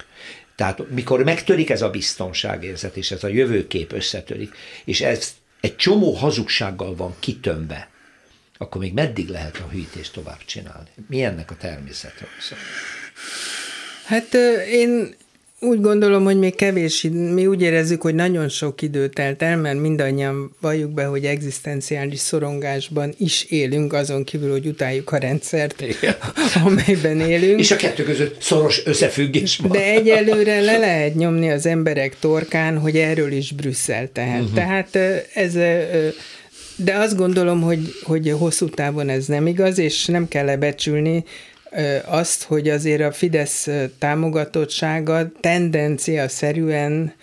Tehát 0.60 0.90
mikor 0.90 1.24
megtörik 1.24 1.70
ez 1.70 1.82
a 1.82 1.90
biztonságérzet, 1.90 2.98
és 2.98 3.12
ez 3.12 3.24
a 3.24 3.28
jövőkép 3.28 3.94
összetörik, 3.94 4.56
és 4.86 5.02
ez 5.02 5.34
egy 5.60 5.76
csomó 5.76 6.14
hazugsággal 6.14 6.96
van 6.96 7.16
kitömve, 7.20 7.90
akkor 8.58 8.82
még 8.82 8.94
meddig 8.94 9.30
lehet 9.30 9.58
a 9.58 9.70
hűítést 9.72 10.14
tovább 10.14 10.46
csinálni? 10.46 10.90
Mi 11.08 11.24
ennek 11.24 11.52
a 11.52 11.56
természetről 11.56 12.30
szól? 12.40 12.58
Hát 14.06 14.34
én 14.68 15.16
úgy 15.60 15.82
gondolom, 15.82 16.24
hogy 16.24 16.40
még 16.40 16.56
kevés, 16.56 17.08
mi 17.12 17.48
úgy 17.48 17.62
érezzük, 17.62 18.02
hogy 18.02 18.16
nagyon 18.16 18.50
sok 18.50 18.82
idő 18.82 19.08
telt 19.08 19.42
el, 19.42 19.58
mert 19.58 19.80
mindannyian 19.80 20.56
valljuk 20.62 20.92
be, 20.92 21.06
hogy 21.06 21.26
egzisztenciális 21.26 22.20
szorongásban 22.20 23.14
is 23.18 23.44
élünk, 23.44 23.94
azon 23.94 24.24
kívül, 24.24 24.52
hogy 24.52 24.66
utáljuk 24.66 25.12
a 25.12 25.18
rendszert, 25.18 25.82
Igen. 25.82 26.16
amelyben 26.66 27.20
élünk. 27.20 27.60
És 27.60 27.72
a 27.72 27.76
kettő 27.76 28.04
között 28.04 28.42
szoros 28.42 28.86
összefüggés 28.86 29.58
van. 29.58 29.72
De 29.72 29.84
egyelőre 29.84 30.60
le 30.60 30.78
lehet 30.78 31.16
nyomni 31.16 31.50
az 31.50 31.66
emberek 31.66 32.20
torkán, 32.20 32.78
hogy 32.78 32.96
erről 32.96 33.32
is 33.32 33.52
Brüsszel 33.52 34.10
tehet. 34.12 34.42
Uh-huh. 34.42 34.56
Tehát 34.56 34.96
ez 35.34 35.54
de 36.84 36.94
azt 36.94 37.16
gondolom, 37.16 37.62
hogy, 37.62 37.80
hogy 38.04 38.36
hosszú 38.38 38.70
távon 38.70 39.10
ez 39.10 39.26
nem 39.26 39.48
igaz, 39.48 39.78
és 39.78 40.06
nem 40.06 40.28
kell 40.28 40.46
lebecsülni 40.46 41.24
azt, 42.06 42.44
hogy 42.44 42.70
azért 42.70 43.02
a 43.02 43.12
Fidesz 43.12 43.68
támogatottsága 44.00 45.32
tendencia 45.40 46.28
szerűen 46.28 47.14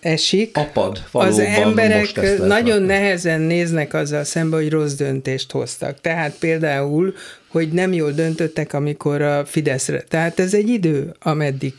esik. 0.00 0.56
Apad, 0.56 1.02
valóban, 1.12 1.32
Az 1.32 1.38
emberek 1.38 2.38
nagyon 2.38 2.82
nehezen 2.82 3.40
néznek 3.40 3.94
azzal 3.94 4.24
szembe, 4.24 4.56
hogy 4.56 4.70
rossz 4.70 4.94
döntést 4.94 5.50
hoztak. 5.50 6.00
Tehát 6.00 6.38
például, 6.38 7.14
hogy 7.48 7.72
nem 7.72 7.92
jól 7.92 8.12
döntöttek, 8.12 8.72
amikor 8.72 9.22
a 9.22 9.44
Fideszre. 9.44 10.00
Tehát 10.00 10.40
ez 10.40 10.54
egy 10.54 10.68
idő, 10.68 11.14
ameddig 11.20 11.74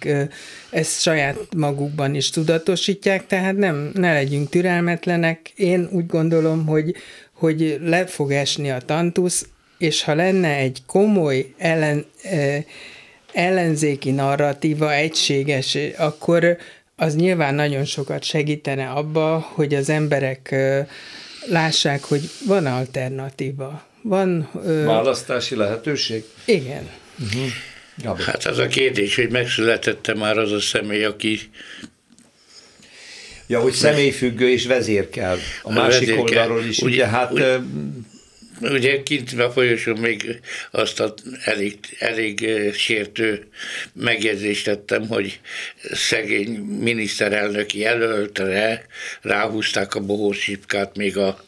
ezt 0.70 1.02
saját 1.02 1.38
magukban 1.58 2.16
is 2.16 2.30
tudatosítják, 2.30 3.28
tehát 3.28 3.58
nem, 3.58 3.92
ne 3.94 4.14
legyünk 4.14 4.50
türelmetlenek. 4.50 5.52
Én 5.56 5.90
úgy 5.92 6.06
gondolom, 6.06 6.66
hogy, 6.66 6.96
hogy 7.34 7.78
le 7.84 8.06
fog 8.06 8.32
esni 8.32 8.72
a 8.72 8.78
tantusz, 8.78 9.46
és 9.82 10.04
ha 10.04 10.16
lenne 10.16 10.56
egy 10.56 10.82
komoly 10.86 11.54
ellen, 11.58 12.06
ellenzéki 13.34 14.12
narratíva, 14.12 14.94
egységes, 14.94 15.78
akkor 15.98 16.58
az 16.96 17.16
nyilván 17.16 17.56
nagyon 17.56 17.86
sokat 17.86 18.24
segítene 18.24 18.90
abba, 18.90 19.40
hogy 19.54 19.74
az 19.74 19.90
emberek 19.90 20.56
lássák, 21.48 22.04
hogy 22.04 22.30
van 22.48 22.66
alternatíva. 22.66 23.84
Van, 24.02 24.50
Választási 24.86 25.56
lehetőség? 25.56 26.24
Igen. 26.46 26.90
Uh-huh. 27.20 28.20
Hát 28.20 28.46
az 28.46 28.58
a 28.58 28.68
kérdés, 28.68 29.16
hogy 29.16 29.30
megszületette 29.30 30.14
már 30.14 30.38
az 30.38 30.52
a 30.52 30.60
személy, 30.60 31.04
aki 31.04 31.40
Ja, 33.48 33.60
hogy 33.60 33.74
személyfüggő 33.74 34.50
és 34.50 34.66
vezér 34.66 35.10
kell. 35.10 35.38
A, 35.64 35.70
a 35.70 35.72
másik 35.72 36.08
vezér 36.08 36.20
oldalról 36.20 36.64
is. 36.64 36.78
Ugye, 36.78 36.94
ugye 36.94 37.08
hát 37.08 37.32
ugye, 37.32 37.58
ugye 38.62 39.04
kint 39.04 39.40
a 39.40 39.52
folyosón 39.52 39.98
még 39.98 40.40
azt 40.72 41.00
a 41.00 41.14
elég, 41.44 41.80
elég 42.00 42.50
sértő 42.74 43.48
megjegyzést 43.94 44.66
tettem, 44.66 45.08
hogy 45.08 45.40
szegény 45.92 46.60
miniszterelnök 46.60 47.74
jelöltre 47.74 48.86
ráhúzták 49.22 49.96
a 49.96 50.00
bohósipkát 50.00 50.96
még 50.96 51.18
a 51.18 51.46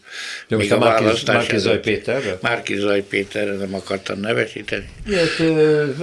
jó, 0.47 0.57
még 0.57 0.73
a, 0.73 0.77
Márki 1.25 1.57
Zaj 1.57 1.79
Péterre? 1.79 2.37
Márki 2.41 2.75
Zaj 2.75 3.03
Péterre 3.09 3.53
nem 3.53 3.73
akartam 3.73 4.19
nevesíteni. 4.19 4.85
Hát, 5.11 5.47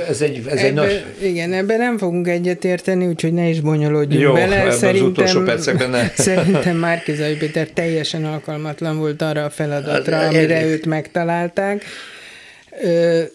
ez 0.09 0.21
egy, 0.21 0.43
ez 0.47 0.59
ebbe, 0.59 0.61
egy 0.61 0.75
nagy... 0.75 1.05
Igen, 1.23 1.53
ebben 1.53 1.79
nem 1.79 1.99
fogunk 1.99 2.29
egyetérteni, 2.29 3.07
úgyhogy 3.07 3.33
ne 3.33 3.49
is 3.49 3.61
bonyolódjunk 3.61 4.23
Jó, 4.23 4.33
bele. 4.33 4.71
Szerintem, 4.71 5.47
az 5.47 5.71
ne. 5.91 6.11
szerintem 6.25 6.77
Márki 6.77 7.15
Zaj 7.15 7.37
Péter 7.37 7.69
teljesen 7.69 8.25
alkalmatlan 8.25 8.99
volt 8.99 9.23
arra 9.23 9.45
a 9.45 9.51
feladatra, 9.51 10.17
hát, 10.17 10.35
amire 10.35 10.57
egy... 10.57 10.67
őt 10.67 10.87
megtalálták. 10.87 11.85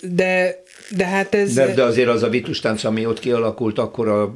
De 0.01 0.63
de 0.89 1.05
hát 1.05 1.35
ez... 1.35 1.53
De, 1.53 1.73
de 1.73 1.83
azért 1.83 2.09
az 2.09 2.23
a 2.23 2.29
vitustánc, 2.29 2.83
ami 2.83 3.05
ott 3.05 3.19
kialakult 3.19 3.79
akkor 3.79 4.07
a, 4.07 4.33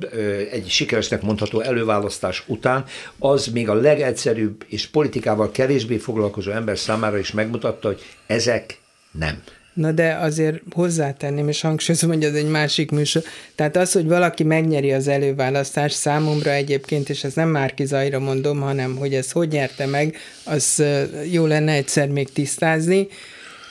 egy 0.51 0.69
sikeresnek 0.69 1.21
mondható 1.21 1.59
előválasztás 1.59 2.43
után, 2.47 2.83
az 3.19 3.47
még 3.47 3.69
a 3.69 3.73
legegyszerűbb 3.73 4.63
és 4.67 4.87
politikával 4.87 5.51
kevésbé 5.51 5.97
foglalkozó 5.97 6.51
ember 6.51 6.77
számára 6.77 7.17
is 7.17 7.31
megmutatta, 7.31 7.87
hogy 7.87 8.01
ezek 8.27 8.77
nem. 9.11 9.41
Na 9.73 9.91
de 9.91 10.13
azért 10.13 10.61
hozzátenném, 10.71 11.47
és 11.47 11.61
hangsúlyozom, 11.61 12.09
hogy 12.09 12.23
ez 12.23 12.33
egy 12.33 12.49
másik 12.49 12.91
műsor. 12.91 13.23
Tehát 13.55 13.77
az, 13.77 13.91
hogy 13.91 14.07
valaki 14.07 14.43
megnyeri 14.43 14.91
az 14.91 15.07
előválasztást 15.07 15.95
számomra 15.95 16.51
egyébként, 16.51 17.09
és 17.09 17.23
ez 17.23 17.33
nem 17.33 17.49
már 17.49 17.73
Zajra 17.83 18.19
mondom, 18.19 18.59
hanem 18.59 18.95
hogy 18.95 19.13
ez 19.13 19.31
hogy 19.31 19.47
nyerte 19.47 19.85
meg, 19.85 20.17
az 20.43 20.83
jó 21.31 21.45
lenne 21.45 21.71
egyszer 21.71 22.07
még 22.07 22.31
tisztázni, 22.31 23.07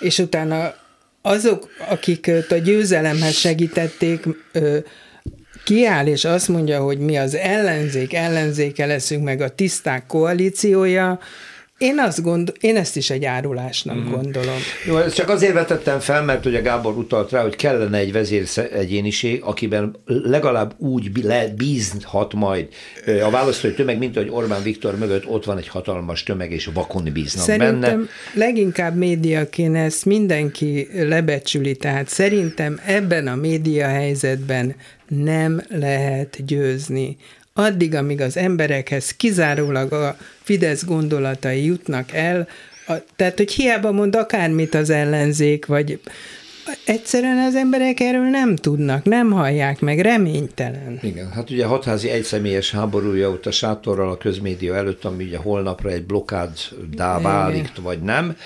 és 0.01 0.18
utána 0.18 0.74
azok, 1.29 1.68
akik 1.89 2.31
a 2.49 2.55
győzelemhez 2.55 3.35
segítették, 3.35 4.26
kiáll 5.64 6.07
és 6.07 6.24
azt 6.24 6.49
mondja, 6.49 6.81
hogy 6.81 6.99
mi 6.99 7.18
az 7.18 7.35
ellenzék, 7.35 8.14
ellenzéke 8.14 8.87
leszünk, 8.87 9.24
meg 9.24 9.41
a 9.41 9.49
tiszták 9.49 10.07
koalíciója, 10.07 11.18
én, 11.79 11.99
azt 11.99 12.22
gondol, 12.22 12.55
én 12.61 12.76
ezt 12.76 12.97
is 12.97 13.11
egy 13.11 13.24
árulásnak 13.24 13.97
mm. 13.97 14.11
gondolom. 14.11 14.57
Jó, 14.87 14.97
ezt 14.97 15.14
csak 15.14 15.29
azért 15.29 15.53
vetettem 15.53 15.99
fel, 16.01 16.22
mert 16.22 16.47
ugye 16.47 16.61
Gábor 16.61 16.97
utalt 16.97 17.31
rá, 17.31 17.43
hogy 17.43 17.57
kellene 17.57 17.99
egy 17.99 18.12
vezér 18.12 18.49
egyéniség, 18.72 19.43
akiben 19.43 19.97
legalább 20.05 20.74
úgy 20.79 21.11
bízhat 21.57 22.35
majd 22.35 22.68
a 23.22 23.31
választói 23.31 23.72
tömeg, 23.72 23.99
mint 23.99 24.16
hogy 24.16 24.29
Orbán 24.31 24.62
Viktor 24.62 24.99
mögött 24.99 25.26
ott 25.26 25.45
van 25.45 25.59
egy 25.59 25.68
hatalmas 25.68 26.22
tömeg, 26.22 26.53
és 26.53 26.70
vakon 26.74 27.09
bíznak 27.12 27.45
szerintem 27.45 27.81
benne. 27.81 28.09
leginkább 28.35 28.97
médiaként 28.97 29.76
ezt 29.76 30.05
mindenki 30.05 30.89
lebecsüli, 30.95 31.76
tehát 31.76 32.09
szerintem 32.09 32.81
ebben 32.87 33.26
a 33.26 33.35
média 33.35 33.87
helyzetben 33.87 34.74
nem 35.09 35.62
lehet 35.68 36.45
győzni 36.47 37.16
addig, 37.59 37.94
amíg 37.94 38.20
az 38.20 38.36
emberekhez 38.36 39.11
kizárólag 39.16 39.92
a 39.92 40.16
Fidesz 40.42 40.84
gondolatai 40.84 41.64
jutnak 41.64 42.12
el, 42.12 42.48
a, 42.86 42.92
tehát, 43.16 43.36
hogy 43.36 43.52
hiába 43.52 43.92
mond 43.92 44.16
akármit 44.16 44.74
az 44.74 44.90
ellenzék, 44.90 45.66
vagy 45.66 46.00
egyszerűen 46.89 47.39
az 47.39 47.55
emberek 47.55 48.01
erről 48.01 48.28
nem 48.28 48.57
tudnak, 48.57 49.05
nem 49.05 49.30
hallják 49.30 49.80
meg, 49.80 50.01
reménytelen. 50.01 50.99
Igen, 51.03 51.30
hát 51.30 51.51
ugye 51.51 51.64
hatházi 51.64 52.09
egyszemélyes 52.09 52.70
háborúja 52.70 53.30
ott 53.30 53.47
a 53.47 53.51
sátorral 53.51 54.11
a 54.11 54.16
közmédia 54.16 54.74
előtt, 54.74 55.05
ami 55.05 55.24
ugye 55.24 55.36
holnapra 55.36 55.91
egy 55.91 56.05
blokkáddá 56.05 57.20
válik, 57.20 57.72
vagy 57.82 58.01
nem. 58.01 58.36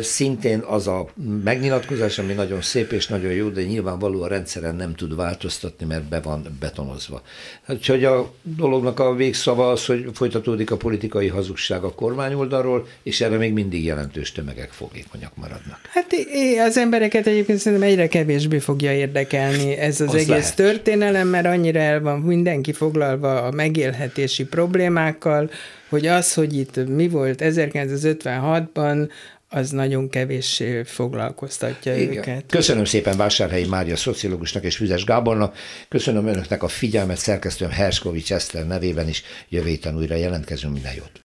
Szintén 0.00 0.58
az 0.58 0.86
a 0.86 1.06
megnyilatkozás, 1.44 2.18
ami 2.18 2.32
nagyon 2.32 2.60
szép 2.60 2.92
és 2.92 3.06
nagyon 3.06 3.32
jó, 3.32 3.48
de 3.48 3.62
nyilvánvaló 3.62 4.22
a 4.22 4.28
rendszeren 4.28 4.76
nem 4.76 4.94
tud 4.94 5.16
változtatni, 5.16 5.86
mert 5.86 6.04
be 6.04 6.20
van 6.20 6.56
betonozva. 6.60 7.22
Hát, 7.66 7.76
úgyhogy 7.76 8.04
a 8.04 8.32
dolognak 8.42 9.00
a 9.00 9.14
végszava 9.14 9.70
az, 9.70 9.86
hogy 9.86 10.08
folytatódik 10.12 10.70
a 10.70 10.76
politikai 10.76 11.28
hazugság 11.28 11.82
a 11.82 11.94
kormányoldalról, 11.94 12.86
és 13.02 13.20
erre 13.20 13.36
még 13.36 13.52
mindig 13.52 13.84
jelentős 13.84 14.32
tömegek 14.32 14.70
fogékonyak 14.70 15.36
maradnak. 15.36 15.78
Hát 15.92 16.06
az 16.66 16.76
embereket 16.76 17.26
egy 17.26 17.32
egyébként 17.34 17.58
szerintem 17.64 17.88
egyre 17.88 18.08
kevésbé 18.08 18.58
fogja 18.58 18.92
érdekelni 18.92 19.76
ez 19.76 20.00
az, 20.00 20.08
az 20.08 20.14
egész 20.14 20.28
lehet. 20.28 20.56
történelem, 20.56 21.28
mert 21.28 21.46
annyira 21.46 21.80
el 21.80 22.00
van 22.00 22.20
mindenki 22.20 22.72
foglalva 22.72 23.42
a 23.42 23.50
megélhetési 23.50 24.44
problémákkal, 24.44 25.50
hogy 25.88 26.06
az, 26.06 26.34
hogy 26.34 26.56
itt 26.56 26.88
mi 26.88 27.08
volt 27.08 27.40
1956-ban, 27.44 29.08
az 29.48 29.70
nagyon 29.70 30.08
kevés 30.08 30.62
foglalkoztatja 30.84 31.96
Igen. 31.96 32.16
őket. 32.16 32.44
Köszönöm 32.48 32.84
szépen 32.84 33.16
Vásárhelyi 33.16 33.66
Mária 33.66 33.96
szociológusnak 33.96 34.64
és 34.64 34.76
Füzes 34.76 35.04
Gábornak. 35.04 35.56
Köszönöm 35.88 36.26
önöknek 36.26 36.62
a 36.62 36.68
figyelmet, 36.68 37.16
szerkesztőm 37.16 37.70
Herskovics 37.70 38.32
Eszter 38.32 38.66
nevében 38.66 39.08
is. 39.08 39.22
Jövő 39.48 39.68
héten 39.68 39.96
újra 39.96 40.14
jelentkezünk, 40.14 40.72
minden 40.72 40.92
jót. 40.94 41.20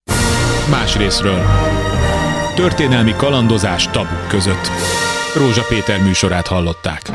Más 0.69 0.97
részről. 0.97 1.41
Történelmi 2.55 3.13
kalandozás 3.15 3.89
tabuk 3.89 4.27
között. 4.27 4.67
Rózsa 5.35 5.63
Péter 5.63 5.99
műsorát 6.03 6.47
hallották. 6.47 7.11